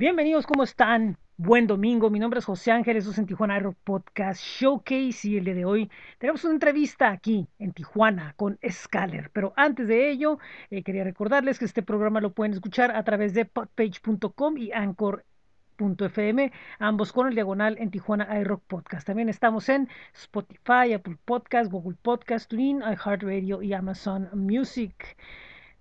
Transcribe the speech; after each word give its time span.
Bienvenidos, 0.00 0.46
¿cómo 0.46 0.62
están? 0.62 1.18
Buen 1.36 1.66
domingo, 1.66 2.08
mi 2.08 2.18
nombre 2.18 2.38
es 2.38 2.46
José 2.46 2.72
Ángel, 2.72 2.96
esto 2.96 3.10
es 3.10 3.18
en 3.18 3.26
Tijuana 3.26 3.58
Rock 3.58 3.76
Podcast 3.84 4.40
Showcase 4.42 5.28
y 5.28 5.36
el 5.36 5.44
día 5.44 5.52
de 5.52 5.66
hoy 5.66 5.90
tenemos 6.16 6.42
una 6.44 6.54
entrevista 6.54 7.10
aquí 7.10 7.46
en 7.58 7.74
Tijuana 7.74 8.32
con 8.38 8.58
Scaler, 8.66 9.28
pero 9.30 9.52
antes 9.56 9.88
de 9.88 10.10
ello 10.10 10.38
eh, 10.70 10.82
quería 10.82 11.04
recordarles 11.04 11.58
que 11.58 11.66
este 11.66 11.82
programa 11.82 12.22
lo 12.22 12.32
pueden 12.32 12.54
escuchar 12.54 12.96
a 12.96 13.04
través 13.04 13.34
de 13.34 13.44
podpage.com 13.44 14.56
y 14.56 14.72
anchor.fm, 14.72 16.50
ambos 16.78 17.12
con 17.12 17.28
el 17.28 17.34
diagonal 17.34 17.76
en 17.78 17.90
Tijuana 17.90 18.40
iRock 18.40 18.62
Podcast. 18.68 19.06
También 19.06 19.28
estamos 19.28 19.68
en 19.68 19.86
Spotify, 20.14 20.94
Apple 20.94 21.18
Podcast, 21.26 21.70
Google 21.70 21.98
Podcast, 22.00 22.48
TuneIn, 22.48 22.78
iHeartRadio 22.78 23.60
y 23.60 23.74
Amazon 23.74 24.30
Music. 24.32 25.14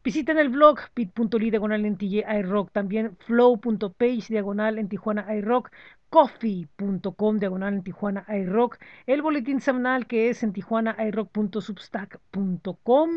Visiten 0.04 0.40
el 0.40 0.50
blog 0.50 0.80
bit.ly 0.96 1.52
diagonal 1.52 1.86
en 1.86 1.98
iRock, 2.00 2.72
también 2.72 3.18
flow.page 3.18 4.28
diagonal 4.30 4.80
en 4.80 4.88
Tijuana 4.88 5.36
iRock, 5.36 5.72
coffee.com 6.10 7.38
diagonal 7.38 7.74
en 7.74 7.84
Tijuana 7.84 8.26
iRock, 8.30 8.78
el 9.08 9.22
boletín 9.22 9.60
semanal 9.60 10.08
que 10.08 10.30
es 10.30 10.42
en 10.44 10.54
Tijuana 10.54 10.96
iRock.substack.com 11.06 13.10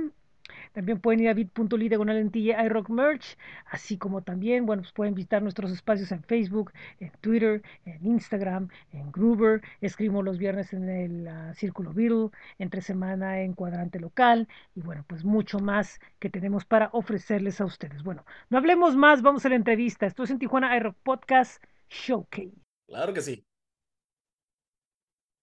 también 0.73 1.01
pueden 1.01 1.21
ir 1.21 1.29
a 1.29 1.35
bit.ly 1.35 1.89
diagonal 1.89 2.17
en 2.17 2.31
iRock 2.35 2.89
Merch, 2.89 3.37
así 3.67 3.99
como 3.99 4.23
también, 4.23 4.67
bueno, 4.67 4.83
pues 4.83 4.93
pueden 4.93 5.15
visitar 5.15 5.43
nuestros 5.43 5.71
espacios 5.71 6.13
en 6.13 6.23
Facebook, 6.25 6.73
en 7.01 7.11
Twitter, 7.21 7.63
en 7.85 8.07
Instagram, 8.07 8.69
en 8.93 9.13
Groover. 9.13 9.63
Escribimos 9.81 10.25
los 10.25 10.39
viernes 10.39 10.73
en 10.73 10.89
el 10.89 11.29
uh, 11.29 11.55
Círculo 11.55 11.93
Beatle, 11.93 12.31
entre 12.59 12.81
semana 12.81 13.41
en 13.41 13.55
Cuadrante 13.55 14.01
Local 14.01 14.49
y 14.75 14.81
bueno, 14.81 15.05
pues 15.07 15.25
mucho 15.25 15.59
más 15.59 16.01
que 16.19 16.31
tenemos 16.31 16.65
para 16.65 16.91
ofrecerles 16.93 17.61
a 17.61 17.65
ustedes. 17.65 18.03
Bueno, 18.03 18.25
no 18.51 18.59
hablemos 18.59 18.97
más, 18.97 19.23
vamos 19.23 19.45
a 19.47 19.49
la 19.49 19.57
entrevista. 19.57 20.07
Esto 20.07 20.25
es 20.25 20.31
en 20.31 20.39
Tijuana 20.39 20.77
iRock 20.77 20.97
Podcast 21.03 21.63
Showcase. 21.89 22.53
Claro 22.87 23.13
que 23.13 23.21
sí. 23.21 23.45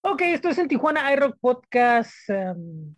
Ok, 0.02 0.21
esto 0.21 0.49
es 0.49 0.58
en 0.58 0.67
Tijuana 0.67 1.11
iRock 1.14 1.38
Podcast 1.39 2.14
um, 2.30 2.95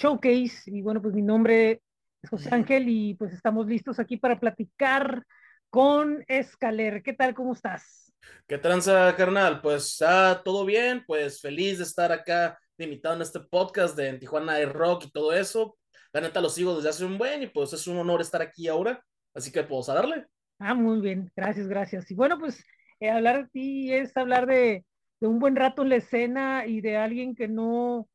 Showcase. 0.00 0.62
Y 0.66 0.80
bueno, 0.80 1.02
pues 1.02 1.14
mi 1.14 1.20
nombre 1.20 1.82
es 2.22 2.30
José 2.30 2.48
Ángel 2.52 2.88
y 2.88 3.14
pues 3.14 3.34
estamos 3.34 3.66
listos 3.66 3.98
aquí 3.98 4.16
para 4.16 4.40
platicar 4.40 5.26
con 5.68 6.24
Escaler. 6.26 7.02
¿Qué 7.02 7.12
tal? 7.12 7.34
¿Cómo 7.34 7.52
estás? 7.52 8.10
¿Qué 8.46 8.56
tranza, 8.56 9.14
carnal? 9.14 9.60
Pues 9.60 9.92
está 9.92 10.42
todo 10.42 10.64
bien, 10.64 11.04
pues 11.06 11.40
feliz 11.40 11.78
de 11.78 11.84
estar 11.84 12.12
acá 12.12 12.58
invitado 12.78 13.14
en 13.14 13.22
este 13.22 13.40
podcast 13.40 13.94
de 13.94 14.14
Tijuana 14.14 14.54
de 14.54 14.64
Rock 14.64 15.04
y 15.04 15.10
todo 15.10 15.34
eso. 15.34 15.76
La 16.14 16.22
neta 16.22 16.40
lo 16.40 16.48
sigo 16.48 16.74
desde 16.76 16.88
hace 16.88 17.04
un 17.04 17.18
buen 17.18 17.42
y 17.42 17.48
pues 17.48 17.74
es 17.74 17.86
un 17.86 17.98
honor 17.98 18.22
estar 18.22 18.40
aquí 18.40 18.68
ahora, 18.68 19.04
así 19.34 19.52
que 19.52 19.62
pues 19.62 19.90
a 19.90 19.94
darle. 19.94 20.24
Ah, 20.58 20.72
muy 20.72 21.02
bien, 21.02 21.30
gracias, 21.36 21.68
gracias. 21.68 22.10
Y 22.10 22.14
bueno, 22.14 22.38
pues 22.38 22.64
eh, 23.00 23.10
hablar 23.10 23.44
de 23.44 23.48
ti 23.50 23.92
es 23.92 24.16
hablar 24.16 24.46
de, 24.46 24.86
de 25.20 25.26
un 25.26 25.38
buen 25.38 25.56
rato 25.56 25.82
en 25.82 25.90
la 25.90 25.96
escena 25.96 26.66
y 26.66 26.80
de 26.80 26.96
alguien 26.96 27.34
que 27.34 27.48
no, 27.48 28.08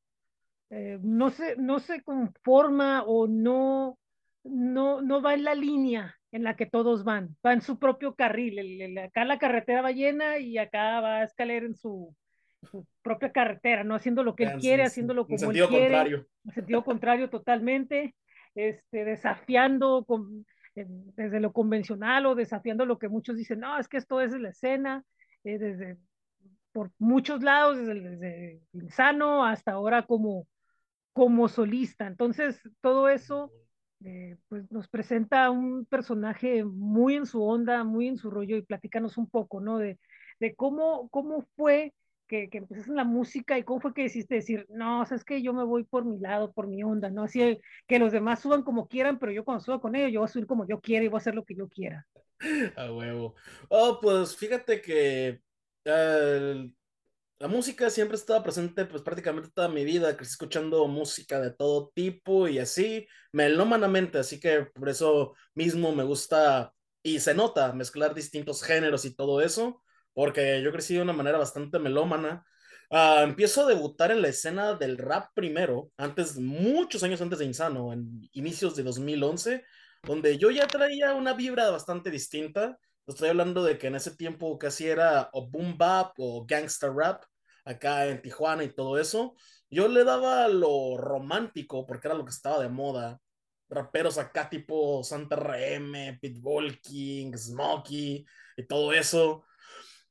eh, 0.70 1.00
no, 1.02 1.30
se, 1.30 1.56
no 1.58 1.80
se 1.80 2.02
conforma 2.02 3.04
o 3.04 3.28
no, 3.28 3.98
no, 4.44 5.02
no 5.02 5.22
va 5.22 5.34
en 5.34 5.44
la 5.44 5.56
línea 5.56 6.16
en 6.32 6.44
la 6.44 6.56
que 6.56 6.66
todos 6.66 7.04
van, 7.04 7.36
va 7.46 7.54
en 7.54 7.62
su 7.62 7.80
propio 7.80 8.16
carril. 8.16 8.60
El, 8.60 8.82
el, 8.82 8.98
acá 8.98 9.24
la 9.26 9.40
carretera 9.40 9.82
va 9.82 9.92
llena 9.92 10.38
y 10.40 10.58
acá 10.58 11.00
va 11.00 11.18
a 11.18 11.24
escalar 11.24 11.64
en 11.64 11.76
su, 11.76 12.14
su 12.64 12.86
propia 13.02 13.32
carretera, 13.32 13.84
no 13.84 13.96
haciendo 13.96 14.24
lo 14.24 14.36
que 14.36 14.44
él 14.44 14.60
quiere, 14.60 14.84
haciéndolo 14.84 15.26
como 15.26 15.52
él 15.52 15.68
quiere. 15.68 15.86
Contrario. 15.86 16.28
En 16.46 16.52
sentido 16.52 16.84
contrario 16.84 17.30
totalmente, 17.30 18.16
este, 18.54 19.06
desafiando 19.06 20.04
con, 20.06 20.46
eh, 20.76 20.86
desde 20.88 21.40
lo 21.40 21.54
convencional 21.54 22.26
o 22.26 22.36
desafiando 22.36 22.86
lo 22.86 22.98
que 22.98 23.08
muchos 23.08 23.38
dicen, 23.38 23.60
no, 23.62 23.78
es 23.80 23.88
que 23.88 23.98
esto 23.98 24.20
es 24.20 24.34
la 24.34 24.50
escena, 24.50 25.04
eh, 25.44 25.58
desde 25.58 25.98
por 26.74 26.92
muchos 27.00 27.42
lados, 27.42 27.78
desde, 27.78 28.02
desde 28.02 28.62
Insano 28.74 29.46
hasta 29.46 29.72
ahora 29.72 30.02
como, 30.06 30.46
como 31.16 31.48
solista. 31.48 32.08
Entonces, 32.08 32.60
todo 32.82 33.08
eso 33.08 33.50
eh, 34.04 34.36
pues 34.50 34.70
nos 34.70 34.90
presenta 34.90 35.50
un 35.50 35.86
personaje 35.86 36.66
muy 36.66 37.16
en 37.16 37.26
su 37.26 37.42
onda, 37.42 37.86
muy 37.86 38.10
en 38.10 38.18
su 38.18 38.30
rollo 38.30 38.58
y 38.58 38.64
platícanos 38.64 39.18
un 39.18 39.30
poco, 39.30 39.62
¿no? 39.62 39.78
De, 39.78 39.98
de 40.42 40.56
cómo, 40.56 41.08
cómo 41.12 41.46
fue 41.56 41.94
que, 42.28 42.50
que 42.50 42.58
empezaste 42.58 42.90
en 42.90 42.98
la 42.98 43.06
música 43.06 43.58
y 43.58 43.64
cómo 43.64 43.80
fue 43.80 43.94
que 43.94 44.02
decidiste 44.04 44.36
decir, 44.36 44.66
no, 44.70 45.04
o 45.04 45.06
sea, 45.06 45.16
es 45.16 45.24
que 45.24 45.42
yo 45.42 45.54
me 45.54 45.64
voy 45.64 45.86
por 45.86 46.04
mi 46.04 46.20
lado, 46.20 46.52
por 46.52 46.68
mi 46.68 46.84
onda, 46.84 47.10
¿no? 47.10 47.24
Así 47.24 47.62
que 47.88 47.98
los 47.98 48.12
demás 48.12 48.42
suban 48.42 48.64
como 48.64 48.90
quieran, 48.90 49.18
pero 49.18 49.32
yo 49.32 49.46
cuando 49.46 49.64
suba 49.64 49.80
con 49.80 49.96
ellos, 49.96 50.12
yo 50.12 50.20
voy 50.20 50.26
a 50.26 50.34
subir 50.34 50.48
como 50.48 50.68
yo 50.68 50.82
quiera 50.82 51.06
y 51.06 51.08
voy 51.08 51.16
a 51.16 51.20
hacer 51.20 51.34
lo 51.34 51.46
que 51.46 51.56
yo 51.56 51.70
quiera. 51.70 52.06
A 52.76 52.92
huevo. 52.92 53.36
Oh, 53.70 54.00
pues 54.02 54.36
fíjate 54.36 54.82
que 54.82 55.40
uh, 55.86 56.70
la 57.40 57.48
música 57.48 57.90
siempre 57.90 58.16
estaba 58.16 58.44
presente, 58.44 58.86
pues 58.86 59.02
prácticamente 59.04 59.50
toda 59.54 59.68
mi 59.68 59.84
vida. 59.84 60.16
Crecí 60.16 60.32
escuchando 60.32 60.88
música 60.88 61.40
de 61.42 61.52
todo 61.52 61.92
tipo 61.94 62.48
y 62.48 62.60
así, 62.60 63.08
melómanamente. 63.34 64.20
Así 64.20 64.40
que 64.40 64.66
por 64.74 64.90
eso 64.90 65.34
mismo 65.54 65.94
me 65.94 66.04
gusta 66.04 66.74
y 67.04 67.20
se 67.20 67.34
nota 67.34 67.74
mezclar 67.74 68.16
distintos 68.16 68.64
géneros 68.64 69.06
y 69.06 69.16
todo 69.16 69.42
eso, 69.42 69.84
porque 70.14 70.62
yo 70.64 70.72
crecí 70.72 70.96
de 70.96 71.02
una 71.02 71.14
manera 71.14 71.38
bastante 71.38 71.78
melómana. 71.78 72.46
Uh, 72.90 73.24
empiezo 73.24 73.64
a 73.64 73.68
debutar 73.68 74.12
en 74.12 74.22
la 74.22 74.30
escena 74.30 74.74
del 74.76 74.98
rap 74.98 75.32
primero, 75.34 75.92
antes, 75.98 76.38
muchos 76.38 77.04
años 77.04 77.22
antes 77.22 77.40
de 77.40 77.46
Insano, 77.46 77.92
en 77.94 78.28
inicios 78.32 78.76
de 78.76 78.84
2011, 78.84 79.64
donde 80.04 80.38
yo 80.38 80.52
ya 80.52 80.68
traía 80.68 81.14
una 81.14 81.34
vibra 81.34 81.70
bastante 81.70 82.12
distinta 82.12 82.78
Estoy 83.08 83.30
hablando 83.30 83.64
de 83.64 83.78
que 83.78 83.88
en 83.88 83.96
ese 83.96 84.16
tiempo 84.16 84.58
casi 84.58 84.88
era 84.88 85.30
o 85.34 85.48
boom 85.48 85.78
bap 85.78 86.14
o 86.18 86.46
gangster 86.46 86.92
rap 86.92 87.24
acá 87.64 88.08
en 88.08 88.22
Tijuana 88.22 88.64
y 88.64 88.74
todo 88.74 88.98
eso. 89.00 89.36
Yo 89.70 89.88
le 89.88 90.04
daba 90.04 90.48
lo 90.48 90.98
romántico 90.98 91.86
porque 91.86 92.08
era 92.08 92.16
lo 92.16 92.26
que 92.26 92.32
estaba 92.32 92.60
de 92.60 92.70
moda. 92.70 93.20
Raperos 93.70 94.18
acá 94.18 94.50
tipo 94.50 95.04
Santa 95.04 95.36
RM, 95.36 96.20
Pitbull 96.20 96.80
King, 96.82 97.34
Smokey 97.36 98.26
y 98.58 98.68
todo 98.68 98.94
eso. 98.94 99.44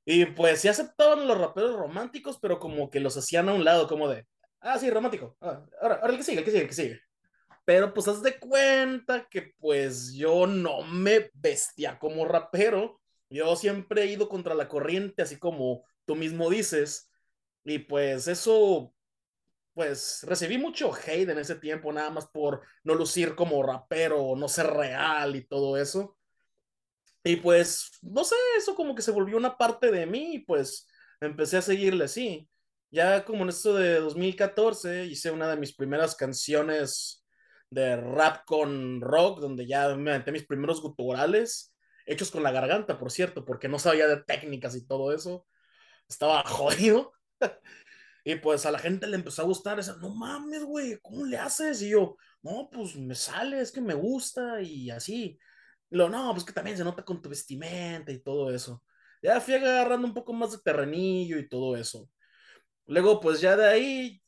Y 0.05 0.27
pues 0.27 0.61
sí 0.61 0.69
aceptaban 0.69 1.27
los 1.27 1.39
raperos 1.39 1.77
románticos, 1.77 2.39
pero 2.41 2.59
como 2.59 2.91
que 2.91 3.01
los 3.01 3.17
hacían 3.17 3.49
a 3.49 3.55
un 3.55 3.65
lado, 3.65 3.89
como 3.89 4.09
de, 4.09 4.27
ah, 4.61 4.79
sí, 4.79 4.91
romántico. 4.91 5.37
Ah, 5.41 5.65
ahora, 5.81 5.97
ahora 5.97 6.13
el 6.13 6.19
que 6.19 6.25
sigue, 6.25 6.39
el 6.41 6.45
que 6.45 6.51
sigue, 6.51 6.63
el 6.63 6.69
que 6.69 6.75
sigue. 6.75 7.01
Pero 7.65 7.95
pues 7.95 8.09
haz 8.09 8.23
de 8.23 8.39
cuenta 8.39 9.27
que 9.31 9.55
pues 9.59 10.13
yo 10.13 10.47
no 10.47 10.83
me 10.83 11.31
vestía 11.35 11.99
como 11.99 12.27
rapero. 12.27 13.01
Yo 13.31 13.57
siempre 13.57 14.03
he 14.03 14.07
ido 14.07 14.29
contra 14.29 14.55
la 14.55 14.69
corriente, 14.69 15.23
así 15.23 15.39
como 15.39 15.85
tú 16.05 16.15
mismo 16.15 16.51
dices. 16.51 17.11
Y 17.65 17.79
pues 17.81 18.29
eso, 18.29 18.95
pues 19.75 20.21
recibí 20.25 20.59
mucho 20.59 20.93
hate 20.95 21.31
en 21.31 21.39
ese 21.39 21.57
tiempo, 21.57 21.93
nada 21.93 22.11
más 22.11 22.27
por 22.29 22.63
no 22.85 22.95
lucir 22.95 23.35
como 23.35 23.63
rapero, 23.63 24.37
no 24.37 24.49
ser 24.49 24.67
real 24.69 25.37
y 25.37 25.47
todo 25.47 25.77
eso. 25.79 26.19
Y 27.25 27.37
pues, 27.37 27.91
no 28.03 28.23
sé, 28.25 28.37
eso 28.59 28.75
como 28.75 28.95
que 28.95 29.03
se 29.03 29.11
volvió 29.11 29.37
una 29.39 29.57
parte 29.57 29.91
de 29.91 30.07
mí 30.07 30.45
pues 30.47 30.87
empecé 31.21 31.57
a 31.57 31.63
seguirle 31.63 32.05
así. 32.05 32.49
Ya 32.91 33.25
como 33.25 33.43
en 33.45 33.49
esto 33.49 33.75
de 33.75 34.01
2014 34.01 35.07
hice 35.07 35.31
una 35.31 35.49
de 35.49 35.57
mis 35.57 35.75
primeras 35.75 36.15
canciones 36.15 37.24
de 37.75 37.97
rap 37.97 38.45
con 38.47 39.01
rock, 39.01 39.41
donde 39.41 39.67
ya 39.67 39.95
me 39.97 40.11
aventé 40.13 40.33
mis 40.33 40.47
primeros 40.47 40.81
guturales, 40.81 41.75
hechos 42.07 42.31
con 42.31 42.43
la 42.43 42.53
garganta, 42.53 42.99
por 42.99 43.11
cierto, 43.11 43.45
porque 43.45 43.69
no 43.69 43.79
sabía 43.79 44.07
de 44.07 44.23
técnicas 44.23 44.77
y 44.77 44.87
todo 44.87 45.13
eso. 45.13 45.47
Estaba 46.09 46.43
jodido. 46.47 47.13
y 48.25 48.37
pues 48.37 48.65
a 48.67 48.71
la 48.71 48.79
gente 48.79 49.07
le 49.07 49.17
empezó 49.17 49.43
a 49.43 49.47
gustar, 49.47 49.79
esa, 49.81 49.97
no 49.97 50.11
mames, 50.15 50.65
güey, 50.65 50.99
¿cómo 51.03 51.25
le 51.27 51.37
haces? 51.37 51.83
Y 51.83 51.91
yo, 51.91 52.17
no, 52.43 52.71
pues 52.73 52.97
me 52.97 53.15
sale, 53.15 53.61
es 53.61 53.73
que 53.73 53.81
me 53.81 53.95
gusta 53.95 54.61
y 54.63 54.91
así. 54.91 55.39
Lo, 55.91 56.09
no, 56.09 56.33
pues 56.33 56.45
que 56.45 56.53
también 56.53 56.77
se 56.77 56.85
nota 56.85 57.05
con 57.05 57.21
tu 57.23 57.29
vestimenta 57.29 58.13
y 58.13 58.21
todo 58.21 58.55
eso. 58.55 58.83
Ya 59.23 59.41
fui 59.41 59.55
agarrando 59.55 60.07
un 60.07 60.15
poco 60.15 60.33
más 60.33 60.53
de 60.53 60.59
terrenillo 60.59 61.39
y 61.39 61.49
todo 61.49 61.77
eso. 61.77 62.11
Luego, 62.87 63.21
pues 63.21 63.41
ya 63.41 63.57
de 63.57 63.67
ahí 63.69 64.23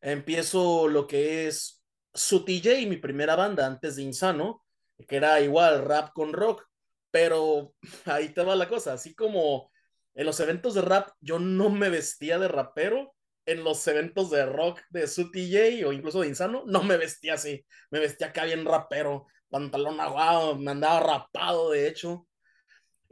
empiezo 0.00 0.88
lo 0.88 1.06
que 1.06 1.48
es 1.48 1.81
su 2.14 2.44
TJ, 2.44 2.86
mi 2.86 2.96
primera 2.96 3.36
banda 3.36 3.66
antes 3.66 3.96
de 3.96 4.02
Insano, 4.02 4.64
que 5.08 5.16
era 5.16 5.40
igual 5.40 5.84
rap 5.84 6.12
con 6.12 6.32
rock, 6.32 6.64
pero 7.10 7.74
ahí 8.06 8.30
te 8.30 8.42
va 8.42 8.56
la 8.56 8.68
cosa, 8.68 8.94
así 8.94 9.14
como 9.14 9.70
en 10.14 10.26
los 10.26 10.40
eventos 10.40 10.74
de 10.74 10.82
rap 10.82 11.10
yo 11.20 11.38
no 11.38 11.70
me 11.70 11.90
vestía 11.90 12.38
de 12.38 12.48
rapero, 12.48 13.14
en 13.44 13.64
los 13.64 13.86
eventos 13.88 14.30
de 14.30 14.46
rock 14.46 14.80
de 14.90 15.08
su 15.08 15.30
TJ 15.30 15.84
o 15.86 15.92
incluso 15.92 16.20
de 16.20 16.28
Insano, 16.28 16.62
no 16.66 16.82
me 16.84 16.96
vestía 16.96 17.34
así, 17.34 17.64
me 17.90 17.98
vestía 17.98 18.28
acá 18.28 18.44
bien 18.44 18.64
rapero, 18.64 19.26
pantalón 19.50 20.00
aguado, 20.00 20.56
me 20.56 20.70
andaba 20.70 21.00
rapado 21.00 21.70
de 21.70 21.88
hecho, 21.88 22.28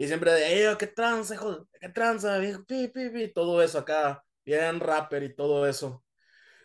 y 0.01 0.07
siempre 0.07 0.33
de, 0.33 0.77
¿qué 0.79 0.87
tranza, 0.87 1.35
hijo? 1.35 1.69
¿Qué 1.79 1.91
tranza? 1.91 2.41
Pi, 2.67 2.89
pi, 2.89 3.11
pi, 3.11 3.33
todo 3.35 3.63
eso 3.63 3.81
acá, 3.81 4.25
bien 4.47 4.81
rapper 4.81 5.23
y 5.25 5.35
todo 5.37 5.67
eso. 5.67 6.03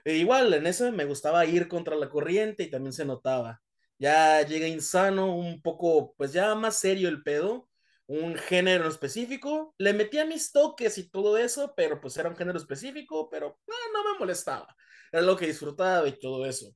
E 0.05 0.15
igual, 0.17 0.53
en 0.53 0.67
ese 0.67 0.91
me 0.91 1.05
gustaba 1.05 1.45
ir 1.45 1.67
contra 1.67 1.95
la 1.95 2.09
corriente 2.09 2.63
y 2.63 2.69
también 2.69 2.93
se 2.93 3.05
notaba. 3.05 3.61
Ya 3.97 4.41
llega 4.43 4.67
insano, 4.67 5.35
un 5.35 5.61
poco, 5.61 6.13
pues 6.17 6.33
ya 6.33 6.53
más 6.55 6.77
serio 6.79 7.09
el 7.09 7.23
pedo. 7.23 7.69
un 8.07 8.35
género 8.37 8.87
específico, 8.87 9.73
le 9.79 9.93
metía 9.93 10.25
mis 10.25 10.51
toques 10.51 10.97
y 10.99 11.09
todo 11.09 11.37
eso, 11.39 11.73
pero 11.75 11.99
pues 12.01 12.15
era 12.17 12.29
un 12.29 12.35
género 12.35 12.57
específico, 12.59 13.29
pero 13.31 13.59
no, 13.67 13.75
no 13.93 14.13
me 14.13 14.19
molestaba, 14.19 14.75
era 15.11 15.23
lo 15.23 15.35
que 15.35 15.47
disfrutaba 15.47 16.07
y 16.07 16.19
todo 16.19 16.45
eso. 16.45 16.67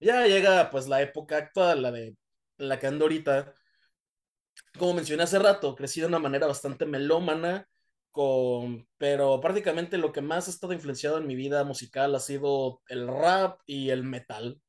Ya 0.00 0.26
llega 0.26 0.70
pues 0.70 0.88
la 0.88 1.02
época 1.02 1.38
actual, 1.38 1.82
la 1.82 1.92
de 1.92 2.16
la 2.58 2.78
que 2.80 2.88
ando 2.88 3.06
ahorita, 3.06 3.54
como 4.78 4.94
mencioné 4.94 5.22
hace 5.24 5.38
rato, 5.38 5.74
crecí 5.74 6.00
de 6.00 6.06
una 6.06 6.18
manera 6.18 6.46
bastante 6.46 6.86
melómana, 6.86 7.68
pero 8.98 9.40
prácticamente 9.40 9.98
lo 9.98 10.12
que 10.12 10.20
más 10.20 10.48
ha 10.48 10.50
estado 10.50 10.72
influenciado 10.72 11.18
en 11.18 11.26
mi 11.26 11.34
vida 11.34 11.64
musical 11.64 12.14
ha 12.14 12.20
sido 12.20 12.82
el 12.88 13.06
rap 13.08 13.60
y 13.66 13.90
el 13.90 14.04
metal. 14.04 14.60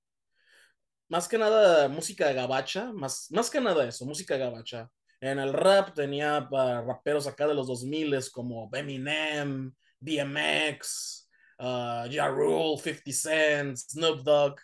Más 1.10 1.28
que 1.28 1.38
nada 1.38 1.88
música 1.88 2.34
gabacha, 2.34 2.92
más, 2.94 3.28
más 3.32 3.50
que 3.50 3.62
nada 3.62 3.88
eso, 3.88 4.06
música 4.06 4.38
gabacha. 4.38 4.90
En 5.22 5.40
el 5.40 5.54
rap 5.54 5.94
tenía 5.96 6.48
raperos 6.52 7.28
acá 7.28 7.48
de 7.48 7.56
los 7.56 7.68
2000 7.68 8.32
como 8.32 8.70
Eminem, 8.74 9.74
DMX, 10.00 11.30
uh, 11.60 12.10
Ja 12.12 12.28
Rule, 12.28 12.78
50 12.78 13.12
Cent, 13.12 13.78
Snoop 13.78 14.22
Dogg. 14.24 14.56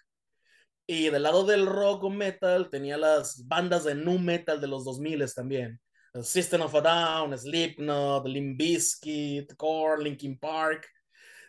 Y 0.85 1.09
del 1.09 1.23
lado 1.23 1.45
del 1.45 1.65
rock 1.65 2.03
o 2.03 2.09
metal 2.09 2.69
tenía 2.69 2.97
las 2.97 3.47
bandas 3.47 3.85
de 3.85 3.95
nu 3.95 4.19
metal 4.19 4.59
de 4.59 4.67
los 4.67 4.83
2000 4.83 5.33
también. 5.33 5.79
System 6.21 6.61
of 6.61 6.75
a 6.75 6.81
Down, 6.81 7.37
Slipknot, 7.37 8.27
Limp 8.27 8.59
Bizkit, 8.59 9.55
Core, 9.57 10.03
Linkin 10.03 10.37
Park. 10.37 10.87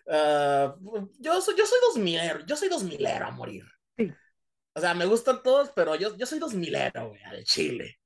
Uh, 0.06 0.72
yo, 1.18 1.40
soy, 1.40 1.54
yo 1.56 1.66
soy 1.66 1.78
dos 1.82 1.96
milero, 1.96 2.44
yo 2.46 2.56
soy 2.56 2.68
dos 2.68 2.82
milero 2.82 3.26
a 3.26 3.30
morir. 3.30 3.64
Sí. 3.96 4.10
O 4.74 4.80
sea, 4.80 4.94
me 4.94 5.06
gustan 5.06 5.42
todos, 5.42 5.70
pero 5.74 5.94
yo, 5.96 6.16
yo 6.16 6.26
soy 6.26 6.38
dos 6.38 6.54
milero, 6.54 7.10
güey, 7.10 7.22
al 7.24 7.44
chile. 7.44 7.98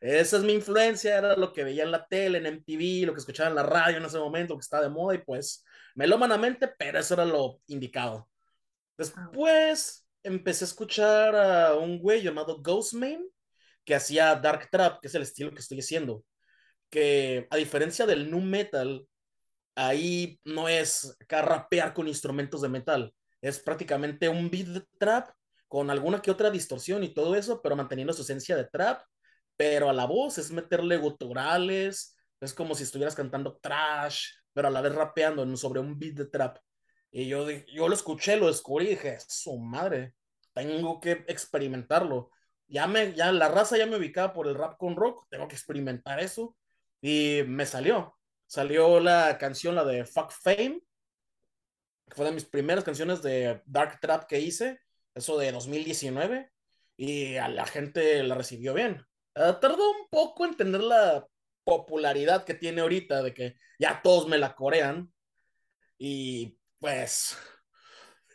Esa 0.00 0.36
es 0.36 0.42
mi 0.42 0.52
influencia, 0.52 1.16
era 1.16 1.36
lo 1.36 1.52
que 1.52 1.64
veía 1.64 1.84
en 1.84 1.90
la 1.90 2.06
tele, 2.06 2.38
en 2.38 2.46
MTV, 2.46 3.06
lo 3.06 3.14
que 3.14 3.20
escuchaba 3.20 3.48
en 3.48 3.54
la 3.54 3.62
radio 3.62 3.98
en 3.98 4.04
ese 4.04 4.18
momento, 4.18 4.56
que 4.56 4.62
estaba 4.62 4.82
de 4.82 4.90
moda, 4.90 5.14
y 5.14 5.18
pues 5.18 5.64
melómanamente, 5.94 6.68
pero 6.68 6.98
eso 6.98 7.14
era 7.14 7.24
lo 7.24 7.60
indicado. 7.68 8.28
Después 8.98 10.06
empecé 10.22 10.64
a 10.64 10.68
escuchar 10.68 11.34
a 11.34 11.74
un 11.76 11.98
güey 11.98 12.22
llamado 12.22 12.60
Ghostman, 12.60 13.24
que 13.84 13.94
hacía 13.94 14.34
Dark 14.36 14.68
Trap, 14.70 15.00
que 15.00 15.08
es 15.08 15.14
el 15.14 15.22
estilo 15.22 15.52
que 15.52 15.60
estoy 15.60 15.80
haciendo. 15.80 16.24
Que 16.90 17.46
a 17.50 17.56
diferencia 17.56 18.06
del 18.06 18.30
nu 18.30 18.40
metal, 18.40 19.06
ahí 19.74 20.40
no 20.44 20.68
es 20.68 21.16
rapear 21.28 21.94
con 21.94 22.08
instrumentos 22.08 22.62
de 22.62 22.68
metal, 22.68 23.14
es 23.40 23.58
prácticamente 23.58 24.28
un 24.28 24.50
beat 24.50 24.86
trap 24.98 25.30
con 25.68 25.90
alguna 25.90 26.20
que 26.22 26.30
otra 26.30 26.50
distorsión 26.50 27.02
y 27.02 27.14
todo 27.14 27.34
eso, 27.34 27.60
pero 27.62 27.76
manteniendo 27.76 28.12
su 28.12 28.22
esencia 28.22 28.56
de 28.56 28.64
trap, 28.64 29.02
pero 29.56 29.88
a 29.88 29.92
la 29.92 30.04
voz 30.06 30.38
es 30.38 30.50
meterle 30.50 30.98
guturales, 30.98 32.16
es 32.40 32.54
como 32.54 32.74
si 32.74 32.82
estuvieras 32.82 33.14
cantando 33.14 33.56
trash, 33.56 34.26
pero 34.52 34.68
a 34.68 34.70
la 34.70 34.82
vez 34.82 34.94
rapeando 34.94 35.56
sobre 35.56 35.80
un 35.80 35.98
beat 35.98 36.14
de 36.14 36.26
trap. 36.26 36.58
Y 37.10 37.26
yo, 37.26 37.48
yo 37.50 37.88
lo 37.88 37.94
escuché, 37.94 38.36
lo 38.36 38.46
descubrí 38.46 38.86
y 38.86 38.90
dije, 38.90 39.18
su 39.26 39.58
madre, 39.58 40.14
tengo 40.52 41.00
que 41.00 41.24
experimentarlo. 41.26 42.30
Ya, 42.68 42.86
me, 42.86 43.12
ya 43.14 43.32
la 43.32 43.48
raza 43.48 43.76
ya 43.76 43.86
me 43.86 43.96
ubicaba 43.96 44.32
por 44.32 44.48
el 44.48 44.54
rap 44.54 44.78
con 44.78 44.96
rock, 44.96 45.26
tengo 45.28 45.48
que 45.48 45.56
experimentar 45.56 46.20
eso. 46.20 46.56
Y 47.00 47.42
me 47.46 47.66
salió. 47.66 48.16
Salió 48.46 49.00
la 49.00 49.38
canción, 49.38 49.74
la 49.74 49.84
de 49.84 50.04
Fuck 50.04 50.30
Fame, 50.30 50.80
que 52.08 52.16
fue 52.16 52.26
de 52.26 52.32
mis 52.32 52.44
primeras 52.44 52.84
canciones 52.84 53.22
de 53.22 53.62
Dark 53.66 53.98
Trap 54.00 54.26
que 54.26 54.40
hice, 54.40 54.80
eso 55.14 55.38
de 55.38 55.52
2019, 55.52 56.50
y 56.96 57.36
a 57.36 57.48
la 57.48 57.66
gente 57.66 58.22
la 58.22 58.34
recibió 58.34 58.74
bien. 58.74 59.04
Uh, 59.34 59.58
tardó 59.60 59.90
un 59.90 60.08
poco 60.10 60.44
en 60.44 60.56
tener 60.56 60.82
la 60.82 61.26
popularidad 61.64 62.44
que 62.44 62.54
tiene 62.54 62.82
ahorita, 62.82 63.22
de 63.22 63.32
que 63.34 63.56
ya 63.78 64.00
todos 64.02 64.28
me 64.28 64.38
la 64.38 64.54
corean. 64.54 65.12
Y 65.98 66.58
pues 66.78 67.36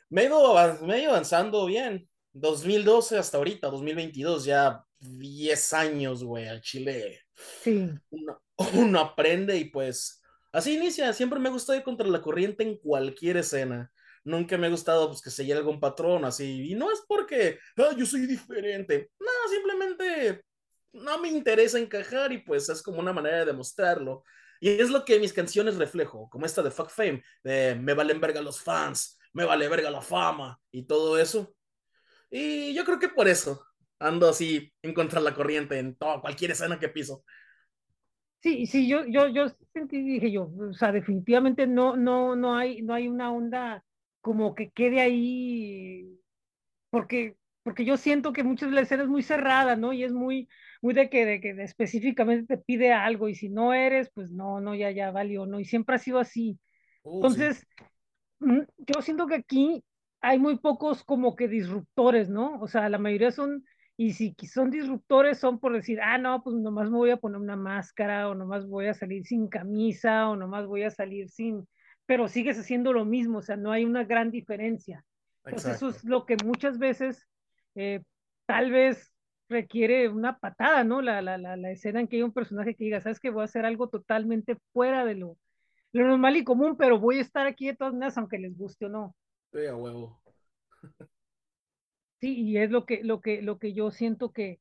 me 0.09 0.23
he 0.23 0.25
ido, 0.25 0.53
me 0.81 0.95
he 0.95 1.01
ido 1.01 1.11
avanzando 1.11 1.65
bien. 1.65 2.09
2012 2.33 3.17
hasta 3.17 3.37
ahorita, 3.37 3.69
2022, 3.69 4.45
ya 4.45 4.83
10 4.99 5.73
años, 5.73 6.23
güey, 6.23 6.47
al 6.47 6.61
Chile. 6.61 7.21
Sí. 7.63 7.89
Uno, 8.09 8.41
uno, 8.73 8.99
aprende 8.99 9.57
y 9.57 9.65
pues 9.65 10.21
así 10.51 10.75
inicia. 10.75 11.13
Siempre 11.13 11.39
me 11.39 11.49
ha 11.49 11.51
gustado 11.51 11.77
ir 11.77 11.83
contra 11.83 12.07
la 12.07 12.21
corriente 12.21 12.63
en 12.63 12.77
cualquier 12.77 13.37
escena. 13.37 13.91
Nunca 14.23 14.57
me 14.57 14.67
ha 14.67 14.71
gustado 14.71 15.07
pues, 15.07 15.21
que 15.21 15.29
se 15.29 15.43
llegue 15.45 15.59
algún 15.59 15.79
patrón 15.79 16.25
así. 16.25 16.71
Y 16.71 16.75
no 16.75 16.91
es 16.91 17.01
porque 17.07 17.59
ah, 17.77 17.95
yo 17.97 18.05
soy 18.05 18.25
diferente. 18.25 19.11
No, 19.19 19.27
simplemente 19.49 20.43
no 20.93 21.19
me 21.19 21.29
interesa 21.29 21.79
encajar 21.79 22.31
y 22.31 22.39
pues 22.39 22.69
es 22.69 22.81
como 22.81 22.99
una 22.99 23.13
manera 23.13 23.39
de 23.39 23.45
demostrarlo. 23.45 24.23
Y 24.59 24.69
es 24.69 24.89
lo 24.89 25.05
que 25.05 25.19
mis 25.19 25.33
canciones 25.33 25.75
reflejo, 25.75 26.29
como 26.29 26.45
esta 26.45 26.63
de 26.63 26.71
Fuck 26.71 26.89
Fame, 26.89 27.23
de 27.43 27.75
me 27.75 27.93
valen 27.93 28.19
verga 28.19 28.41
los 28.41 28.59
fans, 28.59 29.19
me 29.33 29.45
vale 29.45 29.67
verga 29.67 29.91
la 29.91 30.01
fama 30.01 30.59
y 30.71 30.83
todo 30.83 31.17
eso. 31.17 31.55
Y 32.29 32.73
yo 32.73 32.83
creo 32.85 32.99
que 32.99 33.09
por 33.09 33.27
eso 33.27 33.63
ando 33.99 34.29
así 34.29 34.71
en 34.81 34.93
contra 34.93 35.19
de 35.19 35.25
la 35.25 35.35
corriente 35.35 35.79
en 35.79 35.95
toda, 35.95 36.21
cualquier 36.21 36.51
escena 36.51 36.79
que 36.79 36.89
piso. 36.89 37.23
Sí, 38.41 38.65
sí, 38.67 38.87
yo, 38.87 39.05
yo, 39.05 39.27
yo 39.27 39.47
sentí, 39.73 40.01
dije 40.01 40.31
yo, 40.31 40.51
o 40.69 40.73
sea, 40.73 40.91
definitivamente 40.91 41.67
no, 41.67 41.97
no, 41.97 42.35
no 42.35 42.55
hay, 42.55 42.81
no 42.81 42.93
hay 42.93 43.07
una 43.07 43.31
onda 43.31 43.83
como 44.21 44.53
que 44.55 44.69
quede 44.69 45.01
ahí, 45.01 46.19
porque, 46.89 47.35
porque 47.63 47.85
yo 47.85 47.97
siento 47.97 48.33
que 48.33 48.43
muchas 48.43 48.69
de 48.69 48.75
la 48.75 48.81
escena 48.81 49.03
es 49.03 49.09
muy 49.09 49.23
cerrada, 49.23 49.75
¿no? 49.75 49.93
Y 49.93 50.03
es 50.03 50.13
muy, 50.13 50.47
muy 50.81 50.93
de 50.93 51.09
que, 51.09 51.25
de 51.25 51.41
que 51.41 51.51
específicamente 51.63 52.57
te 52.57 52.63
pide 52.63 52.93
algo 52.93 53.27
y 53.27 53.35
si 53.35 53.49
no 53.49 53.73
eres, 53.73 54.09
pues 54.13 54.31
no, 54.31 54.61
no, 54.61 54.75
ya, 54.75 54.91
ya 54.91 55.11
valió, 55.11 55.45
¿no? 55.45 55.59
Y 55.59 55.65
siempre 55.65 55.95
ha 55.95 55.99
sido 55.99 56.19
así. 56.19 56.59
Uh, 57.03 57.15
Entonces, 57.17 57.65
mm, 58.39 58.61
yo 58.77 59.01
siento 59.01 59.27
que 59.27 59.35
aquí 59.35 59.83
hay 60.21 60.39
muy 60.39 60.57
pocos 60.57 61.03
como 61.03 61.35
que 61.35 61.47
disruptores, 61.47 62.29
¿no? 62.29 62.59
O 62.59 62.67
sea, 62.67 62.89
la 62.89 62.97
mayoría 62.97 63.31
son, 63.31 63.63
y 63.95 64.13
si 64.13 64.35
son 64.51 64.71
disruptores 64.71 65.39
son 65.39 65.59
por 65.59 65.73
decir, 65.73 65.99
ah, 66.01 66.17
no, 66.17 66.43
pues 66.43 66.55
nomás 66.55 66.89
me 66.89 66.97
voy 66.97 67.11
a 67.11 67.17
poner 67.17 67.39
una 67.39 67.55
máscara 67.55 68.29
o 68.29 68.35
nomás 68.35 68.67
voy 68.67 68.87
a 68.87 68.93
salir 68.93 69.25
sin 69.25 69.47
camisa 69.47 70.29
o 70.29 70.35
nomás 70.35 70.65
voy 70.65 70.83
a 70.83 70.91
salir 70.91 71.29
sin, 71.29 71.67
pero 72.05 72.27
sigues 72.27 72.59
haciendo 72.59 72.93
lo 72.93 73.05
mismo, 73.05 73.39
o 73.39 73.41
sea, 73.41 73.57
no 73.57 73.71
hay 73.71 73.85
una 73.85 74.03
gran 74.03 74.31
diferencia. 74.31 75.03
Entonces 75.45 75.75
eso 75.75 75.89
es 75.89 76.03
lo 76.03 76.25
que 76.25 76.35
muchas 76.43 76.77
veces 76.77 77.27
eh, 77.75 78.03
tal 78.45 78.71
vez 78.71 79.13
requiere 79.49 80.09
una 80.09 80.37
patada, 80.39 80.83
¿no? 80.83 81.01
La, 81.01 81.21
la, 81.21 81.37
la, 81.37 81.55
la, 81.55 81.71
escena 81.71 82.01
en 82.01 82.07
que 82.07 82.17
hay 82.17 82.23
un 82.23 82.33
personaje 82.33 82.75
que 82.75 82.83
diga, 82.83 82.99
sabes 82.99 83.19
que 83.19 83.29
voy 83.29 83.43
a 83.43 83.45
hacer 83.45 83.65
algo 83.65 83.87
totalmente 83.87 84.57
fuera 84.73 85.05
de 85.05 85.15
lo, 85.15 85.37
lo 85.93 86.07
normal 86.07 86.35
y 86.35 86.43
común, 86.43 86.75
pero 86.77 86.99
voy 86.99 87.19
a 87.19 87.21
estar 87.21 87.47
aquí 87.47 87.67
de 87.67 87.75
todas 87.75 87.93
maneras, 87.93 88.17
aunque 88.17 88.39
les 88.39 88.57
guste 88.57 88.87
o 88.87 88.89
no. 88.89 89.15
Sí, 89.51 89.65
a 89.65 89.75
huevo. 89.75 90.19
sí, 92.19 92.41
y 92.41 92.57
es 92.57 92.69
lo 92.71 92.85
que, 92.85 93.03
lo 93.03 93.21
que, 93.21 93.41
lo 93.41 93.59
que 93.59 93.73
yo 93.73 93.91
siento 93.91 94.31
que, 94.31 94.59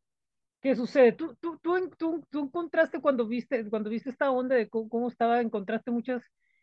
que 0.60 0.76
sucede. 0.76 1.12
Tú, 1.12 1.36
tú, 1.40 1.58
tú, 1.58 1.90
tú, 1.98 2.26
tú 2.30 2.44
encontraste 2.44 3.00
cuando 3.00 3.26
viste, 3.26 3.68
cuando 3.68 3.90
viste 3.90 4.10
esta 4.10 4.30
onda 4.30 4.56
de 4.56 4.68
cómo, 4.68 5.08
estaba, 5.08 5.40
encontraste 5.40 5.90
muchas, 5.90 6.22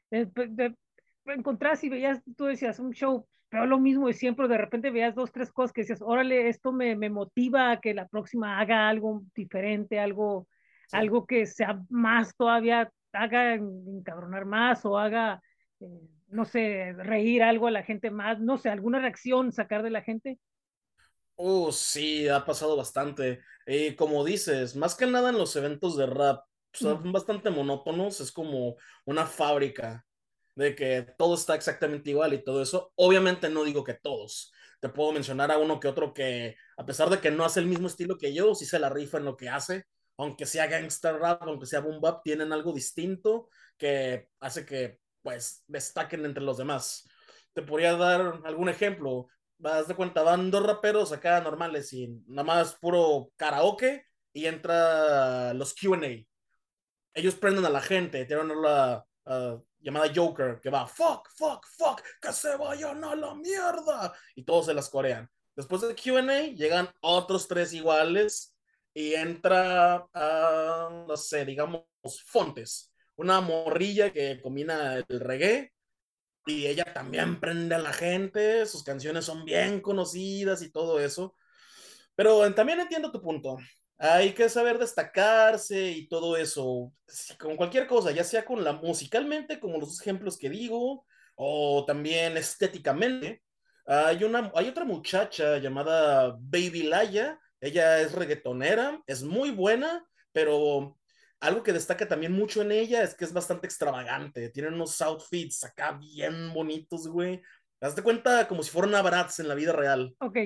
de, 0.10 0.26
de, 0.26 0.76
encontraste 1.26 1.88
y 1.88 1.90
veías, 1.90 2.22
tú 2.36 2.46
decías, 2.46 2.80
un 2.80 2.94
show 2.94 3.28
pero 3.54 3.68
lo 3.68 3.80
mismo 3.80 4.08
de 4.08 4.14
siempre, 4.14 4.48
de 4.48 4.58
repente 4.58 4.90
veías 4.90 5.14
dos, 5.14 5.32
tres 5.32 5.52
cosas 5.52 5.72
que 5.72 5.82
decías, 5.82 6.02
órale, 6.02 6.50
esto 6.50 6.72
me, 6.72 6.96
me 6.96 7.12
motiva 7.12 7.70
a 7.70 7.80
que 7.80 7.94
la 7.94 8.08
próxima 8.08 8.60
haga 8.60 8.90
algo 8.90 9.22
diferente, 9.36 10.00
algo, 10.00 10.48
algo 10.92 11.28
que 11.28 11.46
sea 11.46 11.80
más 11.92 12.36
todavía, 12.36 12.92
haga 13.12 13.54
encabronar 13.54 14.46
más 14.46 14.84
o 14.86 14.98
haga, 14.98 15.40
eh, 15.82 15.86
no 16.34 16.46
sé, 16.46 16.94
reír 16.94 17.44
algo 17.44 17.68
a 17.68 17.72
la 17.72 17.84
gente 17.84 18.12
más, 18.12 18.40
no 18.40 18.58
sé, 18.58 18.70
alguna 18.70 19.00
reacción 19.00 19.52
sacar 19.52 19.84
de 19.84 19.90
la 19.92 20.02
gente. 20.02 20.40
Oh, 21.36 21.72
sí, 21.72 22.28
ha 22.28 22.46
pasado 22.46 22.76
bastante. 22.78 23.42
y 23.66 23.96
como 23.96 24.24
dices, 24.24 24.76
más 24.76 24.96
que 24.96 25.06
nada 25.08 25.30
en 25.30 25.38
los 25.38 25.56
eventos 25.56 25.98
de 25.98 26.06
rap, 26.06 26.46
son 26.74 27.12
bastante 27.12 27.50
monótonos, 27.50 28.20
es 28.20 28.32
como 28.32 28.76
una 29.06 29.26
fábrica 29.26 30.06
de 30.56 30.76
que 30.76 31.08
todo 31.18 31.36
está 31.36 31.56
exactamente 31.56 32.12
igual 32.12 32.34
y 32.34 32.44
todo 32.44 32.62
eso. 32.62 32.92
Obviamente 32.96 33.50
no 33.50 33.64
digo 33.64 33.84
que 33.84 33.96
todos. 33.96 34.52
Te 34.80 34.90
puedo 34.90 35.12
mencionar 35.12 35.52
a 35.52 35.58
uno 35.58 35.80
que 35.80 35.88
otro 35.88 36.14
que, 36.14 36.56
a 36.78 36.86
pesar 36.86 37.10
de 37.10 37.20
que 37.20 37.32
no 37.32 37.46
hace 37.46 37.60
el 37.60 37.68
mismo 37.68 37.88
estilo 37.88 38.18
que 38.18 38.34
yo, 38.34 38.54
sí 38.56 38.66
se 38.66 38.80
la 38.80 38.90
rifa 38.90 39.18
en 39.18 39.26
lo 39.26 39.38
que 39.38 39.50
hace. 39.50 39.86
Aunque 40.18 40.46
sea 40.46 40.68
gangster 40.68 41.16
rap, 41.16 41.42
aunque 41.44 41.66
sea 41.66 41.80
boom 41.80 42.00
bap, 42.02 42.22
tienen 42.24 42.54
algo 42.54 42.74
distinto 42.74 43.50
que 43.78 44.28
hace 44.40 44.66
que, 44.66 45.00
pues, 45.24 45.64
destaquen 45.68 46.26
entre 46.26 46.44
los 46.44 46.58
demás. 46.58 47.10
Te 47.54 47.62
podría 47.64 47.96
dar 47.96 48.42
algún 48.46 48.70
ejemplo. 48.70 49.28
Vas 49.58 49.88
de 49.88 49.96
cuenta, 49.96 50.24
van 50.24 50.52
dos 50.52 50.66
raperos 50.66 51.12
acá 51.12 51.40
normales 51.42 51.94
y 51.94 52.08
nada 52.28 52.44
más 52.44 52.76
puro 52.76 53.32
karaoke 53.38 54.06
y 54.34 54.46
entra 54.46 55.54
los 55.54 55.74
QA. 55.74 56.26
Ellos 57.14 57.36
prenden 57.36 57.66
a 57.66 57.70
la 57.70 57.82
gente, 57.82 58.26
tienen 58.26 58.62
la, 58.62 59.06
llamada 59.80 60.12
Joker, 60.14 60.60
que 60.62 60.70
va, 60.70 60.88
fuck, 60.88 61.30
fuck, 61.36 61.66
fuck, 61.78 62.02
que 62.22 62.34
se 62.34 62.56
vayan 62.58 63.04
a 63.04 63.16
la 63.16 63.36
mierda. 63.36 64.14
Y 64.36 64.44
todos 64.44 64.66
se 64.66 64.74
las 64.74 64.90
corean. 64.90 65.30
Después 65.56 65.82
del 65.82 65.96
QA 65.96 66.48
llegan 66.56 66.90
otros 67.02 67.48
tres 67.48 67.74
iguales 67.74 68.56
y 68.94 69.14
entra 69.14 70.08
a, 70.14 71.06
no 71.08 71.18
sé, 71.18 71.46
digamos, 71.46 71.84
Fontes, 72.26 72.93
una 73.16 73.42
morrilla 73.42 74.12
que 74.12 74.42
combina 74.42 74.96
el 75.08 75.20
reggae 75.20 75.72
y 76.46 76.68
ella 76.68 76.86
también 76.94 77.40
prende 77.40 77.76
a 77.76 77.80
la 77.80 77.94
gente, 77.94 78.66
sus 78.66 78.84
canciones 78.84 79.26
son 79.26 79.46
bien 79.46 79.82
conocidas 79.82 80.62
y 80.62 80.72
todo 80.72 81.00
eso. 81.00 81.36
Pero 82.16 82.54
también 82.54 82.80
entiendo 82.80 83.12
tu 83.12 83.22
punto. 83.22 83.58
Hay 83.98 84.34
que 84.34 84.50
saber 84.50 84.78
destacarse 84.78 85.92
y 85.92 86.08
todo 86.08 86.36
eso. 86.36 86.92
Con 87.40 87.56
cualquier 87.56 87.88
cosa, 87.88 88.12
ya 88.12 88.24
sea 88.24 88.44
con 88.46 88.64
la 88.64 88.74
musicalmente, 88.74 89.60
como 89.60 89.80
los 89.80 90.02
ejemplos 90.02 90.38
que 90.38 90.50
digo, 90.50 91.06
o 91.36 91.86
también 91.86 92.36
estéticamente. 92.38 93.42
Hay, 93.86 94.24
una, 94.24 94.52
hay 94.56 94.70
otra 94.70 94.86
muchacha 94.86 95.58
llamada 95.60 96.36
Baby 96.40 96.84
Laya. 96.84 97.40
Ella 97.62 98.02
es 98.02 98.12
reggaetonera, 98.12 99.02
es 99.08 99.24
muy 99.24 99.52
buena, 99.52 100.06
pero 100.34 100.98
algo 101.44 101.62
que 101.62 101.74
destaca 101.74 102.08
también 102.08 102.32
mucho 102.32 102.62
en 102.62 102.72
ella 102.72 103.04
es 103.04 103.16
que 103.16 103.26
es 103.26 103.34
bastante 103.34 103.68
extravagante. 103.68 104.50
Tiene 104.50 104.70
unos 104.70 105.02
outfits 105.02 105.64
acá 105.66 105.92
bien 105.92 106.54
bonitos, 106.54 107.08
güey. 107.08 107.42
Hazte 107.82 108.02
cuenta 108.02 108.48
como 108.48 108.64
si 108.64 108.72
fuera 108.72 108.88
una 108.88 109.02
Bratz 109.02 109.40
en 109.40 109.50
la 109.50 109.56
vida 109.56 109.74
real. 109.74 110.16
Ok. 110.20 110.38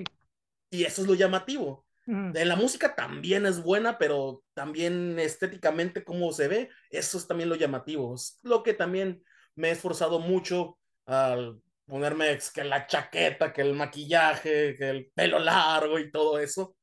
Y 0.72 0.84
eso 0.84 1.04
es 1.04 1.08
lo 1.08 1.14
llamativo. 1.14 1.86
Mm. 2.08 2.32
La 2.34 2.56
música 2.56 2.96
también 2.96 3.46
es 3.46 3.62
buena, 3.62 4.00
pero 4.00 4.44
también 4.56 5.20
estéticamente 5.20 6.04
cómo 6.04 6.32
se 6.32 6.48
ve, 6.48 6.70
eso 6.90 7.18
es 7.18 7.28
también 7.28 7.50
lo 7.50 7.56
llamativo. 7.56 8.16
Es 8.16 8.40
lo 8.42 8.64
que 8.64 8.74
también 8.74 9.24
me 9.56 9.70
he 9.70 9.72
esforzado 9.72 10.20
mucho 10.20 10.80
al 11.06 11.62
ponerme 11.86 12.40
que 12.54 12.64
la 12.64 12.88
chaqueta, 12.88 13.54
que 13.54 13.62
el 13.62 13.74
maquillaje, 13.74 14.76
que 14.76 14.90
el 14.90 15.12
pelo 15.14 15.38
largo 15.38 16.00
y 16.00 16.12
todo 16.12 16.40
eso. 16.40 16.76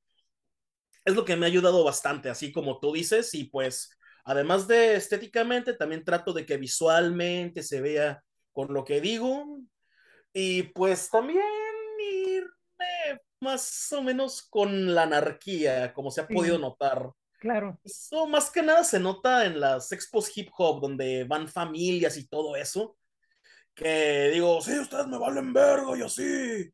Es 1.05 1.15
lo 1.15 1.25
que 1.25 1.37
me 1.37 1.47
ha 1.47 1.49
ayudado 1.49 1.83
bastante, 1.85 2.31
así 2.31 2.53
como 2.53 2.79
tú 2.79 2.93
dices, 2.93 3.35
y 3.35 3.45
pues 3.45 3.91
además 4.25 4.67
de 4.67 4.97
estéticamente, 4.97 5.75
también 5.75 6.05
trato 6.05 6.33
de 6.33 6.45
que 6.45 6.57
visualmente 6.57 7.63
se 7.63 7.81
vea 7.81 8.23
con 8.53 8.73
lo 8.73 8.85
que 8.85 9.01
digo. 9.01 9.61
Y 10.33 10.65
pues 10.65 11.11
también 11.11 11.45
irme 11.99 13.21
más 13.41 13.93
o 13.93 14.03
menos 14.03 14.43
con 14.43 14.95
la 14.95 15.03
anarquía, 15.03 15.93
como 15.93 16.11
se 16.11 16.23
ha 16.23 16.29
podido 16.29 16.59
notar. 16.59 17.11
Claro. 17.39 17.79
Eso 17.85 18.27
más 18.27 18.51
que 18.51 18.63
nada 18.63 18.83
se 18.85 18.99
nota 18.99 19.45
en 19.45 19.61
las 19.61 19.93
expos 19.93 20.37
hip 20.37 20.49
hop, 20.57 20.81
donde 20.81 21.25
van 21.25 21.47
familias 21.47 22.17
y 22.17 22.27
todo 22.27 22.57
eso 22.57 22.97
que 23.75 24.31
digo, 24.33 24.61
sí, 24.61 24.79
ustedes 24.79 25.07
me 25.09 25.19
valen 25.19 25.53
vergo 25.53 25.97
y 25.97 26.03
así, 26.03 26.73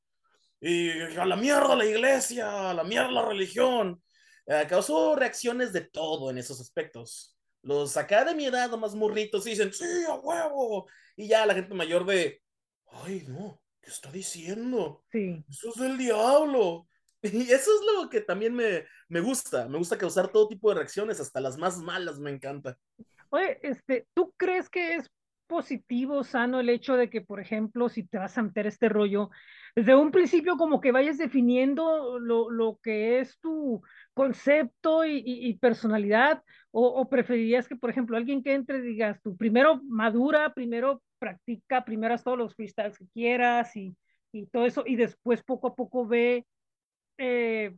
y 0.60 0.90
a 1.16 1.24
la 1.24 1.36
mierda 1.36 1.74
la 1.74 1.86
iglesia, 1.86 2.70
a 2.70 2.74
la 2.74 2.84
mierda 2.84 3.10
la 3.10 3.24
religión. 3.24 4.02
Eh, 4.46 4.66
causó 4.68 5.16
reacciones 5.16 5.72
de 5.72 5.82
todo 5.82 6.30
en 6.30 6.38
esos 6.38 6.60
aspectos. 6.60 7.36
Los 7.62 7.96
acá 7.96 8.24
de 8.24 8.34
mi 8.34 8.46
edad, 8.46 8.70
más 8.78 8.94
morritos, 8.94 9.44
dicen, 9.44 9.72
sí, 9.72 9.84
a 10.08 10.14
huevo. 10.14 10.88
Y 11.16 11.28
ya 11.28 11.44
la 11.46 11.54
gente 11.54 11.74
mayor 11.74 12.06
de, 12.06 12.42
ay, 12.86 13.24
no, 13.28 13.60
¿qué 13.80 13.90
está 13.90 14.10
diciendo? 14.10 15.04
Sí. 15.10 15.44
Eso 15.48 15.70
es 15.70 15.80
del 15.80 15.98
diablo. 15.98 16.86
Y 17.22 17.42
eso 17.52 17.70
es 17.74 17.80
lo 17.94 18.08
que 18.08 18.22
también 18.22 18.54
me, 18.54 18.86
me 19.08 19.20
gusta. 19.20 19.68
Me 19.68 19.76
gusta 19.76 19.98
causar 19.98 20.28
todo 20.32 20.48
tipo 20.48 20.70
de 20.70 20.76
reacciones, 20.76 21.20
hasta 21.20 21.38
las 21.38 21.58
más 21.58 21.76
malas 21.76 22.18
me 22.18 22.30
encanta. 22.30 22.78
Oye, 23.28 23.58
este, 23.62 24.06
¿tú 24.14 24.32
crees 24.38 24.70
que 24.70 24.94
es 24.94 25.10
positivo, 25.50 26.22
sano 26.22 26.60
el 26.60 26.68
hecho 26.68 26.96
de 26.96 27.10
que, 27.10 27.20
por 27.20 27.40
ejemplo, 27.40 27.88
si 27.88 28.04
te 28.06 28.18
vas 28.18 28.38
a 28.38 28.42
meter 28.42 28.68
este 28.68 28.88
rollo, 28.88 29.30
desde 29.74 29.96
un 29.96 30.12
principio 30.12 30.56
como 30.56 30.80
que 30.80 30.92
vayas 30.92 31.18
definiendo 31.18 32.20
lo, 32.20 32.50
lo 32.50 32.78
que 32.80 33.18
es 33.18 33.36
tu 33.40 33.82
concepto 34.14 35.04
y, 35.04 35.22
y, 35.26 35.54
personalidad, 35.58 36.44
o, 36.70 37.08
preferirías 37.08 37.66
que, 37.66 37.74
por 37.74 37.90
ejemplo, 37.90 38.16
alguien 38.16 38.44
que 38.44 38.54
entre 38.54 38.80
digas 38.80 39.20
tú, 39.22 39.36
primero 39.36 39.82
madura, 39.82 40.54
primero 40.54 41.02
practica, 41.18 41.84
primero 41.84 42.14
haz 42.14 42.22
todos 42.22 42.38
los 42.38 42.54
freestyles 42.54 42.96
que 42.96 43.08
quieras 43.08 43.74
y, 43.74 43.96
y 44.30 44.46
todo 44.46 44.66
eso, 44.66 44.84
y 44.86 44.94
después 44.94 45.42
poco 45.42 45.66
a 45.68 45.74
poco 45.74 46.06
ve 46.06 46.46
eh, 47.18 47.74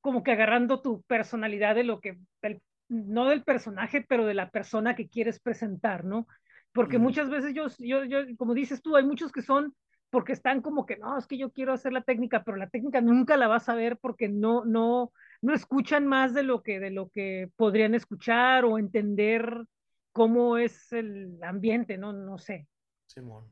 como 0.00 0.22
que 0.22 0.30
agarrando 0.30 0.80
tu 0.80 1.02
personalidad 1.02 1.74
de 1.74 1.82
lo 1.84 2.00
que, 2.00 2.20
del, 2.40 2.62
no 2.88 3.26
del 3.26 3.42
personaje, 3.42 4.06
pero 4.08 4.26
de 4.26 4.34
la 4.34 4.50
persona 4.50 4.94
que 4.94 5.08
quieres 5.08 5.40
presentar, 5.40 6.04
¿no? 6.04 6.28
Porque 6.72 6.98
muchas 6.98 7.28
veces 7.28 7.52
yo, 7.54 7.66
yo, 7.78 8.04
yo, 8.04 8.18
como 8.36 8.54
dices 8.54 8.80
tú, 8.80 8.96
hay 8.96 9.04
muchos 9.04 9.32
que 9.32 9.42
son 9.42 9.74
porque 10.10 10.32
están 10.32 10.60
como 10.60 10.86
que, 10.86 10.96
no, 10.96 11.16
es 11.16 11.26
que 11.26 11.38
yo 11.38 11.52
quiero 11.52 11.72
hacer 11.72 11.92
la 11.92 12.02
técnica, 12.02 12.42
pero 12.42 12.56
la 12.56 12.68
técnica 12.68 13.00
nunca 13.00 13.36
la 13.36 13.46
vas 13.46 13.68
a 13.68 13.74
ver 13.74 13.96
porque 13.96 14.28
no, 14.28 14.64
no, 14.64 15.12
no 15.40 15.54
escuchan 15.54 16.06
más 16.06 16.34
de 16.34 16.42
lo 16.42 16.62
que, 16.62 16.80
de 16.80 16.90
lo 16.90 17.08
que 17.10 17.50
podrían 17.56 17.94
escuchar 17.94 18.64
o 18.64 18.78
entender 18.78 19.64
cómo 20.12 20.58
es 20.58 20.92
el 20.92 21.38
ambiente, 21.42 21.96
no, 21.96 22.12
no 22.12 22.38
sé. 22.38 22.66
Simón. 23.06 23.50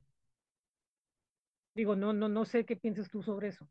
Digo, 1.74 1.94
no, 1.94 2.12
no, 2.12 2.28
no 2.28 2.44
sé 2.44 2.64
qué 2.64 2.76
piensas 2.76 3.08
tú 3.08 3.22
sobre 3.22 3.48
eso. 3.48 3.68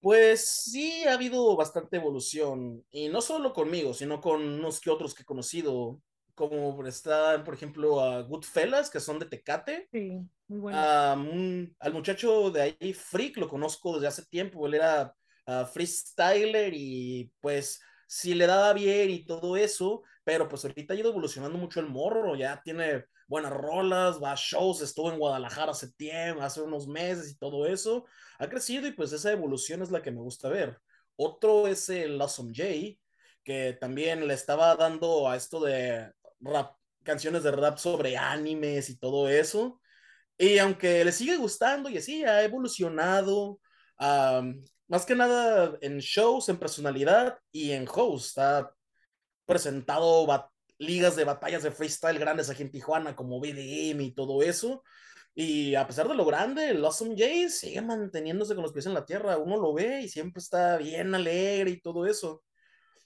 Pues 0.00 0.46
sí, 0.46 1.04
ha 1.04 1.14
habido 1.14 1.56
bastante 1.56 1.96
evolución, 1.96 2.84
y 2.90 3.08
no 3.08 3.22
solo 3.22 3.54
conmigo, 3.54 3.94
sino 3.94 4.20
con 4.20 4.42
unos 4.42 4.82
que 4.82 4.90
otros 4.90 5.14
que 5.14 5.22
he 5.22 5.26
conocido 5.26 5.98
como 6.34 6.86
está, 6.86 7.42
por 7.44 7.54
ejemplo, 7.54 8.00
a 8.00 8.22
Goodfellas, 8.22 8.90
que 8.90 9.00
son 9.00 9.18
de 9.18 9.26
Tecate. 9.26 9.88
Sí, 9.92 10.20
muy 10.48 10.60
bueno. 10.60 10.78
al 10.78 11.92
muchacho 11.92 12.50
de 12.50 12.62
ahí, 12.62 12.92
Freak, 12.92 13.36
lo 13.36 13.48
conozco 13.48 13.94
desde 13.94 14.08
hace 14.08 14.26
tiempo, 14.26 14.66
él 14.66 14.74
era 14.74 15.14
uh, 15.46 15.64
freestyler 15.64 16.72
y 16.74 17.32
pues 17.40 17.80
sí 18.06 18.34
le 18.34 18.46
daba 18.46 18.72
bien 18.72 19.10
y 19.10 19.24
todo 19.24 19.56
eso, 19.56 20.02
pero 20.24 20.48
pues 20.48 20.64
ahorita 20.64 20.94
ha 20.94 20.96
ido 20.96 21.10
evolucionando 21.10 21.58
mucho 21.58 21.80
el 21.80 21.88
morro, 21.88 22.36
ya 22.36 22.60
tiene 22.62 23.04
buenas 23.26 23.52
rolas, 23.52 24.22
va 24.22 24.32
a 24.32 24.36
shows, 24.36 24.82
estuvo 24.82 25.10
en 25.10 25.18
Guadalajara 25.18 25.72
hace 25.72 25.92
tiempo, 25.92 26.42
hace 26.42 26.60
unos 26.60 26.86
meses 26.86 27.30
y 27.30 27.38
todo 27.38 27.66
eso, 27.66 28.04
ha 28.38 28.48
crecido 28.48 28.86
y 28.86 28.92
pues 28.92 29.12
esa 29.12 29.32
evolución 29.32 29.82
es 29.82 29.90
la 29.90 30.02
que 30.02 30.10
me 30.10 30.20
gusta 30.20 30.48
ver. 30.48 30.78
Otro 31.16 31.68
es 31.68 31.88
el 31.88 32.20
Awesome 32.20 32.52
J, 32.54 32.98
que 33.44 33.76
también 33.80 34.26
le 34.26 34.34
estaba 34.34 34.74
dando 34.76 35.28
a 35.28 35.36
esto 35.36 35.60
de 35.60 36.12
rap, 36.44 36.76
canciones 37.02 37.42
de 37.42 37.50
rap 37.52 37.78
sobre 37.78 38.16
animes 38.16 38.90
y 38.90 38.98
todo 38.98 39.28
eso. 39.28 39.80
Y 40.36 40.58
aunque 40.58 41.04
le 41.04 41.12
sigue 41.12 41.36
gustando 41.36 41.88
y 41.88 41.98
así, 41.98 42.24
ha 42.24 42.42
evolucionado, 42.42 43.60
más 43.98 45.06
que 45.06 45.14
nada 45.14 45.76
en 45.80 45.98
shows, 45.98 46.48
en 46.48 46.58
personalidad 46.58 47.38
y 47.52 47.72
en 47.72 47.86
host. 47.92 48.38
Ha 48.38 48.70
presentado 49.46 50.26
ligas 50.78 51.16
de 51.16 51.24
batallas 51.24 51.62
de 51.62 51.70
freestyle 51.70 52.18
grandes 52.18 52.50
aquí 52.50 52.62
en 52.62 52.70
Tijuana, 52.70 53.14
como 53.14 53.40
BDM 53.40 54.00
y 54.00 54.14
todo 54.14 54.42
eso. 54.42 54.82
Y 55.36 55.74
a 55.74 55.86
pesar 55.86 56.08
de 56.08 56.14
lo 56.14 56.24
grande, 56.24 56.70
el 56.70 56.84
Awesome 56.84 57.16
J 57.16 57.48
sigue 57.48 57.80
manteniéndose 57.82 58.54
con 58.54 58.62
los 58.62 58.72
pies 58.72 58.86
en 58.86 58.94
la 58.94 59.04
tierra. 59.04 59.36
Uno 59.36 59.56
lo 59.56 59.72
ve 59.72 60.02
y 60.02 60.08
siempre 60.08 60.40
está 60.40 60.76
bien 60.76 61.14
alegre 61.14 61.70
y 61.70 61.80
todo 61.80 62.06
eso. 62.06 62.42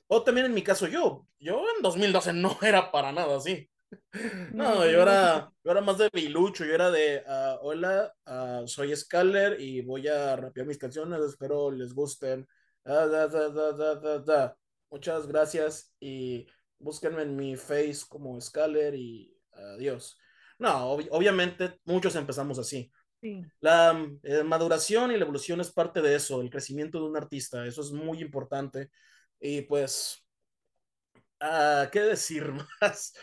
O 0.09 0.23
también 0.23 0.47
en 0.47 0.55
mi 0.55 0.63
caso 0.63 0.87
yo, 0.89 1.27
yo 1.39 1.63
en 1.77 1.83
2012 1.83 2.33
no 2.33 2.59
era 2.63 2.91
para 2.91 3.13
nada 3.13 3.37
así. 3.37 3.69
No, 4.53 4.85
yo 4.85 5.01
era, 5.01 5.51
yo 5.65 5.71
era 5.71 5.81
más 5.81 5.97
de 5.97 6.11
bilucho, 6.13 6.65
yo 6.65 6.75
era 6.75 6.91
de, 6.91 7.23
uh, 7.27 7.67
hola, 7.67 8.13
uh, 8.27 8.69
soy 8.69 8.95
Scaler 8.95 9.59
y 9.59 9.81
voy 9.81 10.07
a 10.09 10.37
rapear 10.37 10.67
mis 10.67 10.77
canciones, 10.77 11.21
espero 11.23 11.71
les 11.71 11.95
gusten. 11.95 12.47
Da, 12.85 13.07
da, 13.07 14.19
da, 14.19 14.57
Muchas 14.91 15.27
gracias 15.27 15.95
y 16.01 16.47
búsquenme 16.79 17.23
en 17.23 17.37
mi 17.37 17.57
face 17.57 18.01
como 18.09 18.39
Scaler 18.41 18.95
y 18.95 19.35
adiós. 19.53 20.19
No, 20.59 20.93
ob 20.93 21.07
obviamente 21.11 21.79
muchos 21.85 22.15
empezamos 22.17 22.59
así. 22.59 22.91
Sí. 23.21 23.43
La 23.61 24.07
eh, 24.23 24.43
maduración 24.43 25.13
y 25.13 25.17
la 25.17 25.25
evolución 25.25 25.61
es 25.61 25.71
parte 25.73 26.01
de 26.01 26.15
eso, 26.15 26.41
el 26.41 26.51
crecimiento 26.51 26.99
de 26.99 27.05
un 27.05 27.17
artista, 27.17 27.67
eso 27.67 27.81
es 27.81 27.91
muy 27.91 28.21
importante. 28.21 28.91
Y 29.41 29.63
pues, 29.63 30.25
uh, 31.41 31.89
¿qué 31.91 32.01
decir 32.01 32.53
más? 32.81 33.15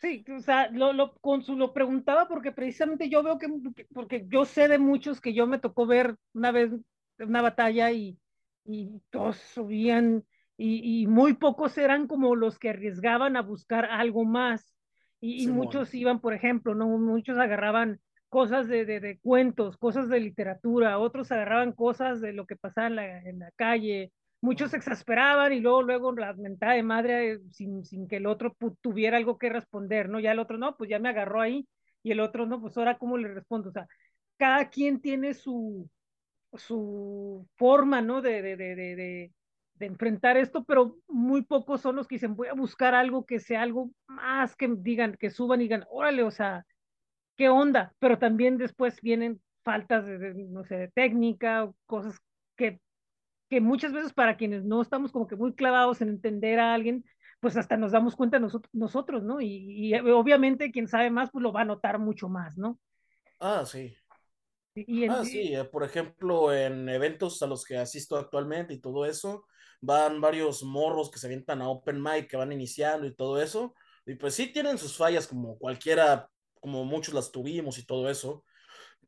Sí, 0.00 0.24
o 0.30 0.40
sea, 0.40 0.70
lo, 0.70 0.92
lo, 0.92 1.14
lo 1.22 1.72
preguntaba 1.72 2.28
porque 2.28 2.52
precisamente 2.52 3.08
yo 3.08 3.22
veo 3.22 3.38
que, 3.38 3.48
porque 3.94 4.26
yo 4.28 4.44
sé 4.44 4.68
de 4.68 4.78
muchos 4.78 5.20
que 5.20 5.32
yo 5.32 5.46
me 5.46 5.58
tocó 5.58 5.86
ver 5.86 6.16
una 6.34 6.52
vez 6.52 6.70
una 7.18 7.40
batalla 7.40 7.90
y, 7.92 8.18
y 8.64 9.00
todos 9.10 9.36
subían 9.36 10.24
y, 10.58 11.02
y, 11.02 11.06
muy 11.06 11.34
pocos 11.34 11.76
eran 11.76 12.06
como 12.06 12.34
los 12.34 12.58
que 12.58 12.70
arriesgaban 12.70 13.36
a 13.36 13.42
buscar 13.42 13.86
algo 13.86 14.24
más. 14.24 14.74
Y, 15.20 15.44
y 15.44 15.46
muchos 15.48 15.92
iban, 15.94 16.20
por 16.20 16.34
ejemplo, 16.34 16.74
¿no? 16.74 16.86
Muchos 16.86 17.38
agarraban 17.38 18.00
cosas 18.28 18.68
de, 18.68 18.84
de, 18.84 19.00
de, 19.00 19.18
cuentos, 19.18 19.76
cosas 19.76 20.08
de 20.08 20.20
literatura, 20.20 20.98
otros 20.98 21.30
agarraban 21.32 21.72
cosas 21.72 22.20
de 22.20 22.32
lo 22.32 22.46
que 22.46 22.56
pasaba 22.56 22.86
en 22.86 22.96
la, 22.96 23.22
en 23.22 23.38
la 23.38 23.50
calle, 23.52 24.12
muchos 24.46 24.70
se 24.70 24.76
exasperaban 24.76 25.52
y 25.52 25.60
luego, 25.60 25.82
luego 25.82 26.12
la 26.12 26.32
mentada 26.34 26.74
de 26.74 26.82
madre 26.84 27.32
eh, 27.32 27.40
sin, 27.50 27.84
sin 27.84 28.06
que 28.08 28.16
el 28.18 28.26
otro 28.26 28.56
tuviera 28.80 29.16
algo 29.16 29.38
que 29.38 29.48
responder, 29.50 30.08
¿no? 30.08 30.20
Ya 30.20 30.32
el 30.32 30.38
otro, 30.38 30.56
no, 30.58 30.76
pues 30.76 30.88
ya 30.90 30.98
me 31.00 31.08
agarró 31.10 31.40
ahí 31.40 31.68
y 32.02 32.12
el 32.12 32.20
otro, 32.20 32.46
no, 32.46 32.60
pues 32.60 32.76
ahora 32.78 32.98
cómo 32.98 33.18
le 33.18 33.28
respondo, 33.34 33.70
o 33.70 33.72
sea, 33.72 33.86
cada 34.38 34.70
quien 34.70 35.00
tiene 35.00 35.34
su, 35.34 35.90
su 36.54 37.46
forma, 37.56 38.02
¿no? 38.02 38.22
De, 38.22 38.42
de, 38.42 38.56
de, 38.56 38.76
de, 38.76 39.32
de 39.74 39.86
enfrentar 39.86 40.36
esto, 40.36 40.64
pero 40.64 40.96
muy 41.08 41.42
pocos 41.42 41.80
son 41.80 41.96
los 41.96 42.06
que 42.08 42.16
dicen, 42.16 42.36
voy 42.36 42.48
a 42.48 42.54
buscar 42.54 42.94
algo 42.94 43.26
que 43.26 43.40
sea 43.40 43.62
algo 43.62 43.90
más 44.06 44.56
que 44.56 44.68
digan, 44.78 45.16
que 45.18 45.30
suban 45.30 45.60
y 45.60 45.64
digan, 45.64 45.84
órale, 45.90 46.22
o 46.22 46.30
sea, 46.30 46.64
¿qué 47.36 47.48
onda? 47.48 47.94
Pero 47.98 48.18
también 48.18 48.58
después 48.58 49.00
vienen 49.02 49.40
faltas 49.64 50.06
de, 50.06 50.34
no 50.34 50.64
sé, 50.64 50.76
de 50.76 50.88
técnica, 50.88 51.70
cosas 51.86 52.18
que, 52.56 52.80
que 53.48 53.60
muchas 53.60 53.92
veces 53.92 54.12
para 54.12 54.36
quienes 54.36 54.64
no 54.64 54.82
estamos 54.82 55.12
como 55.12 55.26
que 55.26 55.36
muy 55.36 55.54
clavados 55.54 56.00
en 56.00 56.08
entender 56.08 56.58
a 56.60 56.74
alguien, 56.74 57.04
pues 57.40 57.56
hasta 57.56 57.76
nos 57.76 57.92
damos 57.92 58.16
cuenta 58.16 58.38
nosotros, 58.38 58.72
nosotros 58.74 59.22
¿no? 59.22 59.40
Y, 59.40 59.46
y 59.90 59.94
obviamente 59.96 60.72
quien 60.72 60.88
sabe 60.88 61.10
más, 61.10 61.30
pues 61.30 61.42
lo 61.42 61.52
va 61.52 61.62
a 61.62 61.64
notar 61.64 61.98
mucho 61.98 62.28
más, 62.28 62.58
¿no? 62.58 62.78
Ah, 63.40 63.64
sí. 63.64 63.96
Y 64.74 65.04
en, 65.04 65.12
Ah, 65.12 65.24
sí, 65.24 65.54
eh, 65.54 65.64
por 65.64 65.84
ejemplo, 65.84 66.52
en 66.52 66.88
eventos 66.88 67.40
a 67.42 67.46
los 67.46 67.64
que 67.64 67.76
asisto 67.78 68.16
actualmente 68.16 68.74
y 68.74 68.80
todo 68.80 69.06
eso, 69.06 69.46
van 69.80 70.20
varios 70.20 70.64
morros 70.64 71.10
que 71.10 71.18
se 71.18 71.26
avientan 71.26 71.62
a 71.62 71.68
open 71.68 72.02
mic, 72.02 72.28
que 72.28 72.36
van 72.36 72.50
iniciando 72.52 73.06
y 73.06 73.14
todo 73.14 73.40
eso, 73.40 73.74
y 74.04 74.14
pues 74.16 74.34
sí 74.34 74.52
tienen 74.52 74.78
sus 74.78 74.96
fallas 74.96 75.28
como 75.28 75.58
cualquiera, 75.58 76.28
como 76.60 76.84
muchos 76.84 77.14
las 77.14 77.30
tuvimos 77.30 77.78
y 77.78 77.86
todo 77.86 78.10
eso. 78.10 78.44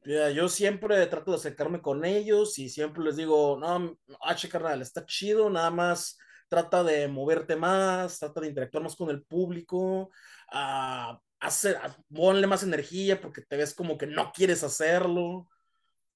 Yo 0.05 0.49
siempre 0.49 1.07
trato 1.07 1.33
de 1.33 1.37
acercarme 1.37 1.83
con 1.83 2.05
ellos 2.05 2.59
y 2.59 2.69
siempre 2.71 3.03
les 3.05 3.17
digo, 3.17 3.59
no, 3.61 3.99
H 4.23 4.49
carnal, 4.49 4.81
está 4.81 5.05
chido, 5.05 5.51
nada 5.51 5.71
más 5.71 6.17
trata 6.49 6.83
de 6.83 7.09
moverte 7.09 7.57
más, 7.57 8.19
trata 8.19 8.41
de 8.41 8.49
interactuar 8.49 8.83
más 8.85 8.97
con 8.97 9.11
el 9.11 9.23
público, 9.25 10.11
ah, 10.51 11.21
hacer, 11.41 11.77
ah, 11.83 11.95
ponle 12.15 12.47
más 12.47 12.63
energía 12.63 13.21
porque 13.21 13.43
te 13.43 13.57
ves 13.59 13.75
como 13.75 13.99
que 13.99 14.07
no 14.07 14.33
quieres 14.33 14.65
hacerlo. 14.65 15.47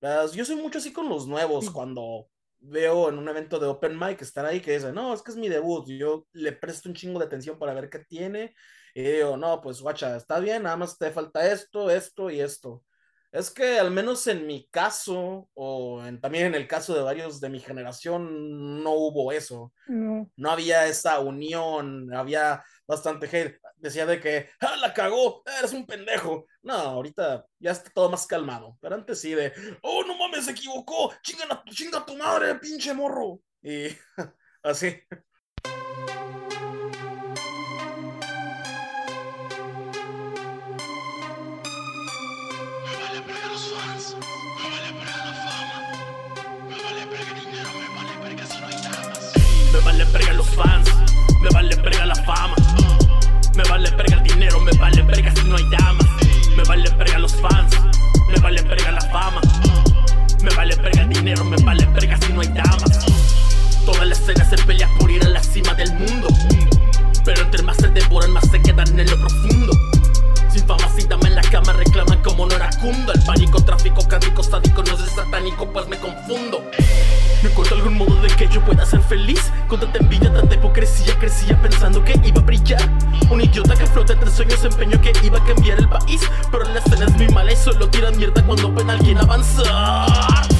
Las- 0.00 0.32
Yo 0.34 0.44
soy 0.44 0.56
mucho 0.56 0.78
así 0.78 0.92
con 0.92 1.08
los 1.08 1.26
nuevos, 1.28 1.70
sí, 1.70 1.72
cuando 1.72 2.28
veo 2.60 3.08
en 3.08 3.18
un 3.18 3.28
evento 3.28 3.58
de 3.58 3.66
open 3.66 3.98
mic 3.98 4.22
estar 4.22 4.44
ahí 4.46 4.60
que 4.60 4.74
dicen, 4.74 4.94
no, 4.94 5.14
es 5.14 5.22
que 5.22 5.32
es 5.32 5.36
mi 5.36 5.48
debut, 5.48 5.86
yo 5.88 6.26
le 6.32 6.52
presto 6.52 6.88
un 6.88 6.94
chingo 6.94 7.18
de 7.18 7.26
atención 7.26 7.58
para 7.58 7.74
ver 7.74 7.90
qué 7.90 8.00
tiene, 8.00 8.54
y 8.94 9.02
digo, 9.02 9.36
no, 9.36 9.60
pues 9.60 9.80
guacha, 9.80 10.16
está 10.16 10.38
bien, 10.40 10.64
nada 10.64 10.76
más 10.76 10.98
te 10.98 11.10
falta 11.10 11.50
esto, 11.52 11.90
esto 11.90 12.30
y 12.30 12.40
esto. 12.40 12.84
Es 13.32 13.50
que 13.50 13.78
al 13.78 13.90
menos 13.90 14.26
en 14.26 14.46
mi 14.46 14.68
caso, 14.70 15.48
o 15.54 16.04
en- 16.04 16.20
también 16.20 16.46
en 16.46 16.54
el 16.54 16.68
caso 16.68 16.94
de 16.94 17.02
varios 17.02 17.40
de 17.40 17.48
mi 17.48 17.60
generación, 17.60 18.82
no 18.82 18.90
hubo 18.92 19.32
eso 19.32 19.72
no, 19.86 20.30
no 20.36 20.50
había 20.50 20.86
esa 20.86 21.18
unión, 21.20 22.12
había 22.14 22.62
bastante 22.86 23.26
hate. 23.26 23.58
Decía 23.76 24.06
de 24.06 24.20
que, 24.20 24.48
ah, 24.60 24.76
la 24.76 24.92
cagó, 24.94 25.42
eres 25.58 25.72
un 25.72 25.86
pendejo. 25.86 26.46
No, 26.62 26.74
ahorita 26.74 27.44
ya 27.58 27.70
está 27.72 27.90
todo 27.90 28.10
más 28.10 28.26
calmado. 28.26 28.76
Pero 28.80 28.94
antes 28.94 29.20
sí 29.20 29.32
de, 29.34 29.52
oh, 29.82 30.04
no 30.04 30.16
mames, 30.16 30.44
se 30.44 30.52
equivocó, 30.52 31.12
chinga, 31.22 31.44
a- 31.50 31.64
chinga 31.70 32.04
tu 32.04 32.16
madre, 32.16 32.54
pinche 32.56 32.92
morro. 32.94 33.40
Y 33.62 33.88
así. 34.62 34.94
Me 53.54 53.62
vale 53.64 53.90
verga 53.90 54.16
el 54.16 54.22
dinero, 54.22 54.60
me 54.60 54.72
vale 54.72 55.02
verga 55.02 55.32
si 55.34 55.44
no 55.44 55.56
hay 55.56 55.64
damas. 55.70 56.06
Me 56.56 56.62
vale 56.64 56.90
verga 56.90 57.18
los 57.18 57.36
fans, 57.36 57.76
me 58.28 58.40
vale 58.40 58.62
verga 58.62 58.92
la 58.92 59.00
fama. 59.00 59.40
Me 60.42 60.50
vale 60.54 60.74
verga 60.76 61.02
el 61.02 61.08
dinero, 61.10 61.44
me 61.44 61.56
vale 61.62 61.84
verga 61.86 62.18
si 62.20 62.32
no 62.32 62.40
hay 62.40 62.48
damas. 62.48 63.06
Toda 63.84 64.04
la 64.04 64.14
escena 64.14 64.44
se 64.48 64.56
pelea 64.64 64.88
por 64.98 65.10
ir 65.10 65.22
a 65.24 65.28
la 65.28 65.42
cima 65.42 65.74
del 65.74 65.92
mundo. 65.94 66.28
Pero 67.24 67.42
entre 67.42 67.62
más 67.62 67.76
se 67.76 67.88
devoran, 67.88 68.30
más 68.30 68.48
se 68.50 68.60
quedan 68.62 68.98
en 68.98 69.10
lo 69.10 69.16
profundo. 69.18 69.72
Sin 70.52 70.66
fama, 70.66 70.88
sin 70.94 71.08
dama 71.08 71.28
en 71.28 71.34
la 71.34 71.42
cama, 71.42 71.72
reclaman 71.72 72.22
como 72.22 72.46
no 72.46 72.54
era 72.54 72.68
cunda. 72.80 73.12
El 73.14 73.22
pánico, 73.24 73.64
tráfico, 73.64 74.06
cárnico, 74.06 74.42
sádico, 74.42 74.82
no 74.82 74.92
es 74.92 75.10
satánico, 75.12 75.66
pues 75.72 75.88
me 75.88 75.98
confundo. 75.98 76.62
No 77.42 77.48
encuentro 77.48 77.76
algún 77.76 77.94
modo 77.98 78.14
de 78.16 78.28
que 78.28 78.46
yo 78.48 78.64
pueda 78.64 78.86
ser 78.86 79.00
feliz 79.00 79.50
Con 79.66 79.80
tanta 79.80 79.98
envidia, 79.98 80.32
tanta 80.32 80.54
hipocresía 80.54 81.18
Crecía 81.18 81.60
pensando 81.60 82.04
que 82.04 82.12
iba 82.22 82.40
a 82.40 82.44
brillar 82.44 82.80
Un 83.30 83.40
idiota 83.40 83.74
que 83.74 83.84
flota 83.84 84.12
entre 84.12 84.30
sueños 84.30 84.64
Empeño 84.64 85.00
que 85.00 85.12
iba 85.24 85.38
a 85.38 85.44
cambiar 85.44 85.78
el 85.78 85.88
país 85.88 86.20
Pero 86.52 86.64
la 86.68 86.78
escena 86.78 87.06
es 87.06 87.16
muy 87.16 87.28
mala 87.30 87.52
y 87.52 87.56
solo 87.56 87.88
tiran 87.88 88.16
mierda 88.16 88.46
Cuando 88.46 88.72
ven 88.72 88.90
a 88.90 88.92
alguien 88.92 89.18
avanzar 89.18 90.51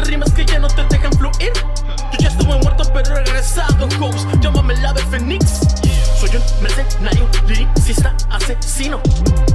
de 0.00 0.10
rimas 0.10 0.32
que 0.32 0.44
ya 0.44 0.58
no 0.58 0.68
te 0.68 0.84
dejan 0.84 1.12
fluir. 1.12 1.52
Yo 2.12 2.18
ya 2.18 2.28
estuve 2.28 2.56
muerto, 2.58 2.84
pero 2.92 3.16
he 3.16 3.24
regresado, 3.24 3.88
host. 4.00 4.28
Llámame 4.40 4.74
el 4.74 4.86
ave 4.86 5.02
fénix. 5.06 5.60
Soy 6.18 6.30
un 6.36 6.62
mercenario, 6.62 7.28
liricista, 7.46 8.14
asesino. 8.30 9.00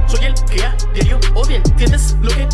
Soy 0.06 0.26
el 0.26 0.34
que 0.44 0.64
a 0.64 0.76
diario 0.92 1.20
odia, 1.34 1.56
¿entiendes 1.56 2.16
lo 2.20 2.30
que 2.30 2.48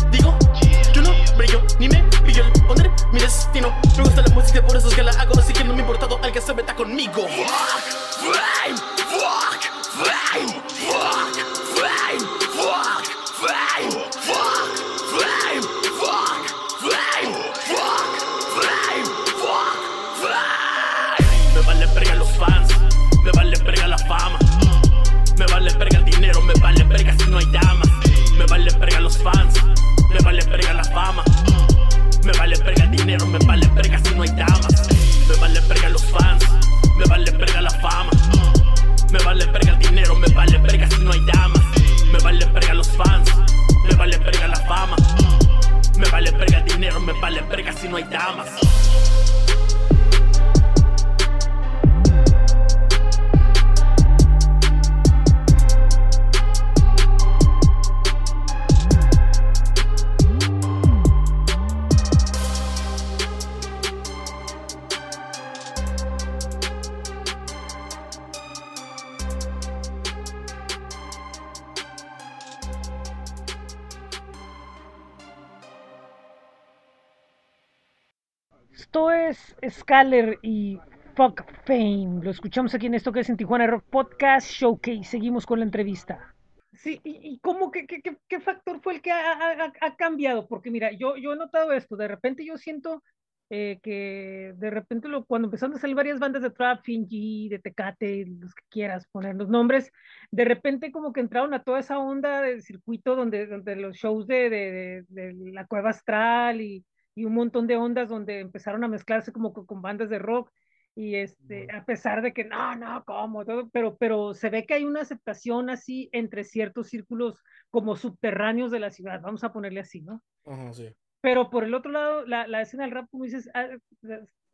Esto 78.91 79.09
es 79.09 79.55
Scaler 79.69 80.37
y 80.41 80.77
Fuck 81.15 81.45
Fame. 81.63 82.19
Lo 82.21 82.29
escuchamos 82.29 82.75
aquí 82.75 82.87
en 82.87 82.93
esto 82.93 83.13
que 83.13 83.21
es 83.21 83.29
en 83.29 83.37
Tijuana 83.37 83.65
Rock 83.65 83.85
Podcast 83.89 84.51
Showcase. 84.51 85.05
Seguimos 85.05 85.45
con 85.45 85.59
la 85.59 85.65
entrevista. 85.65 86.35
Sí, 86.73 86.99
¿y, 87.05 87.39
cómo, 87.39 87.71
qué, 87.71 87.87
qué, 87.87 88.39
factor 88.41 88.81
fue 88.81 88.95
el 88.95 89.01
que 89.01 89.13
ha, 89.13 89.95
cambiado? 89.97 90.45
Porque 90.45 90.71
mira, 90.71 90.91
yo, 90.91 91.15
yo 91.15 91.31
he 91.31 91.37
notado 91.37 91.71
esto, 91.71 91.95
de 91.95 92.09
repente 92.09 92.45
yo 92.45 92.57
siento 92.57 93.01
eh, 93.49 93.79
que 93.81 94.55
de 94.57 94.69
repente 94.69 95.07
cuando 95.25 95.47
empezaron 95.47 95.77
a 95.77 95.79
salir 95.79 95.95
varias 95.95 96.19
bandas 96.19 96.41
de 96.41 96.49
trap, 96.49 96.83
Finji, 96.83 97.47
de 97.47 97.59
Tecate, 97.59 98.25
los 98.41 98.53
que 98.53 98.63
quieras 98.67 99.07
poner 99.09 99.35
los 99.35 99.47
nombres, 99.47 99.89
de 100.31 100.43
repente 100.43 100.91
como 100.91 101.13
que 101.13 101.21
entraron 101.21 101.53
a 101.53 101.63
toda 101.63 101.79
esa 101.79 101.97
onda 101.97 102.41
del 102.41 102.61
circuito 102.61 103.15
donde, 103.15 103.47
donde 103.47 103.77
los 103.77 103.95
shows 103.95 104.27
de, 104.27 104.49
de- 104.49 105.05
de 105.07 105.51
la 105.53 105.65
Cueva 105.65 105.91
Astral 105.91 106.59
y, 106.59 106.83
y 107.15 107.25
un 107.25 107.33
montón 107.33 107.67
de 107.67 107.75
ondas 107.75 108.09
donde 108.09 108.39
empezaron 108.39 108.83
a 108.83 108.87
mezclarse 108.87 109.31
como 109.31 109.53
con, 109.53 109.65
con 109.65 109.81
bandas 109.81 110.09
de 110.09 110.19
rock 110.19 110.51
y 110.95 111.15
este, 111.15 111.67
a 111.71 111.85
pesar 111.85 112.21
de 112.21 112.33
que 112.33 112.43
no, 112.43 112.75
no, 112.75 113.03
¿cómo? 113.05 113.45
Todo, 113.45 113.69
pero, 113.69 113.97
pero 113.97 114.33
se 114.33 114.49
ve 114.49 114.65
que 114.65 114.73
hay 114.73 114.83
una 114.83 115.01
aceptación 115.01 115.69
así 115.69 116.09
entre 116.11 116.43
ciertos 116.43 116.87
círculos 116.87 117.41
como 117.69 117.95
subterráneos 117.95 118.71
de 118.71 118.79
la 118.79 118.91
ciudad, 118.91 119.21
vamos 119.21 119.43
a 119.43 119.53
ponerle 119.53 119.79
así, 119.79 120.01
¿no? 120.01 120.21
Ajá, 120.45 120.73
sí. 120.73 120.89
Pero 121.21 121.49
por 121.49 121.63
el 121.63 121.73
otro 121.73 121.91
lado, 121.91 122.25
la, 122.25 122.47
la 122.47 122.61
escena 122.61 122.83
del 122.83 122.91
rap, 122.91 123.07
como 123.09 123.23
dices, 123.23 123.49
ah, 123.53 123.69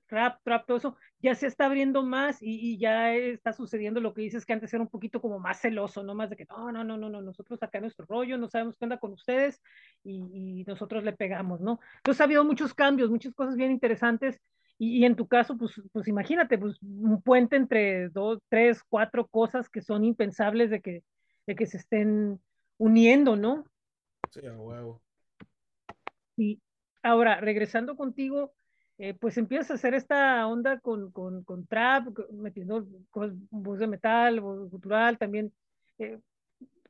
rap, 0.10 0.39
trap, 0.43 0.65
todo 0.65 0.78
eso, 0.78 0.98
ya 1.20 1.36
se 1.36 1.48
está 1.48 1.65
abriendo 1.65 2.04
más 2.04 2.41
y, 2.41 2.74
y 2.74 2.78
ya 2.78 3.13
está 3.15 3.54
sucediendo 3.54 4.02
lo 4.02 4.13
que 4.13 4.22
dices 4.22 4.46
que 4.46 4.54
antes 4.54 4.74
era 4.74 4.84
un 4.84 4.89
poquito 4.89 5.22
como 5.22 5.39
más 5.39 5.60
celoso, 5.60 6.04
¿no? 6.04 6.15
Más 6.15 6.30
de 6.30 6.38
que 6.38 6.46
no, 6.46 6.72
no, 6.72 6.84
no, 6.84 6.98
no, 6.98 7.10
no, 7.10 7.22
nosotros 7.22 7.62
acá 7.62 7.80
nuestro 7.80 8.06
rollo, 8.06 8.38
no 8.38 8.48
sabemos 8.48 8.78
qué 8.78 8.86
onda 8.86 9.00
con 9.00 9.13
ustedes 9.13 9.62
y, 10.04 10.62
y 10.62 10.63
nosotros 10.65 11.04
le 11.04 11.13
pegamos, 11.13 11.62
¿no? 11.62 11.80
Entonces 11.98 12.22
ha 12.22 12.26
habido 12.26 12.43
muchos 12.43 12.74
cambios, 12.74 13.10
muchas 13.10 13.34
cosas 13.34 13.56
bien 13.56 13.72
interesantes 13.72 14.39
y, 14.78 15.00
y 15.00 15.06
en 15.06 15.15
tu 15.15 15.28
caso, 15.28 15.58
pues, 15.58 15.82
pues 15.91 16.08
imagínate, 16.08 16.58
pues 16.58 16.78
un 16.82 17.22
puente 17.22 17.56
entre 17.56 18.10
dos, 18.10 18.39
tres, 18.50 18.84
cuatro 18.88 19.28
cosas 19.28 19.70
que 19.70 19.82
son 19.82 20.04
impensables 20.04 20.70
de 20.70 20.82
que, 20.82 21.04
de 21.46 21.56
que 21.56 21.65
se 21.65 21.78
estén 21.78 22.39
uniendo, 22.78 23.36
¿no? 23.36 23.65
Sí, 24.32 24.46
a 24.46 24.54
huevo. 24.54 25.02
Y 26.36 26.62
ahora, 27.02 27.39
regresando 27.41 27.96
contigo, 27.96 28.54
eh, 28.98 29.14
pues 29.14 29.38
empiezas 29.38 29.72
a 29.72 29.74
hacer 29.76 29.94
esta 29.94 30.48
onda 30.48 30.80
con, 30.80 31.12
con, 31.12 31.44
con 31.44 31.68
trap, 31.68 32.08
metiendo 32.34 32.86
cosas, 33.10 33.36
voz 33.52 33.80
de 33.80 33.88
metal, 33.88 34.40
voz 34.42 34.70
cultural, 34.70 35.18
también 35.18 35.54
eh, 36.00 36.20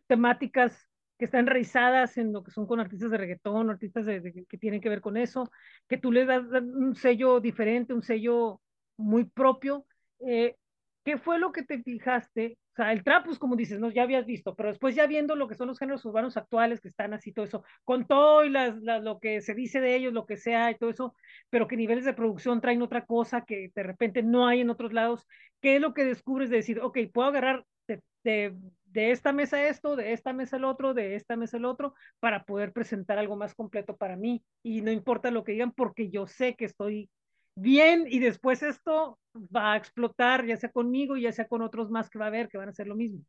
temáticas 0.07 0.87
que 1.17 1.25
están 1.25 1.41
enraizadas 1.41 2.17
en 2.17 2.31
lo 2.31 2.43
que 2.43 2.51
son 2.51 2.67
con 2.67 2.79
artistas 2.79 3.09
de 3.11 3.17
reggaetón, 3.17 3.69
artistas 3.69 4.05
de- 4.05 4.45
que 4.47 4.57
tienen 4.57 4.81
que 4.81 4.89
ver 4.89 5.01
con 5.01 5.17
eso, 5.17 5.49
que 5.87 5.97
tú 5.97 6.11
le 6.11 6.25
das 6.25 6.43
un 6.61 6.95
sello 6.95 7.39
diferente, 7.39 7.93
un 7.93 8.03
sello 8.03 8.61
muy 8.97 9.25
propio. 9.25 9.85
Eh, 10.19 10.55
¿qué 11.03 11.17
fue 11.17 11.39
lo 11.39 11.51
que 11.51 11.63
te 11.63 11.81
fijaste? 11.83 12.57
O 12.77 12.83
sea, 12.83 12.91
el 12.91 13.03
trap, 13.03 13.25
pues 13.25 13.39
como 13.39 13.55
dices, 13.55 13.79
no, 13.79 13.89
ya 13.89 14.03
habías 14.03 14.27
visto, 14.27 14.55
pero 14.55 14.69
después 14.69 14.93
ya 14.93 15.07
viendo 15.07 15.35
lo 15.35 15.47
que 15.47 15.55
son 15.55 15.67
los 15.67 15.79
géneros 15.79 16.05
urbanos 16.05 16.37
actuales, 16.37 16.79
que 16.79 16.89
están 16.89 17.11
así, 17.11 17.31
todo 17.31 17.45
eso, 17.45 17.63
con 17.83 18.05
todo 18.05 18.45
y 18.45 18.51
las, 18.51 18.75
lo 19.01 19.19
que 19.19 19.41
se 19.41 19.55
dice 19.55 19.81
de 19.81 19.95
ellos, 19.95 20.13
lo 20.13 20.27
que 20.27 20.37
sea 20.37 20.69
y 20.69 20.75
todo 20.77 20.91
eso, 20.91 21.15
pero 21.49 21.67
que 21.67 21.75
niveles 21.75 22.05
de 22.05 22.13
producción 22.13 22.61
traen 22.61 22.83
otra 22.83 23.03
cosa 23.03 23.41
que 23.45 23.71
de 23.73 23.81
repente 23.81 24.21
no 24.21 24.45
hay 24.45 24.61
en 24.61 24.69
otros 24.69 24.93
lados, 24.93 25.25
¿qué 25.59 25.77
es 25.77 25.81
lo 25.81 25.95
que 25.95 26.05
descubres 26.05 26.51
de 26.51 26.57
decir, 26.57 26.79
ok, 26.79 26.99
puedo 27.11 27.29
agarrar 27.29 27.65
de, 27.87 28.03
de, 28.23 28.55
de 28.85 29.09
esta 29.09 29.33
mesa 29.33 29.67
esto, 29.67 29.95
de 29.95 30.13
esta 30.13 30.31
mesa 30.31 30.57
el 30.57 30.63
otro, 30.63 30.93
de 30.93 31.15
esta 31.15 31.35
mesa 31.35 31.57
el 31.57 31.65
otro, 31.65 31.95
para 32.19 32.43
poder 32.43 32.73
presentar 32.73 33.17
algo 33.17 33.35
más 33.35 33.55
completo 33.55 33.97
para 33.97 34.17
mí? 34.17 34.43
Y 34.61 34.81
no 34.81 34.91
importa 34.91 35.31
lo 35.31 35.43
que 35.43 35.53
digan, 35.53 35.71
porque 35.71 36.11
yo 36.11 36.27
sé 36.27 36.55
que 36.55 36.65
estoy 36.65 37.09
bien 37.57 38.05
y 38.07 38.19
después 38.19 38.63
esto 38.63 39.19
va 39.35 39.73
a 39.73 39.77
explotar, 39.77 40.45
ya 40.45 40.57
sea 40.57 40.71
conmigo, 40.71 41.17
ya 41.17 41.31
sea 41.31 41.47
con 41.47 41.61
otros 41.61 41.89
más 41.89 42.09
que 42.09 42.19
va 42.19 42.25
a 42.25 42.27
haber, 42.29 42.47
que 42.47 42.57
van 42.57 42.67
a 42.67 42.71
hacer 42.71 42.87
lo 42.87 42.95
mismo. 42.95 43.23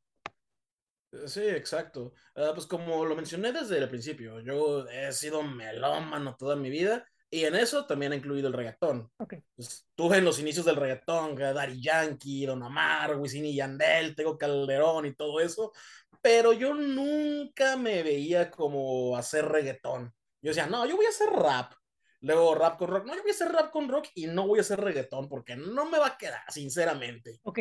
Sí, 1.27 1.41
exacto. 1.41 2.13
Ah, 2.37 2.51
pues 2.55 2.67
como 2.67 3.05
lo 3.05 3.17
mencioné 3.17 3.53
desde 3.53 3.79
el 3.79 3.89
principio, 3.89 4.41
yo 4.41 4.87
he 4.89 5.11
sido 5.13 5.43
melómano 5.43 6.37
toda 6.37 6.55
mi 6.55 6.69
vida 6.69 7.07
y 7.31 7.45
en 7.45 7.55
eso 7.55 7.87
también 7.87 8.13
ha 8.13 8.17
incluido 8.17 8.49
el 8.49 8.55
reggaetón. 8.55 9.11
Ok. 9.19 9.35
Pues, 9.57 9.87
tuve 9.95 10.19
en 10.19 10.25
los 10.25 10.39
inicios 10.39 10.67
del 10.67 10.77
reggaetón, 10.77 11.35
Daddy 11.35 11.81
Yankee, 11.81 12.45
Don 12.45 12.63
Omar, 12.63 13.17
Wisin 13.17 13.47
y 13.47 13.55
Yandel, 13.55 14.15
Tego 14.15 14.37
Calderón 14.37 15.07
y 15.07 15.15
todo 15.15 15.41
eso, 15.41 15.73
pero 16.21 16.53
yo 16.53 16.75
nunca 16.75 17.77
me 17.77 18.03
veía 18.03 18.51
como 18.51 19.17
hacer 19.17 19.47
reggaetón. 19.47 20.13
Yo 20.43 20.51
decía, 20.51 20.67
no, 20.67 20.87
yo 20.87 20.97
voy 20.97 21.07
a 21.07 21.11
hacer 21.11 21.31
rap. 21.31 21.73
Luego 22.21 22.55
rap 22.55 22.79
con 22.79 22.89
rock. 22.89 23.07
No, 23.07 23.15
yo 23.15 23.23
voy 23.23 23.31
a 23.31 23.35
hacer 23.35 23.53
rap 23.53 23.71
con 23.71 23.89
rock 23.89 24.09
y 24.15 24.27
no 24.27 24.47
voy 24.47 24.59
a 24.59 24.63
hacer 24.63 24.81
reggaetón 24.81 25.29
porque 25.29 25.57
no 25.57 25.87
me 25.87 25.99
va 25.99 26.09
a 26.09 26.19
quedar, 26.19 26.43
sinceramente. 26.51 27.39
Ok. 27.43 27.61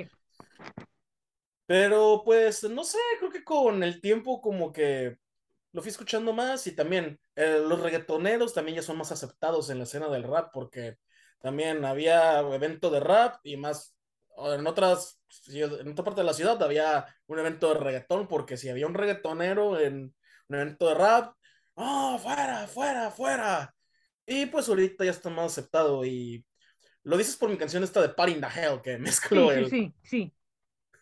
Pero 1.65 2.23
pues, 2.23 2.63
no 2.63 2.83
sé, 2.83 2.97
creo 3.19 3.29
que 3.29 3.43
con 3.43 3.83
el 3.83 4.01
tiempo 4.01 4.41
como 4.41 4.71
que 4.71 5.17
lo 5.73 5.81
fui 5.81 5.91
escuchando 5.91 6.33
más 6.33 6.65
y 6.65 6.75
también 6.75 7.19
eh, 7.35 7.59
los 7.67 7.79
reggaetoneros 7.81 8.53
también 8.53 8.77
ya 8.77 8.81
son 8.81 8.97
más 8.97 9.11
aceptados 9.11 9.69
en 9.69 9.77
la 9.77 9.83
escena 9.83 10.07
del 10.07 10.23
rap 10.23 10.49
porque 10.53 10.97
también 11.39 11.85
había 11.85 12.39
evento 12.39 12.89
de 12.89 12.99
rap 12.99 13.35
y 13.43 13.57
más 13.57 13.95
en 14.37 14.65
otras 14.65 15.21
en 15.47 15.91
otra 15.91 16.05
parte 16.05 16.21
de 16.21 16.25
la 16.25 16.33
ciudad 16.33 16.61
había 16.63 17.05
un 17.27 17.39
evento 17.39 17.73
de 17.73 17.79
reggaetón 17.79 18.27
porque 18.27 18.57
si 18.57 18.69
había 18.69 18.87
un 18.87 18.93
reggaetonero 18.93 19.79
en 19.79 20.15
un 20.47 20.55
evento 20.55 20.87
de 20.87 20.95
rap, 20.95 21.35
¡oh, 21.75 22.17
fuera, 22.17 22.67
fuera, 22.67 23.11
fuera! 23.11 23.76
Y 24.27 24.47
pues 24.47 24.69
ahorita 24.69 25.05
ya 25.05 25.11
está 25.11 25.29
más 25.31 25.53
aceptado 25.53 26.05
y 26.05 26.45
lo 27.03 27.17
dices 27.17 27.37
por 27.37 27.49
mi 27.49 27.57
canción 27.57 27.83
esta 27.83 28.01
de 28.01 28.09
Party 28.09 28.33
in 28.33 28.41
the 28.41 28.47
Hell 28.47 28.81
que 28.83 28.97
Sí, 29.31 29.49
mezclo 29.49 29.51
sí, 29.51 29.65
el 29.65 29.65
sí, 29.65 29.93
sí. 30.03 30.33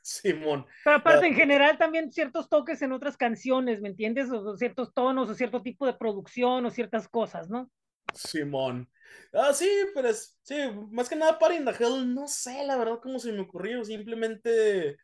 Simón. 0.01 0.65
Pero 0.83 0.97
aparte, 0.97 1.25
La- 1.25 1.27
en 1.27 1.35
general, 1.35 1.77
también 1.77 2.11
ciertos 2.13 2.47
toques 2.49 2.81
en 2.81 2.91
otras 2.93 3.17
canciones, 3.17 3.81
¿me 3.81 3.89
entiendes? 3.89 4.29
O, 4.31 4.39
o 4.51 4.55
ciertos 4.57 4.93
tonos, 4.93 5.29
o 5.29 5.33
cierto 5.35 5.61
tipo 5.61 5.85
de 5.85 5.93
producción, 5.95 6.65
o 6.65 6.69
ciertas 6.69 7.07
cosas, 7.09 7.49
¿no? 7.49 7.69
Simón. 8.13 8.89
Ah, 9.33 9.53
sí, 9.53 9.69
pero 9.93 10.09
es, 10.09 10.37
sí, 10.43 10.55
más 10.91 11.09
que 11.09 11.15
nada 11.15 11.37
para 11.37 11.55
in 11.55 11.65
the 11.65 11.71
Hell, 11.71 12.13
no 12.13 12.27
sé, 12.27 12.63
la 12.65 12.77
verdad, 12.77 12.99
cómo 13.01 13.19
se 13.19 13.31
me 13.33 13.41
ocurrió. 13.41 13.83
Simplemente, 13.83 14.97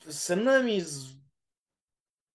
pues, 0.00 0.30
en 0.30 0.40
una 0.42 0.58
de 0.58 0.64
mis 0.64 1.18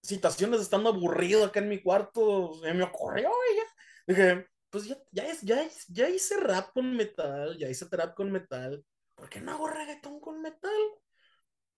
situaciones 0.01 0.62
estando 0.62 0.89
aburrido 0.89 1.45
acá 1.45 1.60
en 1.60 1.69
mi 1.69 1.82
cuarto, 1.82 2.54
se 2.62 2.73
me 2.73 2.84
ocurrió 2.84 3.30
y 3.54 3.56
ya. 3.58 3.63
Dije, 4.08 4.47
pues 4.76 4.88
ya, 4.88 4.98
ya, 5.12 5.24
es, 5.30 5.42
ya, 5.42 5.62
es- 5.64 5.88
ya 5.88 6.10
hice 6.10 6.38
rap 6.38 6.74
con 6.74 6.94
metal, 6.96 7.58
ya 7.58 7.70
hice 7.70 7.86
trap 7.88 8.14
con 8.14 8.30
metal. 8.32 8.84
¿Por 9.16 9.30
qué 9.30 9.42
no 9.42 9.52
hago 9.52 9.68
reggaetón 9.68 10.20
con 10.22 10.42
metal? 10.42 10.72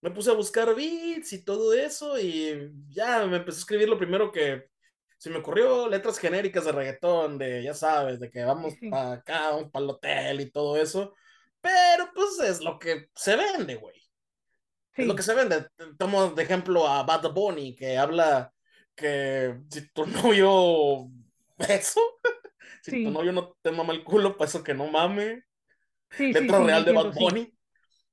Me 0.02 0.12
puse 0.12 0.30
a 0.32 0.34
buscar 0.34 0.76
beats 0.76 1.34
y 1.34 1.44
todo 1.44 1.74
eso 1.74 2.20
y 2.20 2.72
ya 2.90 3.26
me 3.26 3.38
empecé 3.38 3.58
a 3.60 3.62
escribir 3.62 3.90
lo 3.90 3.98
primero 3.98 4.32
que 4.32 4.68
se 5.18 5.30
me 5.32 5.38
ocurrió, 5.38 5.88
letras 5.90 6.20
genéricas 6.20 6.66
de 6.66 6.72
reggaetón, 6.72 7.38
de 7.40 7.64
ya 7.64 7.74
sabes, 7.74 8.20
de 8.20 8.30
que 8.30 8.44
vamos 8.44 8.76
Sí, 8.76 8.80
sí. 8.80 8.90
para 8.90 9.14
acá, 9.14 9.50
vamos 9.52 9.72
para 9.72 9.84
el 9.86 9.90
hotel 9.92 10.42
y 10.42 10.52
todo 10.52 10.78
eso. 10.78 11.14
Pero 11.62 12.12
pues 12.14 12.40
es 12.48 12.62
lo 12.62 12.78
que 12.80 13.10
se 13.16 13.36
vende, 13.36 13.76
güey. 13.76 13.96
Es 14.98 15.06
lo 15.08 15.16
Sí, 15.16 15.16
que 15.16 15.24
se 15.24 15.34
vende. 15.36 15.68
Tomo 15.98 16.32
de 16.32 16.44
ejemplo 16.44 16.88
a 16.88 17.04
Bad 17.04 17.32
Bunny, 17.34 17.76
que 17.76 17.98
habla 17.98 18.54
que 18.96 19.56
si 19.70 19.88
tu 19.92 20.06
novio... 20.08 21.10
¿Eso? 21.60 22.00
Si 22.82 23.04
tu 23.04 23.12
novio 23.12 23.32
no 23.32 23.56
te 23.62 23.72
mama 23.72 23.94
el 23.94 24.04
culo, 24.04 24.38
pues 24.38 24.50
eso 24.52 24.64
que 24.64 24.74
no 24.74 24.88
mame. 24.88 25.44
sí, 26.12 26.32
Letra 26.34 26.60
sí, 26.60 26.66
real 26.66 26.86
de 26.86 26.92
Bad. 26.94 27.14
Bunny. 27.14 27.54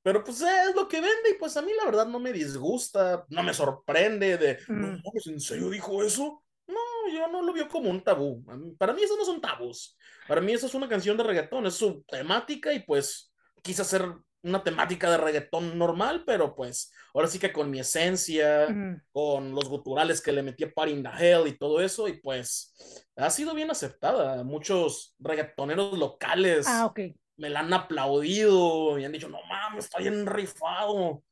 Pero 0.03 0.22
pues 0.22 0.40
es 0.42 0.74
lo 0.74 0.87
que 0.87 1.00
vende 1.00 1.31
y 1.31 1.38
pues 1.38 1.57
a 1.57 1.62
mí 1.62 1.72
la 1.77 1.87
verdad 1.87 2.07
no 2.07 2.18
me 2.18 2.33
disgusta, 2.33 3.24
no 3.31 3.42
me 3.42 3.55
sorprende 3.55 4.37
de, 4.37 4.59
no 4.68 4.88
mames, 4.88 5.27
¿en 5.29 5.40
serio 5.40 5.70
dijo 5.70 6.03
eso? 6.03 6.44
No, 6.66 6.81
yo 7.12 7.27
no 7.29 7.40
lo 7.42 7.53
veo 7.55 7.68
como 7.68 7.88
un 7.90 8.03
tabú. 8.03 8.44
Mí- 8.59 8.74
Para 8.77 8.92
mí 8.92 9.03
eso 9.03 9.16
no 9.16 9.24
son 9.24 9.40
tabús. 9.40 9.96
Para 10.29 10.40
mí 10.42 10.53
eso 10.53 10.66
es 10.66 10.74
una 10.74 10.88
canción 10.88 11.16
de 11.16 11.22
reggaetón, 11.24 11.66
es 11.66 11.74
su 11.77 12.03
temática 12.07 12.72
y 12.74 12.81
pues 12.81 13.33
quise 13.62 13.81
hacer 13.83 14.07
una 14.44 14.62
temática 14.62 15.11
de 15.11 15.16
reggaetón 15.16 15.78
normal, 15.78 16.22
pero 16.26 16.54
pues 16.54 16.92
ahora 17.14 17.28
sí 17.28 17.38
que 17.38 17.52
con 17.52 17.70
mi 17.70 17.80
esencia, 17.80 18.68
mm. 18.68 19.02
con 19.12 19.54
los 19.54 19.68
guturales 19.68 20.20
que 20.20 20.33
le 20.33 20.42
metí 20.42 20.64
a 20.64 20.70
Party 20.72 20.92
in 20.92 21.02
the 21.02 21.11
Hell 21.18 21.46
y 21.48 21.59
todo 21.59 21.80
eso 21.80 22.07
y 22.09 22.20
pues 22.20 22.74
ha 23.16 23.30
sido 23.30 23.54
bien 23.54 23.70
aceptada. 23.70 24.44
Muchos 24.44 25.14
reggaetoneros 25.18 25.98
locales 25.98 26.66
Ah, 26.68 26.87
ok. 26.87 27.00
me 27.37 27.50
la 27.50 27.61
han 27.61 27.72
aplaudido 27.72 28.98
y 28.98 29.04
han 29.04 29.12
dicho, 29.12 29.28
no 29.28 29.38
mames, 29.48 29.85
está 29.87 29.98
bien 29.98 30.26
rifado. 30.26 31.22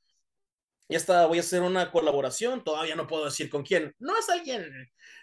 Y 0.89 0.95
esta 0.95 1.27
voy 1.27 1.39
a 1.39 1.41
hacer 1.41 1.63
una 1.63 1.91
colaboración, 1.91 2.65
todavía 2.65 2.95
no 2.97 3.07
puedo 3.07 3.25
decir 3.25 3.49
con 3.49 3.63
quién. 3.63 3.95
No 3.99 4.19
es 4.19 4.29
alguien 4.29 4.69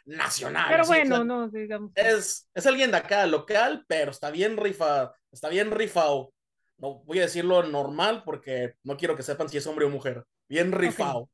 nacional, 0.06 0.65
Pero 0.69 0.86
bueno, 0.86 1.15
sea, 1.17 1.23
no, 1.25 1.47
digamos. 1.49 1.91
es, 1.95 2.49
es 2.56 2.65
alguien 2.65 2.89
de 2.91 2.97
acá, 2.97 3.28
local, 3.28 3.86
pero 3.88 4.10
está 4.10 4.32
bien 4.32 4.58
rifado, 4.58 5.13
está 5.32 5.49
bien 5.49 5.69
rifado. 5.69 6.34
No 6.80 7.04
voy 7.06 7.20
a 7.20 7.24
decirlo 7.24 7.63
normal 7.63 8.24
porque 8.26 8.76
no 8.84 8.98
quiero 8.98 9.15
que 9.15 9.24
sepan 9.24 9.50
si 9.50 9.58
es 9.58 9.68
hombre 9.68 9.86
o 9.86 9.89
mujer. 9.89 10.24
Bien 10.48 10.72
rifado. 10.72 11.30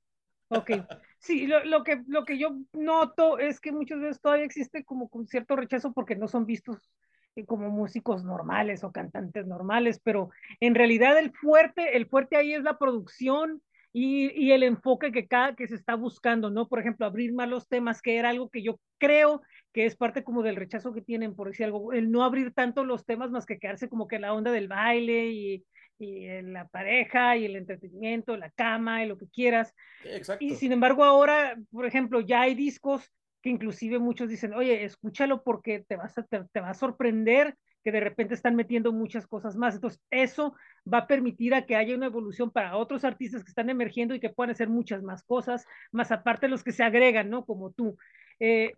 Ok. 0.50 0.72
Sí, 1.20 1.48
lo, 1.48 1.64
lo 1.66 1.84
que, 1.84 2.04
lo 2.08 2.24
que 2.24 2.38
yo 2.38 2.56
noto 2.74 3.40
es 3.40 3.60
que 3.60 3.72
muchas 3.72 4.00
veces 4.00 4.22
todavía 4.22 4.46
existe 4.46 4.84
como 4.84 5.10
con 5.10 5.26
cierto 5.28 5.56
rechazo 5.56 5.92
porque 5.94 6.16
no 6.16 6.28
son 6.28 6.46
vistos 6.46 6.92
eh, 7.36 7.46
como 7.46 7.70
músicos 7.70 8.24
normales 8.24 8.84
o 8.84 8.92
cantantes 8.92 9.48
normales, 9.48 10.00
pero 10.04 10.30
en 10.60 10.76
realidad 10.76 11.18
el 11.18 11.32
fuerte, 11.32 11.98
el 11.98 12.08
fuerte 12.08 12.38
ahí 12.38 12.54
es 12.54 12.64
la 12.64 12.78
producción 12.78 13.62
y, 13.92 14.32
y 14.40 14.52
el 14.52 14.64
enfoque 14.64 15.12
que 15.12 15.28
cada 15.28 15.56
que 15.56 15.68
se 15.68 15.76
está 15.76 15.96
buscando, 15.96 16.50
¿no? 16.50 16.68
Por 16.68 16.80
ejemplo, 16.80 17.06
abrir 17.06 17.34
más 17.34 17.50
los 17.50 17.68
temas, 17.68 18.02
que 18.02 18.18
era 18.18 18.30
algo 18.30 18.50
que 18.50 18.62
yo 18.62 18.80
creo 19.00 19.42
que 19.76 19.86
es 19.86 19.98
parte 19.98 20.24
como 20.24 20.42
del 20.42 20.56
rechazo 20.56 20.94
que 20.94 21.02
tienen, 21.02 21.36
por 21.36 21.50
decir 21.50 21.66
algo, 21.66 21.92
el 21.92 22.10
no 22.10 22.24
abrir 22.24 22.54
tanto 22.54 22.86
los 22.86 23.06
temas 23.06 23.30
más 23.30 23.46
que 23.46 23.60
quedarse 23.60 23.90
como 23.90 24.08
que 24.08 24.16
en 24.16 24.22
la 24.22 24.34
onda 24.34 24.50
del 24.54 24.70
baile 24.70 25.28
y, 25.28 25.66
y 26.00 26.42
la 26.44 26.66
pareja 26.70 27.36
y 27.36 27.44
el 27.44 27.58
entretenimiento, 27.58 28.38
la 28.38 28.50
cama 28.52 29.04
y 29.04 29.08
lo 29.10 29.18
que 29.18 29.28
quieras. 29.28 29.76
Exacto. 30.06 30.46
Y 30.46 30.56
sin 30.56 30.72
embargo 30.72 31.04
ahora, 31.04 31.58
por 31.74 31.86
ejemplo, 31.86 32.22
ya 32.22 32.44
hay 32.44 32.56
discos 32.56 33.12
que 33.42 33.50
inclusive 33.50 34.00
muchos 34.00 34.30
dicen, 34.30 34.54
oye, 34.54 34.86
escúchalo 34.86 35.44
porque 35.44 35.84
te, 35.86 35.98
vas 35.98 36.18
a, 36.18 36.24
te, 36.24 36.46
te 36.54 36.62
va 36.62 36.70
a 36.70 36.74
sorprender 36.74 37.58
que 37.84 37.92
de 37.92 38.00
repente 38.00 38.34
están 38.34 38.56
metiendo 38.56 38.94
muchas 38.94 39.28
cosas 39.28 39.58
más. 39.58 39.76
Entonces, 39.76 40.00
eso 40.10 40.56
va 40.92 41.00
a 41.00 41.08
permitir 41.08 41.54
a 41.54 41.66
que 41.66 41.76
haya 41.76 41.98
una 41.98 42.06
evolución 42.06 42.50
para 42.50 42.78
otros 42.78 43.04
artistas 43.04 43.44
que 43.44 43.50
están 43.50 43.70
emergiendo 43.70 44.16
y 44.16 44.22
que 44.22 44.30
puedan 44.30 44.52
hacer 44.52 44.70
muchas 44.70 45.04
más 45.04 45.22
cosas, 45.22 45.66
más 45.92 46.14
aparte 46.14 46.48
los 46.48 46.64
que 46.64 46.72
se 46.72 46.82
agregan, 46.82 47.30
¿no? 47.30 47.44
Como 47.44 47.72
tú. 47.72 47.98
Eh, 48.40 48.72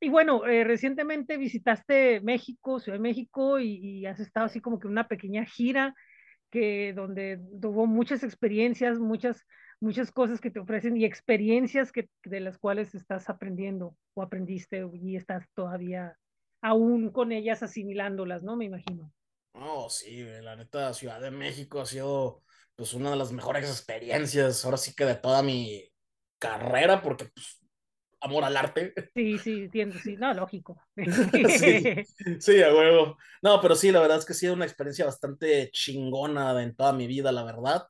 y 0.00 0.08
bueno, 0.08 0.46
eh, 0.46 0.64
recientemente 0.64 1.36
visitaste 1.36 2.20
México, 2.20 2.80
Ciudad 2.80 2.98
de 2.98 3.02
México, 3.02 3.58
y, 3.58 4.04
has 4.06 4.20
estado 4.20 4.46
así 4.46 4.60
como 4.60 4.78
que 4.78 4.88
una 4.88 5.08
pequeña 5.08 5.44
gira 5.46 5.94
que 6.50 6.92
donde 6.94 7.40
tuvo 7.60 7.86
muchas 7.86 8.22
experiencias, 8.22 8.98
muchas, 8.98 9.44
muchas 9.80 10.12
cosas 10.12 10.40
que 10.40 10.50
te 10.50 10.60
ofrecen 10.60 10.96
y 10.96 11.04
experiencias 11.04 11.92
que, 11.92 12.08
de 12.24 12.40
las 12.40 12.58
cuales 12.58 12.94
estás 12.94 13.28
aprendiendo 13.28 13.96
o 14.14 14.22
aprendiste 14.22 14.86
y 14.94 15.16
estás 15.16 15.46
todavía 15.54 16.16
aún 16.62 17.10
con 17.10 17.32
ellas 17.32 17.62
asimilándolas, 17.62 18.42
¿no? 18.42 18.56
Me 18.56 18.66
imagino. 18.66 19.12
Oh, 19.54 19.88
sí, 19.88 20.22
la 20.42 20.56
neta, 20.56 20.92
Ciudad 20.92 21.20
de 21.20 21.30
México 21.30 21.80
ha 21.80 21.86
sido 21.86 22.42
pues 22.74 22.92
una 22.92 23.10
de 23.10 23.16
las 23.16 23.32
mejores 23.32 23.68
experiencias, 23.70 24.64
ahora 24.64 24.76
sí 24.76 24.94
que 24.94 25.06
de 25.06 25.14
toda 25.14 25.42
mi 25.42 25.90
carrera, 26.38 27.00
porque 27.00 27.24
pues, 27.34 27.65
amor 28.20 28.44
al 28.44 28.56
arte. 28.56 28.92
Sí, 29.14 29.38
sí, 29.38 29.64
entiendo, 29.64 29.96
sí, 30.02 30.16
no, 30.16 30.32
lógico. 30.34 30.80
sí, 30.96 32.04
sí, 32.40 32.62
a 32.62 32.74
huevo. 32.74 33.16
No, 33.42 33.60
pero 33.60 33.74
sí, 33.74 33.90
la 33.90 34.00
verdad 34.00 34.18
es 34.18 34.24
que 34.24 34.32
ha 34.32 34.36
sido 34.36 34.54
una 34.54 34.64
experiencia 34.64 35.04
bastante 35.04 35.70
chingona 35.72 36.62
en 36.62 36.74
toda 36.74 36.92
mi 36.92 37.06
vida, 37.06 37.32
la 37.32 37.44
verdad. 37.44 37.86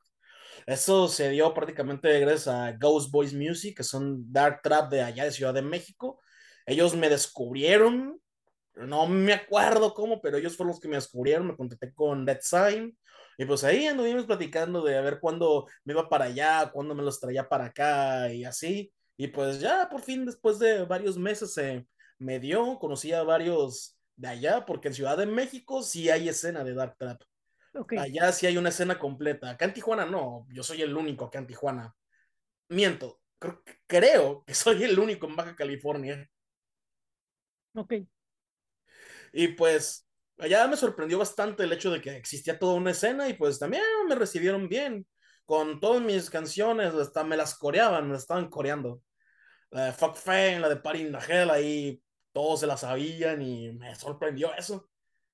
Eso 0.65 1.07
se 1.07 1.29
dio 1.29 1.53
prácticamente 1.53 2.19
gracias 2.19 2.47
a 2.47 2.73
Ghost 2.73 3.11
Boys 3.11 3.33
Music, 3.33 3.77
que 3.77 3.83
son 3.83 4.31
Dark 4.31 4.61
Trap 4.61 4.91
de 4.91 5.01
allá 5.01 5.23
de 5.23 5.31
Ciudad 5.31 5.53
de 5.53 5.61
México. 5.61 6.19
Ellos 6.65 6.93
me 6.95 7.09
descubrieron, 7.09 8.19
no 8.75 9.07
me 9.07 9.33
acuerdo 9.33 9.93
cómo, 9.93 10.21
pero 10.21 10.37
ellos 10.37 10.57
fueron 10.57 10.71
los 10.71 10.81
que 10.81 10.89
me 10.89 10.97
descubrieron, 10.97 11.47
me 11.47 11.55
contacté 11.55 11.93
con 11.93 12.25
Dead 12.25 12.39
Sign. 12.41 12.97
Y 13.37 13.45
pues 13.45 13.63
ahí 13.63 13.85
anduvimos 13.85 14.25
platicando 14.25 14.83
de 14.83 14.97
a 14.97 15.01
ver 15.01 15.19
cuándo 15.19 15.67
me 15.85 15.93
iba 15.93 16.09
para 16.09 16.25
allá, 16.25 16.69
cuándo 16.73 16.95
me 16.95 17.03
los 17.03 17.19
traía 17.19 17.47
para 17.47 17.65
acá 17.65 18.33
y 18.33 18.43
así. 18.43 18.91
Y 19.17 19.27
pues 19.27 19.59
ya 19.59 19.89
por 19.89 20.01
fin, 20.01 20.25
después 20.25 20.59
de 20.59 20.85
varios 20.85 21.17
meses, 21.17 21.53
se 21.53 21.87
me 22.19 22.39
dio, 22.39 22.77
conocí 22.79 23.11
a 23.11 23.23
varios 23.23 23.97
de 24.15 24.27
allá, 24.27 24.65
porque 24.65 24.89
en 24.89 24.93
Ciudad 24.93 25.17
de 25.17 25.25
México 25.25 25.83
sí 25.83 26.09
hay 26.09 26.29
escena 26.29 26.63
de 26.63 26.73
Dark 26.73 26.95
Trap. 26.97 27.21
Okay. 27.73 27.97
Allá 27.97 28.31
sí 28.31 28.47
hay 28.47 28.57
una 28.57 28.69
escena 28.69 28.97
completa. 28.97 29.51
Acá 29.51 29.65
en 29.65 29.73
Tijuana 29.73 30.05
no, 30.05 30.47
yo 30.49 30.63
soy 30.63 30.81
el 30.81 30.95
único 30.95 31.25
acá 31.25 31.39
en 31.39 31.47
Tijuana. 31.47 31.95
Miento, 32.69 33.19
creo, 33.39 33.61
creo 33.87 34.43
que 34.45 34.53
soy 34.53 34.83
el 34.83 34.97
único 34.97 35.27
en 35.27 35.35
Baja 35.35 35.55
California. 35.55 36.29
Ok. 37.75 37.93
Y 39.33 39.49
pues 39.49 40.07
allá 40.39 40.67
me 40.67 40.77
sorprendió 40.77 41.19
bastante 41.19 41.63
el 41.63 41.73
hecho 41.73 41.91
de 41.91 42.01
que 42.01 42.15
existía 42.15 42.57
toda 42.57 42.73
una 42.75 42.91
escena 42.91 43.29
y 43.29 43.33
pues 43.33 43.59
también 43.59 43.83
me 44.07 44.15
recibieron 44.15 44.67
bien. 44.67 45.07
Con 45.45 45.79
todas 45.79 46.01
mis 46.01 46.29
canciones, 46.29 46.93
hasta 46.93 47.23
me 47.23 47.37
las 47.37 47.57
coreaban, 47.57 48.09
me 48.09 48.17
estaban 48.17 48.49
coreando. 48.49 49.01
La 49.71 49.85
de 49.85 49.91
Fuck 49.91 50.15
Fame, 50.15 50.59
la 50.59 50.69
de 50.69 50.77
Party 50.77 51.01
in 51.01 51.11
the 51.11 51.17
Hell, 51.17 51.49
ahí 51.49 52.01
todos 52.31 52.61
se 52.61 52.67
la 52.67 52.77
sabían 52.77 53.41
y 53.41 53.71
me 53.73 53.95
sorprendió 53.95 54.53
eso. 54.53 54.89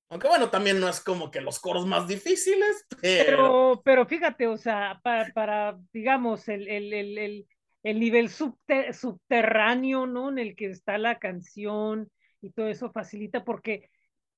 Aunque 0.09 0.27
bueno, 0.27 0.49
también 0.49 0.79
no 0.79 0.87
es 0.87 1.01
como 1.01 1.31
que 1.31 1.41
los 1.41 1.59
coros 1.59 1.85
más 1.85 2.07
difíciles, 2.07 2.85
pero... 3.01 3.25
Pero, 3.25 3.81
pero 3.83 4.05
fíjate, 4.05 4.47
o 4.47 4.57
sea, 4.57 4.99
para, 5.03 5.31
para 5.33 5.79
digamos, 5.91 6.47
el, 6.49 6.67
el, 6.67 6.93
el, 6.93 7.47
el 7.83 7.99
nivel 7.99 8.29
subter, 8.29 8.93
subterráneo, 8.93 10.05
¿no? 10.05 10.29
En 10.29 10.39
el 10.39 10.55
que 10.55 10.67
está 10.67 10.97
la 10.97 11.19
canción 11.19 12.11
y 12.41 12.51
todo 12.51 12.67
eso 12.67 12.91
facilita 12.91 13.43
porque 13.43 13.89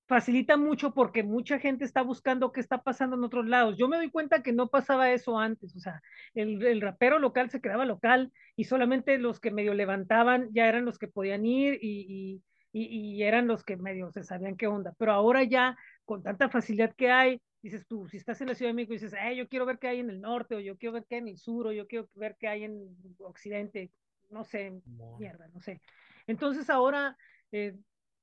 facilita 0.07 0.57
mucho 0.57 0.93
porque 0.93 1.23
mucha 1.23 1.59
gente 1.59 1.83
está 1.83 2.01
buscando 2.01 2.51
qué 2.51 2.59
está 2.59 2.83
pasando 2.83 3.15
en 3.15 3.23
otros 3.23 3.45
lados. 3.47 3.75
Yo 3.77 3.87
me 3.87 3.97
doy 3.97 4.11
cuenta 4.11 4.43
que 4.43 4.53
no 4.53 4.67
pasaba 4.67 5.11
eso 5.11 5.39
antes, 5.39 5.75
o 5.75 5.79
sea, 5.79 6.01
el, 6.33 6.63
el, 6.65 6.81
rapero 6.81 7.19
local 7.19 7.49
se 7.49 7.61
quedaba 7.61 7.85
local 7.85 8.31
y 8.55 8.65
solamente 8.65 9.17
los 9.17 9.39
que 9.39 9.51
medio 9.51 9.73
levantaban 9.73 10.49
ya 10.53 10.67
eran 10.67 10.85
los 10.85 10.99
que 10.99 11.07
podían 11.07 11.45
ir 11.45 11.79
y, 11.81 12.41
y, 12.71 12.79
y, 12.79 13.15
y 13.15 13.23
eran 13.23 13.47
los 13.47 13.63
que 13.63 13.77
medio 13.77 14.11
se 14.11 14.23
sabían 14.23 14.57
qué 14.57 14.67
onda. 14.67 14.93
Pero 14.97 15.11
ahora 15.11 15.43
ya, 15.43 15.75
con 16.05 16.21
tanta 16.21 16.49
facilidad 16.49 16.93
que 16.95 17.09
hay, 17.09 17.41
dices 17.63 17.87
tú, 17.87 18.07
si 18.07 18.17
estás 18.17 18.39
en 18.41 18.47
la 18.47 18.55
Ciudad 18.55 18.69
de 18.69 18.75
México 18.75 18.93
dices, 18.93 19.15
hey, 19.19 19.37
yo 19.37 19.47
quiero 19.47 19.65
ver 19.65 19.79
qué 19.79 19.87
hay 19.87 19.99
en 19.99 20.11
el 20.11 20.21
norte, 20.21 20.55
o 20.55 20.59
yo 20.59 20.77
quiero 20.77 20.93
ver 20.93 21.05
qué 21.09 21.15
hay 21.15 21.21
en 21.21 21.27
el 21.29 21.37
sur, 21.37 21.67
o 21.67 21.71
yo 21.71 21.87
quiero 21.87 22.07
ver 22.13 22.35
qué 22.39 22.47
hay 22.47 22.63
en 22.65 22.95
occidente, 23.19 23.91
no 24.29 24.43
sé, 24.43 24.71
no. 24.85 25.17
mierda, 25.17 25.47
no 25.47 25.61
sé. 25.61 25.81
Entonces 26.27 26.69
ahora... 26.69 27.17
Eh, 27.51 27.75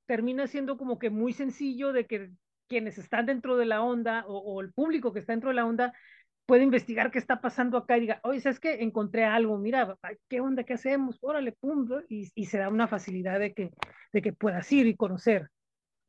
termina 0.05 0.47
siendo 0.47 0.77
como 0.77 0.99
que 0.99 1.09
muy 1.09 1.33
sencillo 1.33 1.93
de 1.93 2.05
que 2.05 2.31
quienes 2.67 2.97
están 2.97 3.25
dentro 3.25 3.57
de 3.57 3.65
la 3.65 3.81
onda 3.81 4.25
o, 4.27 4.61
el 4.61 4.73
público 4.73 5.13
que 5.13 5.19
está 5.19 5.33
dentro 5.33 5.49
de 5.49 5.55
la 5.55 5.65
onda 5.65 5.93
puede 6.45 6.63
investigar 6.63 7.11
qué 7.11 7.19
está 7.19 7.39
pasando 7.39 7.77
acá 7.77 7.97
y 7.97 8.01
diga, 8.01 8.19
oye, 8.23 8.41
¿sabes 8.41 8.59
qué? 8.59 8.83
Encontré 8.83 9.23
algo, 9.23 9.57
mira, 9.57 9.97
¿qué 10.29 10.41
onda? 10.41 10.63
¿Qué 10.63 10.73
hacemos? 10.73 11.17
Órale, 11.21 11.53
pum, 11.53 11.87
y, 12.09 12.29
y 12.35 12.45
se 12.47 12.57
da 12.57 12.69
una 12.69 12.87
facilidad 12.87 13.39
de 13.39 13.53
que, 13.53 13.71
de 14.11 14.21
que 14.21 14.33
puedas 14.33 14.69
ir 14.71 14.87
y 14.87 14.95
conocer. 14.95 15.49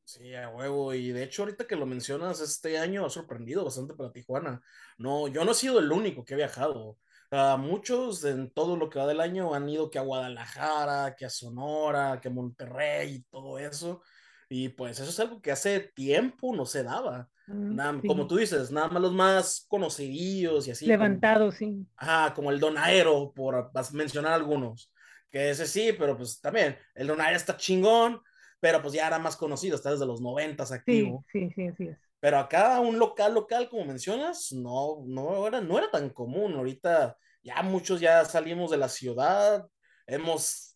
Sí, 0.05 0.35
a 0.35 0.51
huevo. 0.51 0.93
Y 0.93 1.13
de 1.13 1.23
hecho, 1.23 1.43
ahorita 1.43 1.67
que 1.67 1.77
lo 1.77 1.87
mencionas, 1.87 2.41
este 2.41 2.79
año 2.79 3.07
ha 3.07 3.11
sorprendido 3.11 3.65
bastante 3.65 3.95
para 3.95 4.13
Tijuana. 4.13 4.61
No, 4.99 5.29
yo 5.29 5.45
no 5.45 5.53
he 5.53 5.55
sido 5.55 5.79
el 5.79 5.91
único 5.91 6.25
que 6.25 6.35
ha 6.35 6.37
viajado. 6.37 6.99
Uh, 7.31 7.59
muchos 7.59 8.25
en 8.25 8.51
todo 8.51 8.77
lo 8.77 8.89
que 8.89 8.99
va 8.99 9.07
del 9.07 9.21
año 9.21 9.55
han 9.55 9.69
ido 9.69 9.91
que 9.91 9.99
a 9.99 10.03
Guadalajara, 10.03 11.15
que 11.17 11.25
a 11.25 11.31
Sonora, 11.31 12.21
que 12.21 12.29
a 12.29 12.31
Monterrey 12.31 13.15
y 13.15 13.23
todo 13.23 13.59
eso. 13.59 14.03
Y 14.49 14.69
pues 14.69 15.01
eso 15.01 15.11
es 15.11 15.21
algo 15.21 15.41
que 15.41 15.51
hace 15.51 15.81
tiempo 15.95 16.55
no 16.55 16.67
se 16.67 16.83
daba. 16.83 17.29
Mm, 17.47 17.75
nada, 17.75 17.99
sí. 18.01 18.07
Como 18.07 18.27
tú 18.27 18.37
dices, 18.37 18.71
nada 18.71 18.89
más 18.89 19.03
los 19.03 19.13
más 19.13 19.67
conocidillos 19.69 20.69
y 20.69 20.71
así. 20.71 20.87
Levantados, 20.87 21.57
sí. 21.57 21.87
Ajá, 21.97 22.35
como 22.35 22.51
el 22.51 22.61
Donaero, 22.61 23.33
por 23.35 23.71
mencionar 23.93 24.33
algunos. 24.33 24.93
Que 25.31 25.51
ese 25.51 25.67
sí, 25.67 25.93
pero 25.99 26.17
pues 26.17 26.41
también, 26.41 26.77
el 26.95 27.09
Donaero 27.09 27.37
está 27.37 27.57
chingón, 27.57 28.21
pero 28.61 28.81
pues 28.81 28.95
ya 28.95 29.07
era 29.07 29.19
más 29.19 29.37
conocido, 29.37 29.77
está 29.77 29.91
desde 29.91 30.07
los 30.07 30.21
noventas 30.21 30.71
activo. 30.71 31.25
Sí, 31.33 31.49
sí, 31.49 31.53
sí, 31.55 31.67
así 31.67 31.85
es. 31.89 31.99
Pero 32.25 32.39
acá 32.39 32.81
un 32.81 32.99
local, 32.99 33.35
local, 33.35 33.69
como 33.69 33.85
mencionas, 33.85 34.51
no, 34.51 35.03
no, 35.05 35.47
era, 35.47 35.61
no 35.61 35.77
era 35.77 35.91
tan 35.91 36.09
común. 36.09 36.55
Ahorita 36.55 37.19
ya 37.43 37.61
muchos 37.63 38.01
ya 38.01 38.25
salimos 38.25 38.71
de 38.71 38.79
la 38.79 38.89
ciudad, 38.89 39.69
hemos 40.07 40.75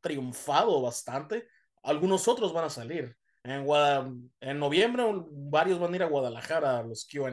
triunfado 0.00 0.80
bastante. 0.80 1.46
Algunos 1.82 2.26
otros 2.26 2.54
van 2.54 2.64
a 2.64 2.70
salir. 2.70 3.14
En, 3.42 3.66
Guada, 3.66 4.10
en 4.40 4.58
noviembre 4.58 5.04
varios 5.30 5.78
van 5.78 5.92
a 5.92 5.96
ir 5.96 6.02
a 6.04 6.08
Guadalajara, 6.08 6.82
los 6.84 7.06
QA, 7.06 7.30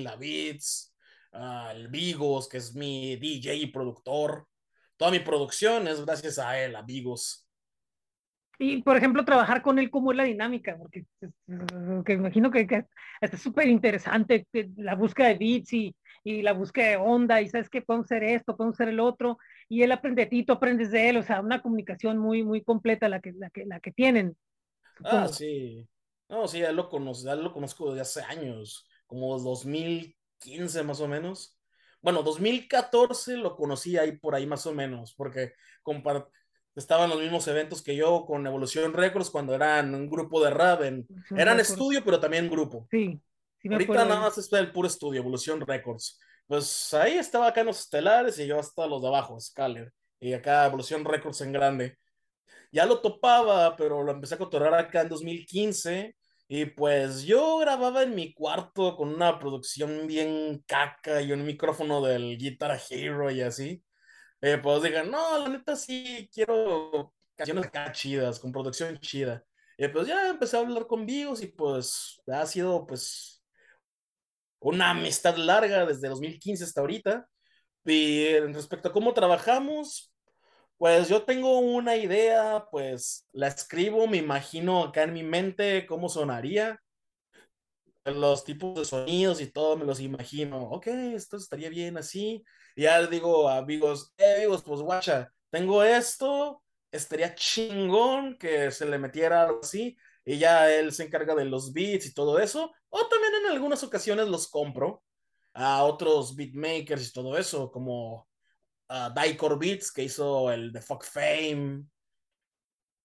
la 0.00 0.16
Beats, 0.16 0.92
el 1.70 1.86
Vigos, 1.86 2.48
que 2.48 2.56
es 2.56 2.74
mi 2.74 3.14
DJ 3.14 3.54
y 3.54 3.66
productor. 3.66 4.48
Toda 4.96 5.12
mi 5.12 5.20
producción 5.20 5.86
es 5.86 6.04
gracias 6.04 6.40
a 6.40 6.60
él, 6.60 6.74
a 6.74 6.82
Vigos. 6.82 7.48
Y, 8.62 8.82
por 8.82 8.94
ejemplo, 8.94 9.24
trabajar 9.24 9.62
con 9.62 9.78
él, 9.78 9.90
¿cómo 9.90 10.12
es 10.12 10.18
la 10.18 10.24
dinámica? 10.24 10.76
Porque 10.76 11.06
que 12.04 12.12
imagino 12.12 12.50
que, 12.50 12.66
que 12.66 12.84
es 13.22 13.40
súper 13.40 13.68
interesante 13.68 14.46
la 14.76 14.94
búsqueda 14.94 15.28
de 15.28 15.36
beats 15.36 15.72
y, 15.72 15.96
y, 16.22 16.42
la 16.42 16.52
búsqueda 16.52 16.88
de 16.88 16.96
onda 16.98 17.40
y 17.40 17.48
sabes 17.48 17.70
que 17.70 17.80
podemos 17.80 18.04
hacer 18.04 18.22
esto, 18.22 18.58
podemos 18.58 18.76
hacer 18.76 18.90
el 18.90 19.00
otro 19.00 19.38
y 19.66 19.82
él 19.82 19.90
aprende 19.92 20.24
de 20.24 20.28
ti, 20.28 20.44
tú 20.44 20.52
aprendes 20.52 20.90
de 20.90 21.08
él, 21.08 21.16
o 21.16 21.22
sea, 21.22 21.40
una 21.40 21.62
comunicación 21.62 22.18
muy, 22.18 22.42
muy 22.42 22.62
completa 22.62 23.08
la 23.08 23.20
que, 23.20 23.32
la 23.32 23.48
que, 23.48 23.64
la 23.64 23.80
que 23.80 23.92
tienen. 23.92 24.36
Ah, 25.04 25.26
sí. 25.26 25.88
No, 26.28 26.46
sí, 26.46 26.58
ya 26.58 26.70
lo, 26.70 26.90
conozco, 26.90 27.24
ya 27.24 27.36
lo 27.36 27.54
conozco 27.54 27.94
desde 27.94 28.02
hace 28.02 28.22
años, 28.24 28.86
como 29.06 29.38
2015 29.38 30.82
más 30.82 31.00
o 31.00 31.08
menos. 31.08 31.58
Bueno, 32.02 32.22
2014 32.22 33.38
lo 33.38 33.56
conocí 33.56 33.96
ahí 33.96 34.18
por 34.18 34.34
ahí 34.34 34.46
más 34.46 34.66
o 34.66 34.74
menos, 34.74 35.14
porque 35.14 35.54
compart 35.82 36.28
estaban 36.80 37.10
los 37.10 37.20
mismos 37.20 37.46
eventos 37.46 37.82
que 37.82 37.94
yo 37.94 38.24
con 38.24 38.46
Evolución 38.46 38.92
Records 38.92 39.30
cuando 39.30 39.54
eran 39.54 39.94
un 39.94 40.08
grupo 40.08 40.42
de 40.42 40.50
rap. 40.50 40.82
En, 40.82 41.06
eran 41.30 41.58
Records. 41.58 41.70
estudio, 41.70 42.02
pero 42.04 42.18
también 42.18 42.50
grupo. 42.50 42.88
Sí. 42.90 43.20
sí 43.60 43.68
Ahorita 43.70 44.04
nada 44.04 44.20
más 44.20 44.38
está 44.38 44.58
el 44.58 44.72
puro 44.72 44.88
estudio, 44.88 45.20
Evolución 45.20 45.60
Records. 45.60 46.18
Pues 46.46 46.92
ahí 46.94 47.12
estaba 47.12 47.46
acá 47.46 47.60
en 47.60 47.68
los 47.68 47.78
estelares 47.78 48.38
y 48.38 48.46
yo 48.46 48.58
hasta 48.58 48.86
los 48.86 49.00
de 49.02 49.08
abajo, 49.08 49.38
Scaler. 49.38 49.92
Y 50.18 50.32
acá 50.32 50.66
Evolución 50.66 51.04
Records 51.04 51.40
en 51.42 51.52
grande. 51.52 51.96
Ya 52.72 52.86
lo 52.86 53.00
topaba, 53.00 53.76
pero 53.76 54.02
lo 54.02 54.12
empecé 54.12 54.34
a 54.34 54.38
cotorrar 54.38 54.74
acá 54.74 55.02
en 55.02 55.08
2015 55.08 56.16
Y 56.48 56.64
pues 56.66 57.22
yo 57.24 57.58
grababa 57.58 58.02
en 58.02 58.14
mi 58.14 58.32
cuarto 58.32 58.96
con 58.96 59.14
una 59.14 59.38
producción 59.38 60.06
bien 60.06 60.62
caca 60.66 61.20
y 61.22 61.32
un 61.32 61.44
micrófono 61.44 62.00
del 62.00 62.36
Guitar 62.38 62.80
Hero 62.90 63.30
y 63.30 63.42
así. 63.42 63.82
Eh, 64.42 64.58
pues 64.58 64.82
dije, 64.82 65.04
no, 65.04 65.38
la 65.38 65.48
neta 65.48 65.76
sí 65.76 66.28
quiero 66.32 67.12
canciones 67.36 67.66
acá 67.66 67.92
chidas, 67.92 68.38
con 68.38 68.52
producción 68.52 68.98
chida. 68.98 69.44
Y 69.76 69.88
pues 69.88 70.06
ya 70.06 70.28
empecé 70.28 70.56
a 70.56 70.60
hablar 70.60 70.86
con 70.86 71.06
Vigos 71.06 71.42
y 71.42 71.46
pues 71.48 72.20
ha 72.26 72.46
sido 72.46 72.86
pues 72.86 73.42
una 74.60 74.90
amistad 74.90 75.36
larga 75.36 75.86
desde 75.86 76.08
2015 76.08 76.64
hasta 76.64 76.80
ahorita. 76.80 77.26
Y 77.84 78.38
respecto 78.38 78.88
a 78.88 78.92
cómo 78.92 79.14
trabajamos, 79.14 80.12
pues 80.76 81.08
yo 81.08 81.24
tengo 81.24 81.58
una 81.58 81.96
idea, 81.96 82.66
pues 82.70 83.26
la 83.32 83.48
escribo, 83.48 84.06
me 84.06 84.18
imagino 84.18 84.84
acá 84.84 85.02
en 85.04 85.14
mi 85.14 85.22
mente 85.22 85.86
cómo 85.86 86.08
sonaría, 86.08 86.80
los 88.18 88.44
tipos 88.44 88.78
de 88.78 88.84
sonidos 88.84 89.40
y 89.40 89.52
todo, 89.52 89.76
me 89.76 89.84
los 89.84 90.00
imagino. 90.00 90.62
Ok, 90.70 90.86
esto 90.86 91.36
estaría 91.36 91.68
bien 91.68 91.98
así. 91.98 92.42
Y 92.74 92.82
ya 92.82 93.06
digo 93.06 93.48
a 93.48 93.58
amigos, 93.58 94.14
eh, 94.16 94.46
pues 94.48 94.80
guacha, 94.80 95.32
tengo 95.50 95.82
esto, 95.84 96.62
estaría 96.90 97.34
chingón 97.34 98.38
que 98.38 98.70
se 98.70 98.86
le 98.86 98.98
metiera 98.98 99.42
algo 99.42 99.60
así. 99.62 99.96
Y 100.24 100.38
ya 100.38 100.72
él 100.72 100.92
se 100.92 101.04
encarga 101.04 101.34
de 101.34 101.44
los 101.44 101.72
beats 101.72 102.06
y 102.06 102.14
todo 102.14 102.38
eso. 102.38 102.72
O 102.88 103.06
también 103.06 103.32
en 103.44 103.50
algunas 103.52 103.82
ocasiones 103.82 104.28
los 104.28 104.48
compro 104.48 105.02
a 105.54 105.84
otros 105.84 106.34
beatmakers 106.36 107.08
y 107.08 107.12
todo 107.12 107.36
eso, 107.36 107.70
como 107.70 108.28
uh, 108.88 109.20
Dicor 109.20 109.58
Beats, 109.58 109.92
que 109.92 110.04
hizo 110.04 110.50
el 110.50 110.72
de 110.72 110.80
Fuck 110.80 111.04
Fame, 111.04 111.84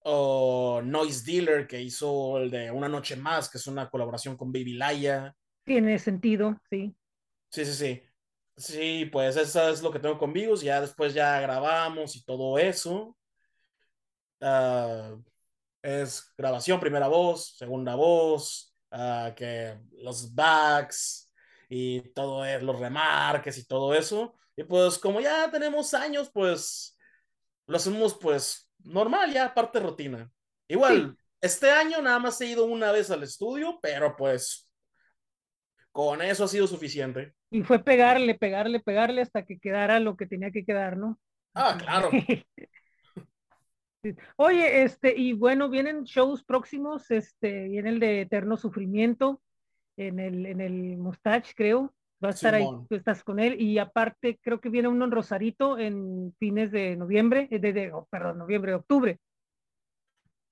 o 0.08 0.82
Noise 0.84 1.24
Dealer, 1.26 1.68
que 1.68 1.82
hizo 1.82 2.38
el 2.38 2.52
de 2.52 2.70
Una 2.70 2.88
Noche 2.88 3.16
Más, 3.16 3.50
que 3.50 3.58
es 3.58 3.66
una 3.66 3.90
colaboración 3.90 4.38
con 4.38 4.52
Baby 4.52 4.74
Laia. 4.74 5.36
Tiene 5.64 5.98
sentido, 5.98 6.62
sí. 6.70 6.96
Sí, 7.50 7.66
sí, 7.66 7.74
sí. 7.74 8.04
Sí, 8.56 9.06
pues 9.12 9.36
eso 9.36 9.68
es 9.68 9.82
lo 9.82 9.92
que 9.92 9.98
tengo 9.98 10.18
con 10.20 10.32
Vigos. 10.32 10.62
Ya 10.62 10.80
después 10.80 11.14
ya 11.14 11.42
grabamos 11.42 12.16
y 12.16 12.24
todo 12.24 12.60
eso. 12.60 13.18
Uh, 14.40 15.24
es 15.82 16.32
grabación, 16.38 16.80
primera 16.80 17.08
voz, 17.08 17.56
segunda 17.58 17.96
voz, 17.96 18.76
uh, 18.92 19.34
que 19.36 19.76
los 20.04 20.36
backs 20.36 21.34
y 21.68 22.02
todo 22.14 22.46
es, 22.46 22.62
los 22.62 22.80
remarques 22.80 23.58
y 23.58 23.66
todo 23.66 23.96
eso. 23.96 24.36
Y 24.56 24.64
pues 24.64 25.00
como 25.00 25.20
ya 25.20 25.50
tenemos 25.50 25.96
años, 25.96 26.30
pues 26.32 26.96
lo 27.66 27.78
hacemos 27.78 28.16
pues 28.20 28.65
normal, 28.86 29.34
ya 29.34 29.54
parte 29.54 29.80
rutina. 29.80 30.32
Igual, 30.68 31.16
sí. 31.18 31.24
este 31.42 31.72
año 31.72 32.02
nada 32.02 32.20
más 32.20 32.40
he 32.42 32.48
ido 32.48 32.66
una 32.66 32.92
vez 32.92 33.12
al 33.12 33.24
estudio, 33.24 33.80
pero 33.82 34.16
pues 34.16 34.72
con 35.92 36.22
eso 36.22 36.44
ha 36.44 36.48
sido 36.48 36.68
suficiente. 36.68 37.34
Y 37.50 37.64
fue 37.64 37.84
pegarle, 37.84 38.36
pegarle, 38.36 38.80
pegarle 38.82 39.22
hasta 39.22 39.46
que 39.46 39.60
quedara 39.60 40.00
lo 40.00 40.18
que 40.18 40.26
tenía 40.26 40.52
que 40.52 40.66
quedar, 40.66 40.98
¿no? 40.98 41.18
Ah, 41.54 41.78
claro. 41.80 42.10
Oye, 44.36 44.84
este, 44.84 45.18
y 45.18 45.34
bueno, 45.34 45.70
vienen 45.70 46.04
shows 46.04 46.44
próximos, 46.44 47.10
este, 47.12 47.70
viene 47.70 47.90
el 47.90 48.00
de 48.00 48.22
Eterno 48.22 48.58
Sufrimiento 48.58 49.42
en 49.98 50.20
el, 50.20 50.46
en 50.46 50.62
el 50.62 50.98
Mustache, 50.98 51.54
creo. 51.56 51.95
Va 52.24 52.30
a 52.30 52.32
estar 52.32 52.56
Simón. 52.56 52.76
ahí, 52.76 52.88
tú 52.88 52.96
estás 52.96 53.24
con 53.24 53.40
él. 53.40 53.60
Y 53.60 53.78
aparte, 53.78 54.40
creo 54.42 54.60
que 54.60 54.70
viene 54.70 54.88
uno 54.88 55.06
en 55.06 55.12
Rosarito 55.12 55.78
en 55.78 56.34
fines 56.40 56.72
de 56.72 56.96
noviembre, 56.96 57.48
de, 57.52 57.74
de 57.74 57.92
oh, 57.94 58.08
perdón, 58.10 58.38
noviembre, 58.38 58.74
octubre. 58.74 59.20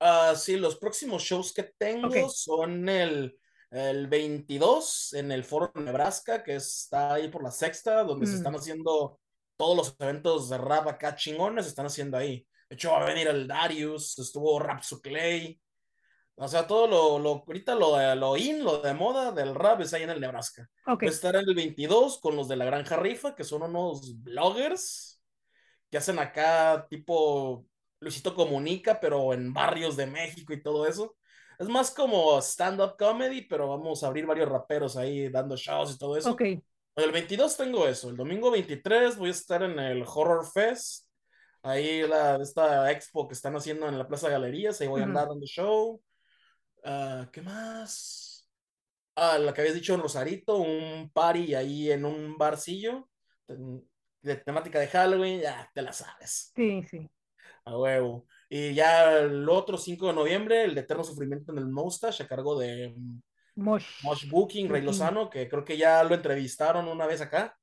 Uh, 0.00 0.36
sí, 0.36 0.56
los 0.56 0.76
próximos 0.76 1.22
shows 1.22 1.52
que 1.52 1.72
tengo 1.78 2.08
okay. 2.08 2.24
son 2.28 2.88
el, 2.88 3.38
el 3.70 4.06
22 4.06 5.14
en 5.14 5.32
el 5.32 5.44
Foro 5.44 5.72
Nebraska, 5.74 6.42
que 6.42 6.56
está 6.56 7.14
ahí 7.14 7.28
por 7.28 7.42
la 7.42 7.50
sexta, 7.50 8.04
donde 8.04 8.26
mm. 8.26 8.28
se 8.28 8.36
están 8.36 8.54
haciendo 8.54 9.18
todos 9.56 9.76
los 9.76 9.96
eventos 9.98 10.50
de 10.50 10.58
rap 10.58 10.88
acá 10.88 11.16
chingones, 11.16 11.64
se 11.64 11.70
están 11.70 11.86
haciendo 11.86 12.16
ahí. 12.16 12.46
De 12.68 12.74
hecho, 12.74 12.92
va 12.92 13.02
a 13.02 13.06
venir 13.06 13.28
el 13.28 13.46
Darius, 13.46 14.18
estuvo 14.18 14.58
Rap 14.58 14.82
Clay. 15.02 15.60
O 16.36 16.48
sea, 16.48 16.66
todo 16.66 16.86
lo, 16.88 17.18
lo 17.18 17.44
ahorita 17.46 17.74
lo, 17.76 18.14
lo 18.16 18.36
in, 18.36 18.64
lo 18.64 18.78
de 18.78 18.92
moda 18.92 19.30
del 19.30 19.54
rap 19.54 19.80
es 19.82 19.94
ahí 19.94 20.02
en 20.02 20.10
el 20.10 20.20
Nebraska. 20.20 20.68
Okay. 20.84 21.06
Va 21.06 21.10
a 21.10 21.14
estar 21.14 21.36
en 21.36 21.48
el 21.48 21.54
22 21.54 22.18
con 22.20 22.34
los 22.34 22.48
de 22.48 22.56
la 22.56 22.64
Granja 22.64 22.96
Rifa, 22.96 23.36
que 23.36 23.44
son 23.44 23.62
unos 23.62 24.22
bloggers 24.22 25.22
que 25.90 25.98
hacen 25.98 26.18
acá 26.18 26.86
tipo 26.90 27.66
Luisito 28.00 28.34
Comunica, 28.34 28.98
pero 28.98 29.32
en 29.32 29.52
barrios 29.52 29.96
de 29.96 30.06
México 30.06 30.52
y 30.52 30.62
todo 30.62 30.86
eso. 30.86 31.16
Es 31.56 31.68
más 31.68 31.92
como 31.92 32.36
stand-up 32.42 32.96
comedy, 32.98 33.42
pero 33.42 33.68
vamos 33.68 34.02
a 34.02 34.08
abrir 34.08 34.26
varios 34.26 34.48
raperos 34.48 34.96
ahí 34.96 35.28
dando 35.28 35.56
shows 35.56 35.94
y 35.94 35.98
todo 35.98 36.16
eso. 36.16 36.32
Ok. 36.32 36.42
El 36.96 37.12
22 37.12 37.56
tengo 37.56 37.86
eso. 37.86 38.10
El 38.10 38.16
domingo 38.16 38.50
23 38.50 39.16
voy 39.16 39.28
a 39.28 39.32
estar 39.32 39.62
en 39.62 39.78
el 39.78 40.02
Horror 40.02 40.44
Fest. 40.52 41.06
Ahí 41.62 42.06
la, 42.06 42.36
esta 42.42 42.90
expo 42.90 43.26
que 43.26 43.34
están 43.34 43.54
haciendo 43.56 43.88
en 43.88 43.98
la 43.98 44.06
Plaza 44.06 44.28
Galerías. 44.28 44.80
Ahí 44.80 44.88
voy 44.88 45.00
a 45.00 45.04
andar 45.04 45.24
uh 45.24 45.26
-huh. 45.26 45.30
dando 45.30 45.46
show. 45.46 46.02
Uh, 46.84 47.30
¿Qué 47.32 47.40
más? 47.40 48.48
Ah, 49.16 49.38
la 49.38 49.54
que 49.54 49.62
habías 49.62 49.74
dicho 49.74 49.94
en 49.94 50.02
Rosarito, 50.02 50.58
un 50.58 51.10
party 51.12 51.54
ahí 51.54 51.90
en 51.90 52.04
un 52.04 52.36
barcillo 52.36 53.08
de 53.46 54.36
temática 54.36 54.80
de 54.80 54.88
Halloween, 54.88 55.40
ya 55.40 55.70
te 55.72 55.82
la 55.82 55.92
sabes. 55.92 56.52
Sí, 56.54 56.82
sí. 56.82 57.08
A 57.64 57.78
huevo. 57.78 58.26
Y 58.50 58.74
ya 58.74 59.18
el 59.18 59.48
otro 59.48 59.78
5 59.78 60.08
de 60.08 60.12
noviembre, 60.12 60.64
el 60.64 60.74
de 60.74 60.82
Eterno 60.82 61.04
Sufrimiento 61.04 61.52
en 61.52 61.58
el 61.58 61.66
Mustache, 61.66 62.24
a 62.24 62.28
cargo 62.28 62.58
de 62.58 62.94
Mosh, 63.56 63.86
Mosh 64.02 64.28
Booking, 64.28 64.68
Rey 64.68 64.82
Lozano, 64.82 65.30
que 65.30 65.48
creo 65.48 65.64
que 65.64 65.76
ya 65.76 66.02
lo 66.04 66.14
entrevistaron 66.14 66.88
una 66.88 67.06
vez 67.06 67.20
acá. 67.20 67.56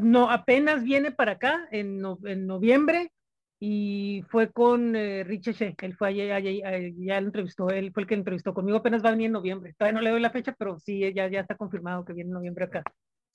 No, 0.00 0.30
apenas 0.30 0.82
viene 0.82 1.12
para 1.12 1.32
acá 1.32 1.68
en, 1.70 1.98
no, 1.98 2.18
en 2.24 2.46
noviembre 2.46 3.12
y 3.58 4.22
fue 4.28 4.52
con 4.52 4.94
eh, 4.96 5.24
Rich 5.24 5.48
Eche, 5.48 5.74
él 5.80 5.96
fue 5.96 6.08
allá, 6.08 6.38
ya 6.38 7.20
lo 7.20 7.26
entrevistó, 7.26 7.70
él 7.70 7.90
fue 7.92 8.02
el 8.02 8.08
que 8.08 8.14
entrevistó 8.14 8.52
conmigo, 8.52 8.78
apenas 8.78 9.02
va 9.02 9.08
a 9.08 9.12
venir 9.12 9.26
en 9.26 9.32
noviembre. 9.32 9.74
Todavía 9.78 9.98
no 9.98 10.02
le 10.02 10.10
doy 10.10 10.20
la 10.20 10.30
fecha, 10.30 10.54
pero 10.58 10.78
sí, 10.78 11.00
ya, 11.14 11.28
ya 11.28 11.40
está 11.40 11.56
confirmado 11.56 12.04
que 12.04 12.12
viene 12.12 12.28
en 12.28 12.34
noviembre 12.34 12.66
acá. 12.66 12.82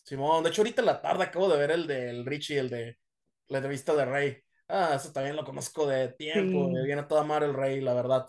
Simón, 0.03 0.43
de 0.43 0.49
hecho 0.49 0.61
ahorita 0.61 0.81
en 0.81 0.85
la 0.87 1.01
tarde 1.01 1.23
acabo 1.23 1.49
de 1.49 1.57
ver 1.57 1.71
el 1.71 1.87
del 1.87 2.25
Richie, 2.25 2.59
el 2.59 2.69
de 2.69 2.97
la 3.47 3.57
entrevista 3.57 3.95
de 3.95 4.05
Rey. 4.05 4.37
Ah, 4.67 4.93
eso 4.95 5.11
también 5.11 5.35
lo 5.35 5.43
conozco 5.43 5.85
de 5.87 6.09
tiempo, 6.13 6.67
sí. 6.67 6.73
me 6.73 6.83
viene 6.83 7.01
a 7.01 7.07
toda 7.07 7.23
mar 7.23 7.43
el 7.43 7.53
Rey, 7.53 7.81
la 7.81 7.93
verdad. 7.93 8.27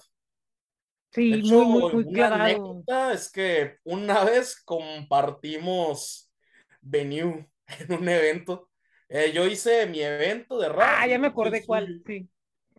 Sí, 1.12 1.30
de 1.30 1.38
hecho, 1.38 1.64
muy, 1.64 1.66
muy, 1.66 1.92
muy 1.92 2.04
una 2.04 2.12
clavado. 2.14 2.42
anécdota 2.42 3.12
es 3.12 3.30
que 3.30 3.76
una 3.84 4.24
vez 4.24 4.60
compartimos 4.64 6.32
venue 6.80 7.48
en 7.78 7.92
un 7.92 8.08
evento. 8.08 8.70
Eh, 9.14 9.30
yo 9.30 9.46
hice 9.46 9.86
mi 9.86 10.00
evento 10.00 10.58
de 10.58 10.70
rap. 10.70 11.00
Ah, 11.00 11.06
ya 11.06 11.18
me 11.18 11.26
acordé 11.26 11.66
cuál, 11.66 12.02
sí. 12.06 12.26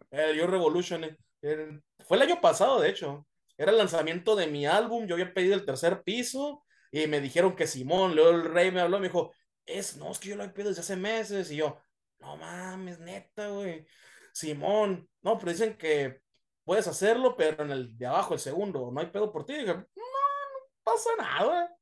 El 0.09 0.35
Yo 0.35 0.47
Revolution. 0.47 1.03
Eh, 1.43 1.79
fue 2.07 2.17
el 2.17 2.23
año 2.23 2.41
pasado, 2.41 2.81
de 2.81 2.89
hecho. 2.89 3.27
Era 3.55 3.69
el 3.69 3.77
lanzamiento 3.77 4.35
de 4.35 4.47
mi 4.47 4.65
álbum. 4.65 5.05
Yo 5.05 5.13
había 5.13 5.31
pedido 5.31 5.53
el 5.53 5.63
tercer 5.63 6.01
piso 6.01 6.65
y 6.91 7.05
me 7.05 7.21
dijeron 7.21 7.55
que 7.55 7.67
Simón, 7.67 8.15
luego 8.15 8.31
el 8.31 8.45
rey 8.45 8.71
me 8.71 8.81
habló, 8.81 8.97
me 8.97 9.09
dijo, 9.09 9.31
es, 9.63 9.95
no, 9.97 10.11
es 10.11 10.17
que 10.17 10.29
yo 10.29 10.35
lo 10.35 10.43
he 10.43 10.49
pedido 10.49 10.69
desde 10.69 10.81
hace 10.81 10.95
meses. 10.95 11.51
Y 11.51 11.57
yo, 11.57 11.77
no 12.17 12.35
mames, 12.37 12.97
neta, 12.97 13.49
güey. 13.49 13.85
Simón, 14.33 15.07
no, 15.21 15.37
pero 15.37 15.51
dicen 15.51 15.77
que 15.77 16.19
puedes 16.63 16.87
hacerlo, 16.87 17.37
pero 17.37 17.63
en 17.63 17.69
el 17.69 17.95
de 17.95 18.07
abajo, 18.07 18.33
el 18.33 18.39
segundo, 18.39 18.89
no 18.91 18.99
hay 18.99 19.07
pedo 19.07 19.31
por 19.31 19.45
ti. 19.45 19.53
Y 19.53 19.59
dije, 19.59 19.73
no, 19.75 19.83
no 19.83 20.67
pasa 20.83 21.11
nada. 21.15 21.77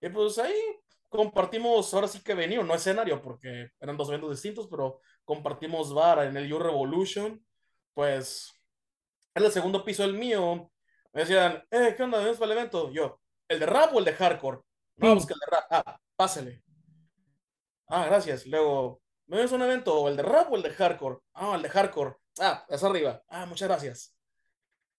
Y 0.00 0.08
pues 0.08 0.38
ahí 0.38 0.81
compartimos, 1.12 1.92
ahora 1.94 2.08
sí 2.08 2.20
que 2.22 2.34
venido, 2.34 2.64
no 2.64 2.74
escenario, 2.74 3.22
porque 3.22 3.70
eran 3.78 3.96
dos 3.96 4.08
eventos 4.08 4.30
distintos, 4.30 4.66
pero 4.68 5.00
compartimos 5.24 5.94
bar 5.94 6.24
en 6.24 6.36
el 6.36 6.48
You 6.48 6.58
Revolution. 6.58 7.44
Pues, 7.94 8.50
en 9.34 9.44
el 9.44 9.52
segundo 9.52 9.84
piso 9.84 10.04
el 10.04 10.14
mío. 10.14 10.72
Me 11.12 11.20
decían, 11.20 11.62
eh, 11.70 11.94
¿qué 11.96 12.02
onda? 12.02 12.18
¿Vienes 12.18 12.38
para 12.38 12.52
el 12.52 12.58
evento? 12.58 12.90
Yo, 12.90 13.20
¿el 13.48 13.60
de 13.60 13.66
rap 13.66 13.94
o 13.94 13.98
el 13.98 14.04
de 14.04 14.14
hardcore? 14.14 14.60
No, 14.96 15.14
pues 15.14 15.26
que 15.26 15.34
el 15.34 15.40
de 15.40 15.46
rap. 15.56 15.64
Ah, 15.70 16.00
pásale. 16.16 16.62
Ah, 17.86 18.06
gracias. 18.06 18.46
Luego, 18.46 19.02
¿me 19.26 19.36
ves 19.36 19.52
un 19.52 19.62
evento? 19.62 19.94
¿O 19.94 20.08
el 20.08 20.16
de 20.16 20.22
rap 20.22 20.50
o 20.50 20.56
el 20.56 20.62
de 20.62 20.70
hardcore? 20.70 21.18
Ah, 21.34 21.54
el 21.54 21.62
de 21.62 21.68
hardcore. 21.68 22.16
Ah, 22.40 22.64
es 22.68 22.82
arriba. 22.82 23.22
Ah, 23.28 23.44
muchas 23.46 23.68
gracias. 23.68 24.16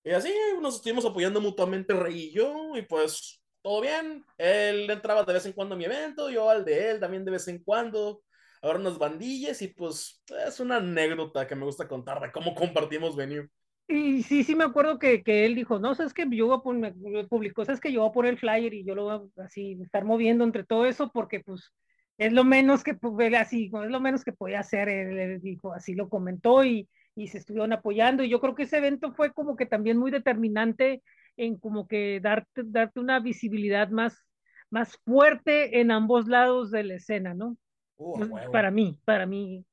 Y 0.03 0.11
así 0.11 0.33
nos 0.61 0.75
estuvimos 0.75 1.05
apoyando 1.05 1.41
mutuamente 1.41 1.93
Rey 1.93 2.25
y 2.25 2.31
yo, 2.33 2.75
y 2.75 2.81
pues 2.83 3.42
todo 3.63 3.81
bien. 3.81 4.23
Él 4.37 4.89
entraba 4.89 5.23
de 5.23 5.33
vez 5.33 5.45
en 5.47 5.53
cuando 5.53 5.73
a 5.73 5.77
mi 5.77 5.85
evento, 5.85 6.29
yo 6.29 6.49
al 6.49 6.63
de 6.63 6.91
él 6.91 6.99
también 6.99 7.25
de 7.25 7.31
vez 7.31 7.47
en 7.47 7.63
cuando. 7.63 8.21
Ahora 8.61 8.79
unas 8.79 8.97
bandillas 8.97 9.61
y 9.61 9.69
pues 9.69 10.23
es 10.45 10.59
una 10.59 10.77
anécdota 10.77 11.47
que 11.47 11.55
me 11.55 11.65
gusta 11.65 11.87
contar 11.87 12.21
de 12.21 12.31
cómo 12.31 12.53
compartimos 12.55 13.15
venue. 13.15 13.49
Y 13.87 14.23
sí, 14.23 14.43
sí 14.43 14.55
me 14.55 14.63
acuerdo 14.63 14.97
que, 14.97 15.23
que 15.23 15.45
él 15.45 15.55
dijo, 15.55 15.79
no, 15.79 15.93
sabes 15.93 16.13
que 16.13 16.25
yo 16.31 16.47
voy 16.47 16.57
a 16.57 16.61
poner, 16.61 16.93
publicó, 17.27 17.65
sabes 17.65 17.81
que 17.81 17.91
yo 17.91 17.99
voy 18.01 18.09
a 18.09 18.13
poner 18.13 18.31
el 18.33 18.39
flyer 18.39 18.73
y 18.73 18.85
yo 18.85 18.95
lo 18.95 19.03
voy 19.03 19.29
a 19.37 19.43
así 19.43 19.77
estar 19.83 20.05
moviendo 20.05 20.45
entre 20.45 20.63
todo 20.63 20.85
eso 20.85 21.11
porque 21.11 21.41
pues 21.41 21.73
es 22.17 22.31
lo 22.31 22.45
menos 22.45 22.83
que 22.83 22.93
pues, 22.93 23.33
así, 23.33 23.65
es 23.65 23.89
lo 23.91 23.99
menos 23.99 24.23
que 24.23 24.31
podía 24.31 24.61
hacer, 24.61 24.87
él, 24.87 25.19
él 25.19 25.41
dijo, 25.41 25.73
así 25.73 25.95
lo 25.95 26.07
comentó 26.07 26.63
y, 26.63 26.87
y 27.15 27.27
se 27.27 27.39
estuvieron 27.39 27.73
apoyando 27.73 28.23
y 28.23 28.29
yo 28.29 28.39
creo 28.39 28.55
que 28.55 28.63
ese 28.63 28.77
evento 28.77 29.11
fue 29.13 29.33
como 29.33 29.57
que 29.57 29.65
también 29.65 29.97
muy 29.97 30.11
determinante 30.11 31.03
en 31.37 31.57
como 31.57 31.87
que 31.87 32.19
darte, 32.21 32.61
darte 32.65 32.99
una 32.99 33.19
visibilidad 33.19 33.89
más, 33.89 34.17
más 34.69 34.97
fuerte 35.05 35.79
en 35.79 35.91
ambos 35.91 36.27
lados 36.27 36.71
de 36.71 36.83
la 36.83 36.95
escena, 36.95 37.33
¿no? 37.33 37.57
Uh. 37.97 38.51
Para 38.51 38.71
mí, 38.71 38.99
para 39.05 39.25
mí. 39.25 39.65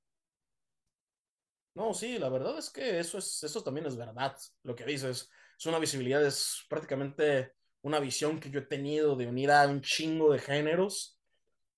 No, 1.74 1.94
sí, 1.94 2.18
la 2.18 2.28
verdad 2.28 2.58
es 2.58 2.70
que 2.70 2.98
eso 2.98 3.18
es, 3.18 3.42
eso 3.42 3.62
también 3.62 3.86
es 3.86 3.96
verdad. 3.96 4.36
Lo 4.62 4.74
que 4.74 4.84
dices, 4.84 5.30
es 5.58 5.66
una 5.66 5.78
visibilidad, 5.78 6.24
es 6.24 6.64
prácticamente 6.68 7.52
una 7.82 8.00
visión 8.00 8.40
que 8.40 8.50
yo 8.50 8.60
he 8.60 8.66
tenido 8.66 9.16
de 9.16 9.26
unir 9.26 9.50
a 9.50 9.66
un 9.66 9.80
chingo 9.80 10.32
de 10.32 10.38
géneros. 10.38 11.18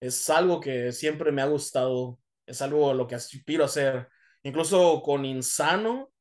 Es 0.01 0.29
algo 0.31 0.61
que 0.61 0.93
siempre 0.93 1.31
me 1.31 1.43
ha 1.43 1.47
gustado, 1.47 2.19
es 2.47 2.61
algo 2.63 2.91
a 2.91 2.95
lo 2.95 3.07
que 3.07 3.15
aspiro 3.15 3.63
a 3.63 3.67
hacer. 3.67 4.09
Incluso 4.43 5.03
con 5.03 5.25
Insano, 5.25 6.13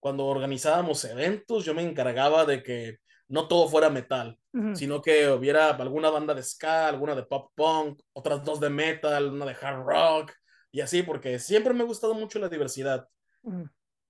cuando 0.00 0.26
organizábamos 0.26 1.04
eventos, 1.04 1.64
yo 1.64 1.74
me 1.74 1.82
encargaba 1.82 2.44
de 2.44 2.62
que 2.62 2.98
no 3.28 3.48
todo 3.48 3.68
fuera 3.68 3.90
metal, 3.90 4.38
sino 4.72 5.02
que 5.02 5.28
hubiera 5.28 5.70
alguna 5.70 6.10
banda 6.10 6.34
de 6.34 6.42
ska, 6.42 6.88
alguna 6.88 7.14
de 7.14 7.24
pop 7.24 7.52
punk, 7.54 8.00
otras 8.12 8.44
dos 8.44 8.60
de 8.60 8.70
metal, 8.70 9.32
una 9.32 9.46
de 9.46 9.56
hard 9.60 9.84
rock 9.84 10.32
y 10.70 10.80
así, 10.80 11.02
porque 11.02 11.38
siempre 11.38 11.74
me 11.74 11.82
ha 11.82 11.86
gustado 11.86 12.14
mucho 12.14 12.38
la 12.38 12.48
diversidad. 12.48 13.08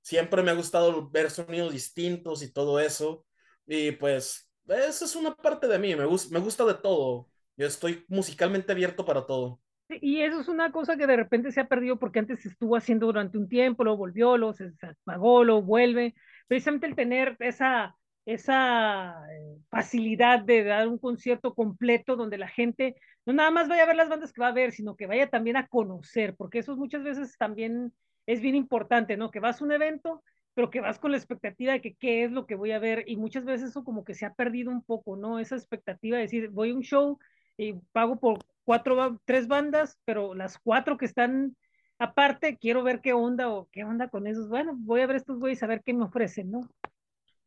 Siempre 0.03 0.43
me 0.43 0.51
ha 0.51 0.55
gustado 0.55 1.11
ver 1.11 1.31
sonidos 1.31 1.73
distintos 1.73 2.43
y 2.43 2.53
todo 2.53 2.81
eso. 2.81 3.27
Y 3.67 3.93
pues, 3.93 4.51
esa 4.67 5.05
es 5.05 5.17
una 5.17 5.35
parte 5.35 5.67
de 5.69 5.79
mí, 5.79 5.95
me, 5.97 6.05
gus- 6.07 6.31
me 6.31 6.41
gusta 6.41 6.65
de 6.65 6.75
todo. 6.75 7.29
Yo 7.57 7.67
estoy 7.67 8.05
musicalmente 8.09 8.73
abierto 8.73 9.05
para 9.05 9.27
todo. 9.27 9.61
Y 9.91 10.21
eso 10.21 10.41
es 10.41 10.49
una 10.49 10.71
cosa 10.71 10.97
que 10.97 11.07
de 11.07 11.17
repente 11.17 11.51
se 11.51 11.61
ha 11.61 11.69
perdido 11.69 11.99
porque 11.99 12.19
antes 12.19 12.41
se 12.43 12.49
estuvo 12.51 12.77
haciendo 12.77 13.07
durante 13.07 13.39
un 13.39 13.49
tiempo, 13.49 13.85
luego 13.85 13.99
volvió, 13.99 14.37
luego 14.37 14.53
se 14.55 14.71
apagó, 14.83 15.45
luego 15.45 15.63
vuelve. 15.63 16.15
Precisamente 16.47 16.87
el 16.87 16.95
tener 16.95 17.37
esa, 17.41 17.97
esa 18.29 19.15
eh, 19.33 19.57
facilidad 19.71 20.41
de 20.41 20.63
dar 20.63 20.87
un 20.87 20.99
concierto 20.99 21.55
completo 21.55 22.15
donde 22.15 22.37
la 22.37 22.49
gente 22.49 22.95
no 23.25 23.33
nada 23.33 23.51
más 23.51 23.69
vaya 23.69 23.85
a 23.85 23.87
ver 23.87 23.97
las 23.97 24.11
bandas 24.11 24.35
que 24.35 24.43
va 24.43 24.49
a 24.49 24.53
ver, 24.53 24.73
sino 24.73 24.97
que 24.97 25.07
vaya 25.07 25.31
también 25.31 25.57
a 25.57 25.67
conocer, 25.67 26.35
porque 26.37 26.59
eso 26.59 26.77
muchas 26.77 27.03
veces 27.03 27.37
también 27.39 27.93
es 28.27 28.43
bien 28.43 28.55
importante, 28.55 29.17
¿no? 29.17 29.31
Que 29.31 29.41
vas 29.41 29.61
a 29.61 29.65
un 29.65 29.73
evento, 29.73 30.23
pero 30.53 30.69
que 30.71 30.81
vas 30.83 30.99
con 30.99 31.11
la 31.13 31.17
expectativa 31.17 31.73
de 31.73 31.81
que 31.81 31.95
qué 31.95 32.25
es 32.25 32.31
lo 32.31 32.45
que 32.47 32.55
voy 32.55 32.73
a 32.73 32.79
ver 32.79 33.05
y 33.07 33.17
muchas 33.17 33.47
veces 33.47 33.71
eso 33.71 33.83
como 33.83 34.05
que 34.05 34.15
se 34.15 34.27
ha 34.27 34.35
perdido 34.35 34.71
un 34.71 34.83
poco, 34.83 35.17
¿no? 35.17 35.39
Esa 35.39 35.57
expectativa 35.57 36.17
de 36.19 36.25
decir, 36.25 36.51
voy 36.51 36.71
a 36.71 36.75
un 36.75 36.83
show 36.83 37.19
y 37.57 37.75
pago 37.93 38.21
por 38.21 38.41
cuatro, 38.65 39.21
tres 39.25 39.49
bandas, 39.49 39.99
pero 40.05 40.35
las 40.35 40.59
cuatro 40.59 40.99
que 40.99 41.07
están 41.07 41.57
aparte, 41.99 42.59
quiero 42.59 42.83
ver 42.83 43.01
qué 43.01 43.15
onda 43.15 43.49
o 43.49 43.69
qué 43.73 43.85
onda 43.85 44.09
con 44.09 44.27
esos. 44.27 44.51
Bueno, 44.51 44.75
voy 44.77 45.01
a 45.01 45.07
ver 45.07 45.17
estos 45.17 45.39
güeyes 45.39 45.63
a 45.63 45.67
ver 45.67 45.83
qué 45.83 45.95
me 45.95 46.05
ofrecen, 46.05 46.51
¿no? 46.51 46.61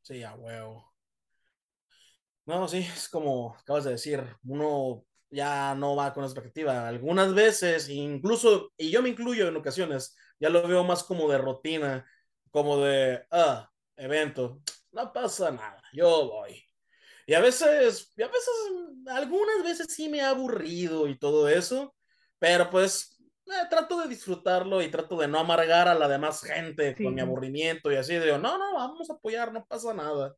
Sí, 0.03 0.21
a 0.23 0.35
huevo. 0.35 0.93
No, 2.45 2.67
sí, 2.67 2.79
es 2.79 3.07
como 3.07 3.55
acabas 3.55 3.83
de 3.85 3.91
decir, 3.91 4.23
uno 4.45 5.05
ya 5.29 5.75
no 5.75 5.95
va 5.95 6.13
con 6.13 6.23
expectativa. 6.23 6.87
Algunas 6.87 7.33
veces, 7.33 7.87
incluso, 7.89 8.73
y 8.77 8.89
yo 8.91 9.01
me 9.01 9.09
incluyo 9.09 9.47
en 9.47 9.55
ocasiones, 9.55 10.15
ya 10.39 10.49
lo 10.49 10.67
veo 10.67 10.83
más 10.83 11.03
como 11.03 11.29
de 11.29 11.37
rutina, 11.37 12.05
como 12.49 12.77
de, 12.79 13.23
ah, 13.31 13.69
evento, 13.95 14.61
no 14.91 15.13
pasa 15.13 15.51
nada, 15.51 15.81
yo 15.93 16.27
voy. 16.27 16.61
Y 17.27 17.33
a 17.35 17.41
veces, 17.41 18.13
y 18.17 18.23
a 18.23 18.27
veces, 18.27 18.49
algunas 19.07 19.63
veces 19.63 19.87
sí 19.95 20.09
me 20.09 20.21
ha 20.21 20.31
aburrido 20.31 21.07
y 21.07 21.17
todo 21.19 21.49
eso, 21.49 21.95
pero 22.39 22.69
pues 22.69 23.20
eh, 23.51 23.67
trato 23.69 23.99
de 24.01 24.07
disfrutarlo 24.07 24.81
y 24.81 24.89
trato 24.89 25.17
de 25.19 25.27
no 25.27 25.39
amargar 25.39 25.87
a 25.87 25.95
la 25.95 26.07
demás 26.07 26.41
gente 26.43 26.99
con 26.99 27.13
Sí, 27.13 27.15
mi 27.15 27.21
sí. 27.21 27.21
aburrimiento 27.21 27.91
y 27.91 27.95
así 27.95 28.17
digo, 28.19 28.37
no, 28.37 28.57
no, 28.57 28.73
vamos 28.75 29.09
a 29.09 29.13
apoyar, 29.13 29.51
no 29.53 29.65
pasa 29.65 29.93
nada. 29.93 30.35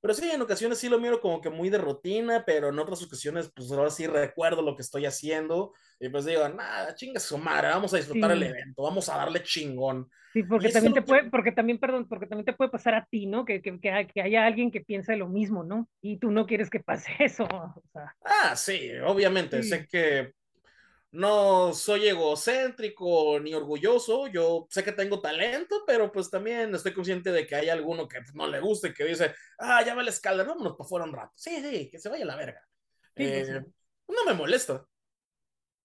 Pero 0.00 0.14
sí, 0.14 0.30
en 0.30 0.42
ocasiones 0.42 0.78
sí 0.78 0.88
lo 0.88 0.98
miro 1.00 1.20
como 1.20 1.40
que 1.40 1.50
muy 1.50 1.70
de 1.70 1.78
rutina, 1.78 2.44
pero 2.46 2.68
en 2.70 2.78
otras 2.78 3.02
ocasiones, 3.02 3.50
pues 3.54 3.70
ahora 3.72 3.90
sí 3.90 4.06
recuerdo 4.06 4.62
lo 4.62 4.76
que 4.76 4.82
estoy 4.82 5.06
haciendo 5.06 5.72
y 6.00 6.08
pues 6.10 6.24
digo, 6.26 6.48
nada, 6.48 6.94
chinga 6.94 7.20
su 7.20 7.38
madre, 7.38 7.68
vamos 7.70 7.94
a 7.94 7.98
disfrutar 7.98 8.32
el 8.32 8.42
Sí. 8.42 8.44
evento, 8.44 8.82
vamos 8.82 9.08
a 9.08 9.16
darle 9.18 9.42
chingón. 9.44 10.10
Sí, 10.32 10.42
porque 10.44 10.70
también 10.70 10.94
te 10.94 11.02
lo 11.02 11.04
puede, 11.04 11.24
que, 11.24 11.30
porque 11.30 11.52
también, 11.52 11.78
perdón, 11.78 12.08
porque 12.08 12.26
también 12.26 12.46
te 12.46 12.54
puede 12.54 12.70
pasar 12.70 12.94
a 12.94 13.04
ti, 13.04 13.26
¿no? 13.26 13.44
Que, 13.44 13.60
que, 13.60 13.78
que, 13.80 14.06
que 14.14 14.22
haya 14.22 14.46
alguien 14.46 14.70
que 14.70 14.80
piense 14.80 15.14
lo 15.16 15.28
mismo, 15.28 15.62
¿no? 15.62 15.88
Y 16.00 16.18
tú 16.18 16.30
no 16.30 16.46
quieres 16.46 16.70
que 16.70 16.80
pase 16.80 17.12
eso, 17.20 17.44
o 17.44 17.82
sea, 17.92 18.16
ah, 18.24 18.56
sí, 18.56 18.90
obviamente, 19.04 19.62
sí, 19.62 19.62
sé 19.62 19.86
que 19.88 20.32
no 21.12 21.74
soy 21.74 22.08
egocéntrico 22.08 23.38
ni 23.38 23.54
orgulloso, 23.54 24.26
yo 24.28 24.66
sé 24.70 24.82
que 24.82 24.92
tengo 24.92 25.20
talento, 25.20 25.84
pero 25.86 26.10
pues 26.10 26.30
también 26.30 26.74
estoy 26.74 26.92
consciente 26.94 27.30
de 27.30 27.46
que 27.46 27.54
hay 27.54 27.68
alguno 27.68 28.08
que 28.08 28.20
no 28.34 28.46
le 28.46 28.60
guste, 28.60 28.94
que 28.94 29.04
dice, 29.04 29.34
ah, 29.58 29.82
ya 29.84 29.94
va 29.94 30.02
el 30.02 30.08
escalera, 30.08 30.48
vámonos 30.48 30.74
para 30.76 30.88
fuera 30.88 31.04
un 31.04 31.12
rato. 31.12 31.32
Sí, 31.36 31.62
sí, 31.62 31.90
que 31.90 31.98
se 31.98 32.08
vaya 32.08 32.24
a 32.24 32.28
la 32.28 32.36
verga. 32.36 32.60
sí, 33.14 33.24
sí. 33.24 33.52
Eh, 33.52 33.64
no 34.08 34.24
me 34.26 34.34
molesta. 34.34 34.86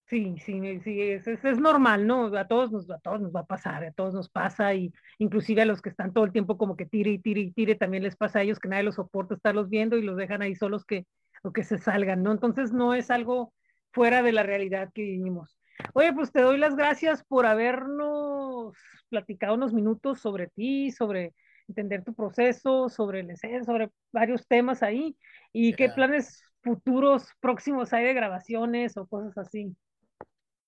Sí, 0.06 0.38
sí, 0.40 0.80
sí, 0.80 1.02
es, 1.02 1.28
es, 1.28 1.44
es 1.44 1.60
normal, 1.60 2.08
¿no? 2.08 2.28
A 2.38 2.48
todos 2.48 2.72
nos, 2.72 2.90
a 2.90 2.98
todos 3.00 3.20
nos 3.20 3.36
va 3.36 3.42
a 3.42 3.46
pasar, 3.46 3.84
a 3.84 3.92
todos 3.92 4.14
nos 4.14 4.30
pasa, 4.30 4.74
y 4.74 4.94
inclusive 5.18 5.62
a 5.64 5.66
los 5.66 5.82
que 5.82 5.90
están 5.90 6.14
todo 6.14 6.24
el 6.24 6.32
tiempo 6.32 6.58
como 6.58 6.78
que 6.78 6.86
tire 6.86 7.12
y 7.12 7.20
tire 7.20 7.42
y 7.42 7.52
tire, 7.52 7.76
también 7.76 8.04
les 8.04 8.16
pasa 8.16 8.40
a 8.40 8.44
ellos 8.44 8.60
que 8.60 8.70
nadie 8.70 8.84
los 8.84 8.96
soporta 8.96 9.36
estarlos 9.36 9.70
viendo 9.70 9.98
y 9.98 10.04
los 10.04 10.16
dejan 10.16 10.42
ahí 10.42 10.56
solos 10.56 10.86
que, 10.86 11.06
o 11.44 11.52
que 11.52 11.66
se 11.66 11.78
salgan, 11.78 12.24
¿no? 12.24 12.32
Entonces 12.32 12.72
no 12.72 12.94
es 12.94 13.12
algo 13.12 13.54
fuera 13.92 14.22
de 14.22 14.32
la 14.32 14.44
realidad 14.44 14.90
que 14.94 15.02
vivimos. 15.02 15.58
Oye, 15.94 16.14
pues 16.14 16.32
te 16.32 16.42
doy 16.42 16.58
las 16.58 16.76
gracias 16.76 17.24
por 17.24 17.46
habernos 17.46 18.76
platicado 19.10 19.56
unos 19.56 19.74
minutos 19.74 20.20
sobre 20.20 20.48
ti, 20.48 20.92
sobre 20.92 21.34
entender 21.68 22.04
tu 22.04 22.14
proceso, 22.14 22.90
sobre 22.90 23.22
el 23.22 23.30
escena, 23.32 23.64
sobre 23.64 23.90
varios 24.12 24.48
temas 24.48 24.84
ahí, 24.84 25.18
y 25.52 25.74
qué 25.74 25.90
planes 25.90 26.42
futuros 26.62 27.28
próximos 27.40 27.94
hay 27.94 28.06
de 28.06 28.14
grabaciones 28.14 28.98
o 28.98 29.06
cosas 29.08 29.38
así. 29.38 29.76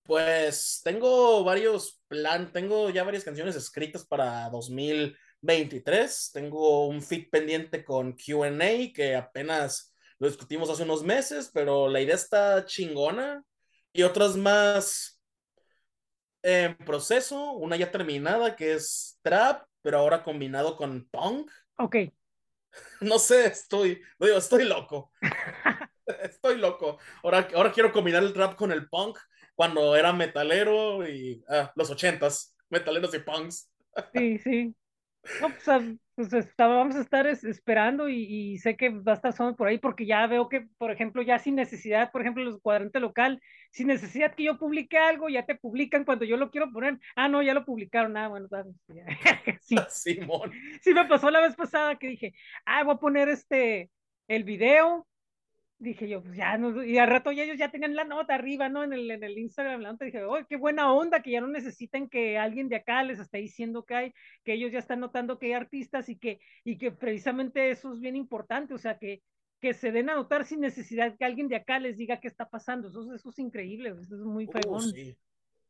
Pues 0.03 0.81
tengo 0.83 1.43
varios 1.43 2.01
plan, 2.07 2.51
tengo 2.51 2.89
ya 2.89 3.03
varias 3.03 3.23
canciones 3.23 3.55
escritas 3.55 4.05
para 4.05 4.49
2023. 4.49 6.31
Tengo 6.33 6.87
un 6.87 7.01
fit 7.01 7.29
pendiente 7.29 7.83
con 7.83 8.13
Q&A 8.13 8.91
que 8.93 9.15
apenas 9.15 9.93
lo 10.19 10.27
discutimos 10.27 10.69
hace 10.69 10.83
unos 10.83 11.03
meses, 11.03 11.49
pero 11.53 11.87
la 11.89 12.01
idea 12.01 12.15
está 12.15 12.65
chingona. 12.65 13.43
Y 13.91 14.03
otras 14.03 14.35
más 14.37 15.19
en 16.43 16.77
proceso, 16.77 17.53
una 17.53 17.75
ya 17.75 17.91
terminada 17.91 18.55
que 18.55 18.73
es 18.73 19.19
trap, 19.23 19.65
pero 19.81 19.97
ahora 19.97 20.23
combinado 20.23 20.77
con 20.77 21.07
punk. 21.09 21.49
Ok, 21.77 21.95
No 23.01 23.19
sé, 23.19 23.47
estoy, 23.47 24.01
digo, 24.19 24.37
estoy 24.37 24.65
loco. 24.65 25.11
Estoy 26.23 26.57
loco. 26.57 26.97
Ahora, 27.23 27.47
ahora 27.53 27.71
quiero 27.71 27.91
combinar 27.91 28.23
el 28.23 28.33
trap 28.33 28.55
con 28.55 28.71
el 28.71 28.89
punk 28.89 29.19
cuando 29.53 29.95
era 29.95 30.11
metalero 30.11 31.07
y 31.07 31.43
ah, 31.47 31.71
los 31.75 31.89
ochentas, 31.91 32.55
metaleros 32.69 33.13
y 33.13 33.19
punks. 33.19 33.71
sí, 34.13 34.39
sí. 34.39 34.75
No, 35.41 35.49
pues, 35.49 35.97
pues, 36.19 36.33
está- 36.33 36.67
vamos 36.67 36.97
a 36.97 37.01
estar 37.01 37.25
es- 37.27 37.45
esperando 37.45 38.09
y, 38.09 38.25
y 38.25 38.57
sé 38.57 38.75
que 38.75 38.89
va 38.89 39.13
a 39.13 39.15
estar 39.15 39.31
sonando 39.31 39.55
por 39.55 39.69
ahí 39.69 39.77
porque 39.77 40.05
ya 40.05 40.27
veo 40.27 40.49
que, 40.49 40.67
por 40.77 40.91
ejemplo, 40.91 41.21
ya 41.21 41.39
sin 41.39 41.55
necesidad, 41.55 42.11
por 42.11 42.19
ejemplo, 42.19 42.43
los 42.43 42.59
cuadrantes 42.59 43.01
local, 43.01 43.41
sin 43.71 43.87
necesidad 43.87 44.35
que 44.35 44.43
yo 44.43 44.57
publique 44.59 44.97
algo, 44.97 45.29
ya 45.29 45.45
te 45.45 45.55
publican 45.55 46.03
cuando 46.03 46.25
yo 46.25 46.35
lo 46.35 46.51
quiero 46.51 46.73
poner. 46.73 46.99
Ah, 47.15 47.29
no, 47.29 47.41
ya 47.41 47.53
lo 47.53 47.63
publicaron. 47.63 48.17
Ah, 48.17 48.27
bueno, 48.27 48.49
sí, 49.61 49.77
Simón. 49.89 50.51
sí 50.81 50.93
me 50.93 51.05
pasó 51.05 51.31
la 51.31 51.39
vez 51.39 51.55
pasada 51.55 51.95
que 51.97 52.07
dije, 52.07 52.33
ah, 52.65 52.83
voy 52.83 52.95
a 52.95 52.97
poner 52.97 53.29
este, 53.29 53.89
el 54.27 54.43
video. 54.43 55.07
Dije 55.81 56.09
yo, 56.09 56.21
pues 56.21 56.35
ya, 56.35 56.57
no, 56.57 56.83
y 56.83 56.97
al 56.97 57.07
rato 57.07 57.31
ya 57.31 57.43
ellos 57.43 57.57
ya 57.57 57.71
tenían 57.71 57.95
la 57.95 58.03
nota 58.03 58.35
arriba, 58.35 58.67
¿no? 58.67 58.83
En 58.83 58.91
el, 58.91 59.09
en 59.09 59.23
el 59.23 59.37
Instagram, 59.37 59.79
la 59.79 59.93
nota, 59.93 60.03
dije, 60.03 60.23
oye, 60.23 60.45
qué 60.49 60.57
buena 60.57 60.91
onda, 60.91 61.21
que 61.21 61.31
ya 61.31 61.39
no 61.39 61.47
necesitan 61.47 62.09
que 62.09 62.37
alguien 62.37 62.67
de 62.67 62.75
acá 62.75 63.01
les 63.01 63.17
esté 63.17 63.37
diciendo 63.37 63.85
que 63.85 63.95
hay, 63.95 64.13
que 64.43 64.53
ellos 64.55 64.73
ya 64.73 64.79
están 64.79 64.99
notando 64.99 65.39
que 65.39 65.45
hay 65.45 65.53
artistas 65.53 66.09
y 66.09 66.17
que, 66.17 66.41
y 66.65 66.77
que 66.77 66.91
precisamente 66.91 67.69
eso 67.69 67.93
es 67.93 68.01
bien 68.01 68.17
importante, 68.17 68.73
o 68.73 68.77
sea, 68.77 68.99
que, 68.99 69.23
que 69.61 69.73
se 69.73 69.93
den 69.93 70.09
a 70.09 70.15
notar 70.15 70.45
sin 70.45 70.59
necesidad 70.59 71.15
que 71.17 71.23
alguien 71.23 71.47
de 71.47 71.55
acá 71.55 71.79
les 71.79 71.95
diga 71.95 72.19
qué 72.19 72.27
está 72.27 72.49
pasando, 72.49 72.89
eso, 72.89 73.13
eso 73.13 73.29
es 73.29 73.39
increíble, 73.39 73.95
eso 74.01 74.15
es 74.15 74.21
muy 74.21 74.47
Uh, 74.47 74.51
fregón, 74.51 74.81
sí, 74.81 75.17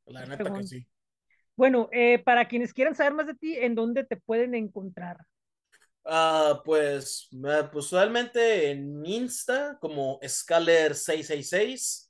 la 0.08 0.26
neta 0.26 0.52
que 0.52 0.64
sí. 0.64 0.88
Bueno, 1.56 1.88
eh, 1.92 2.18
para 2.18 2.48
quienes 2.48 2.74
quieran 2.74 2.96
saber 2.96 3.14
más 3.14 3.28
de 3.28 3.36
ti, 3.36 3.58
¿en 3.58 3.76
dónde 3.76 4.06
te 4.06 4.16
pueden 4.18 4.56
encontrar? 4.56 5.18
Ah, 6.06 6.62
pues, 6.64 7.30
pues 7.32 7.86
usualmente 7.86 8.72
en 8.72 9.06
Insta 9.06 9.78
como 9.80 10.20
Scaler666, 10.22 12.10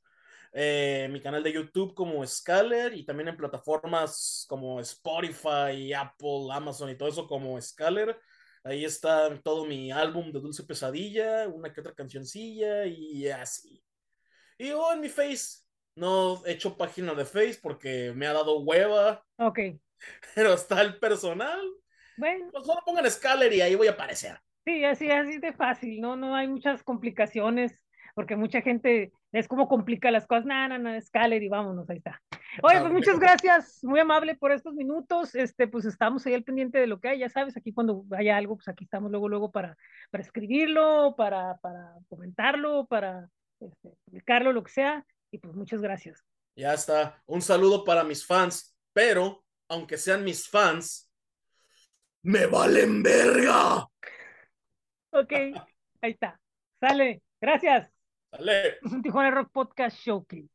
eh, 0.53 1.07
mi 1.11 1.21
canal 1.21 1.43
de 1.43 1.53
YouTube 1.53 1.93
como 1.93 2.25
Scaler 2.25 2.93
y 2.93 3.05
también 3.05 3.29
en 3.29 3.37
plataformas 3.37 4.45
como 4.47 4.79
Spotify, 4.79 5.93
Apple, 5.93 6.47
Amazon 6.51 6.89
y 6.89 6.97
todo 6.97 7.09
eso 7.09 7.27
como 7.27 7.59
Scaler. 7.61 8.17
Ahí 8.63 8.85
está 8.85 9.37
todo 9.41 9.65
mi 9.65 9.91
álbum 9.91 10.31
de 10.31 10.39
Dulce 10.39 10.63
Pesadilla, 10.63 11.47
una 11.47 11.71
que 11.71 11.81
otra 11.81 11.93
cancioncilla 11.93 12.85
y 12.85 13.27
así. 13.27 13.83
Y 14.57 14.71
oh, 14.71 14.91
en 14.91 15.01
mi 15.01 15.09
Face, 15.09 15.59
no 15.95 16.45
he 16.45 16.53
hecho 16.53 16.77
página 16.77 17.13
de 17.13 17.25
Face 17.25 17.59
porque 17.61 18.13
me 18.15 18.27
ha 18.27 18.33
dado 18.33 18.59
hueva, 18.59 19.25
Ok, 19.37 19.59
pero 20.35 20.53
está 20.53 20.81
el 20.81 20.99
personal. 20.99 21.61
Bueno, 22.19 22.49
Pues 22.51 22.65
solo 22.65 22.81
pongan 22.85 23.09
Scaler 23.09 23.51
y 23.53 23.61
ahí 23.61 23.75
voy 23.75 23.87
a 23.87 23.91
aparecer. 23.91 24.39
Sí, 24.65 24.83
así, 24.83 25.09
así 25.09 25.39
de 25.39 25.53
fácil, 25.53 25.99
¿no? 26.01 26.15
No 26.15 26.35
hay 26.35 26.47
muchas 26.47 26.83
complicaciones, 26.83 27.79
porque 28.13 28.35
mucha 28.35 28.61
gente 28.61 29.11
es 29.31 29.47
como 29.47 29.67
complica 29.67 30.11
las 30.11 30.27
cosas. 30.27 30.45
No, 30.45 30.67
no, 30.67 30.77
no, 30.77 31.01
Scaler 31.01 31.41
y 31.41 31.49
vámonos, 31.49 31.89
ahí 31.89 31.97
está. 31.97 32.21
Oye, 32.61 32.79
pues 32.79 32.91
muchas 32.91 33.19
gracias, 33.19 33.79
muy 33.83 33.99
amable 33.99 34.35
por 34.35 34.51
estos 34.51 34.73
minutos. 34.73 35.33
Este, 35.35 35.67
pues 35.67 35.85
estamos 35.85 36.25
ahí 36.25 36.33
al 36.33 36.43
pendiente 36.43 36.77
de 36.77 36.87
lo 36.87 36.99
que 36.99 37.09
hay, 37.09 37.19
ya 37.19 37.29
sabes, 37.29 37.55
aquí 37.55 37.71
cuando 37.73 38.03
haya 38.11 38.37
algo, 38.37 38.57
pues 38.57 38.67
aquí 38.67 38.83
estamos 38.83 39.11
luego, 39.11 39.29
luego 39.29 39.51
para, 39.51 39.77
para 40.11 40.23
escribirlo, 40.23 41.15
para, 41.15 41.57
para 41.57 41.93
comentarlo, 42.07 42.85
para 42.87 43.29
este, 43.59 43.89
publicarlo, 44.05 44.51
lo 44.51 44.63
que 44.63 44.71
sea. 44.71 45.05
Y 45.31 45.37
pues 45.37 45.55
muchas 45.55 45.81
gracias. 45.81 46.23
Ya 46.55 46.73
está. 46.73 47.21
Un 47.25 47.41
saludo 47.41 47.83
para 47.83 48.03
mis 48.03 48.25
fans, 48.25 48.75
pero 48.93 49.45
aunque 49.69 49.97
sean 49.97 50.23
mis 50.23 50.49
fans, 50.49 51.08
me 52.23 52.45
valen 52.45 53.03
verga. 53.03 53.87
Ok, 55.11 55.31
ahí 56.01 56.11
está. 56.11 56.39
Sale. 56.79 57.21
Gracias. 57.41 57.91
Dale. 58.31 58.77
Es 58.83 58.91
un 58.91 59.01
Tijuana 59.01 59.31
Rock 59.31 59.49
Podcast 59.51 59.97
Showcase. 59.97 60.49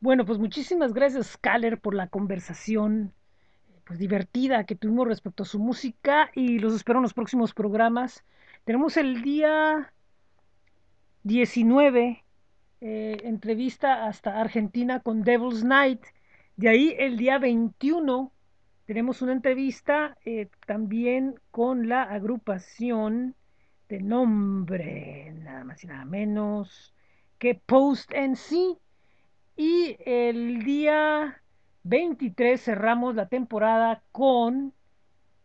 Bueno, 0.00 0.24
pues 0.24 0.38
muchísimas 0.38 0.92
gracias, 0.92 1.28
Scaler, 1.28 1.80
por 1.80 1.94
la 1.94 2.08
conversación 2.08 3.14
pues 3.84 3.98
divertida 3.98 4.64
que 4.64 4.76
tuvimos 4.76 5.06
respecto 5.06 5.42
a 5.42 5.46
su 5.46 5.58
música 5.58 6.30
y 6.34 6.58
los 6.58 6.74
espero 6.74 6.98
en 6.98 7.04
los 7.04 7.14
próximos 7.14 7.52
programas. 7.52 8.24
Tenemos 8.64 8.96
el 8.96 9.22
día 9.22 9.92
19 11.22 12.24
eh, 12.80 13.16
entrevista 13.24 14.06
hasta 14.06 14.40
Argentina 14.40 15.00
con 15.00 15.22
Devil's 15.22 15.64
Night. 15.64 16.02
De 16.56 16.68
ahí 16.68 16.94
el 16.98 17.16
día 17.16 17.38
21 17.38 18.33
tenemos 18.86 19.22
una 19.22 19.32
entrevista 19.32 20.16
eh, 20.24 20.48
también 20.66 21.40
con 21.50 21.88
la 21.88 22.02
agrupación 22.02 23.34
de 23.88 24.00
nombre, 24.00 25.32
nada 25.42 25.64
más 25.64 25.82
y 25.84 25.86
nada 25.86 26.04
menos 26.04 26.94
que 27.38 27.54
Post 27.54 28.12
en 28.12 28.36
sí. 28.36 28.76
Y 29.56 29.96
el 30.04 30.64
día 30.64 31.40
23 31.84 32.60
cerramos 32.60 33.14
la 33.14 33.28
temporada 33.28 34.02
con 34.12 34.72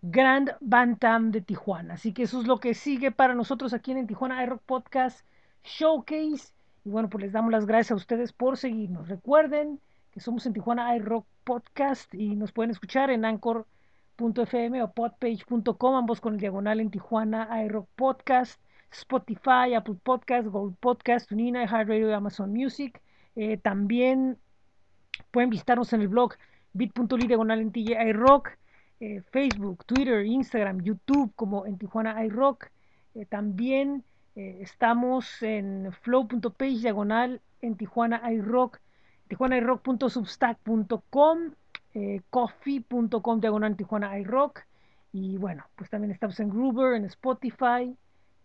Grand 0.02 0.52
Bantam 0.62 1.32
de 1.32 1.42
Tijuana. 1.42 1.96
Así 1.96 2.14
que 2.14 2.24
eso 2.24 2.42
es 2.42 2.48
lo 2.48 2.60
que 2.60 2.74
sigue 2.74 3.12
para 3.12 3.36
nosotros 3.36 3.74
aquí 3.74 3.92
en 3.92 4.08
Tijuana 4.08 4.44
iRock 4.44 4.62
Podcast 4.64 5.26
Showcase. 5.64 6.54
Y 6.86 6.90
bueno, 6.90 7.10
pues 7.10 7.24
les 7.24 7.34
damos 7.34 7.52
las 7.52 7.66
gracias 7.66 7.92
a 7.92 7.96
ustedes 7.96 8.34
por 8.34 8.58
seguirnos. 8.58 9.10
Recuerden 9.10 9.80
somos 10.20 10.46
en 10.46 10.54
Tijuana 10.54 10.96
iRock 10.98 11.26
Podcast 11.44 12.14
y 12.14 12.36
nos 12.36 12.52
pueden 12.52 12.72
escuchar 12.72 13.10
en 13.10 13.26
anchor.fm 13.26 14.84
o 14.84 14.92
podpage.com, 14.92 15.96
ambos 15.96 16.22
con 16.22 16.34
el 16.34 16.40
diagonal 16.40 16.80
en 16.80 16.92
Tijuana 16.92 17.64
iRock 17.64 17.88
Podcast, 17.96 18.62
Spotify, 18.92 19.74
Apple 19.76 19.98
Podcast, 20.02 20.48
Gold 20.48 20.76
Podcast, 20.78 21.30
TuneIn, 21.30 21.56
iHeartRadio 21.56 22.10
y 22.10 22.14
Amazon 22.14 22.52
Music. 22.52 23.02
Eh, 23.36 23.58
también 23.58 24.38
pueden 25.32 25.50
visitarnos 25.50 25.94
en 25.94 26.02
el 26.02 26.08
blog 26.08 26.34
bit.ly 26.74 27.28
diagonal 27.28 27.60
en 27.62 27.72
TJ 27.72 28.10
iRock, 28.10 28.50
eh, 29.00 29.22
Facebook, 29.32 29.86
Twitter, 29.86 30.26
Instagram, 30.26 30.82
YouTube 30.82 31.32
como 31.36 31.66
en 31.66 31.78
Tijuana 31.78 32.24
iRock. 32.26 32.68
Eh, 33.16 33.26
también 33.26 34.04
estamos 34.36 35.44
en 35.44 35.92
flow.page 36.02 36.78
diagonal 36.78 37.42
en 37.62 37.76
Tijuana 37.76 38.22
iRock, 38.32 38.80
tijuanairock.substack.com, 39.30 41.38
eh, 41.94 42.22
coffee.com 42.30 43.40
diagonal 43.40 43.78
Tijuana 43.78 44.20
iRock. 44.20 44.66
Y 45.14 45.38
bueno, 45.38 45.66
pues 45.76 45.90
también 45.90 46.12
estamos 46.12 46.40
en 46.40 46.50
Groover, 46.50 46.96
en 46.96 47.06
Spotify, 47.06 47.96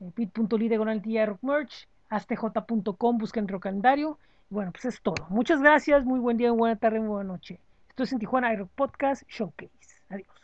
en 0.01 0.13
bit.ly 0.15 0.69
diagonal 0.69 1.03
Rock 1.27 1.43
Merch, 1.43 1.89
astj.com, 2.09 3.19
busquen 3.19 3.47
el 3.51 3.61
calendario. 3.61 4.19
Y 4.51 4.55
bueno, 4.55 4.73
pues 4.73 4.85
es 4.85 5.03
todo. 5.03 5.27
Muchas 5.29 5.61
gracias, 5.61 6.05
muy 6.05 6.21
buen 6.21 6.37
día, 6.37 6.53
buena 6.53 6.77
tarde, 6.77 7.01
buena 7.01 7.25
noche. 7.25 7.59
Esto 7.89 8.05
es 8.05 8.13
en 8.13 8.19
Tijuana 8.19 8.53
iRock 8.53 8.71
Podcast 8.71 9.25
Showcase. 9.29 9.71
Adiós. 10.09 10.44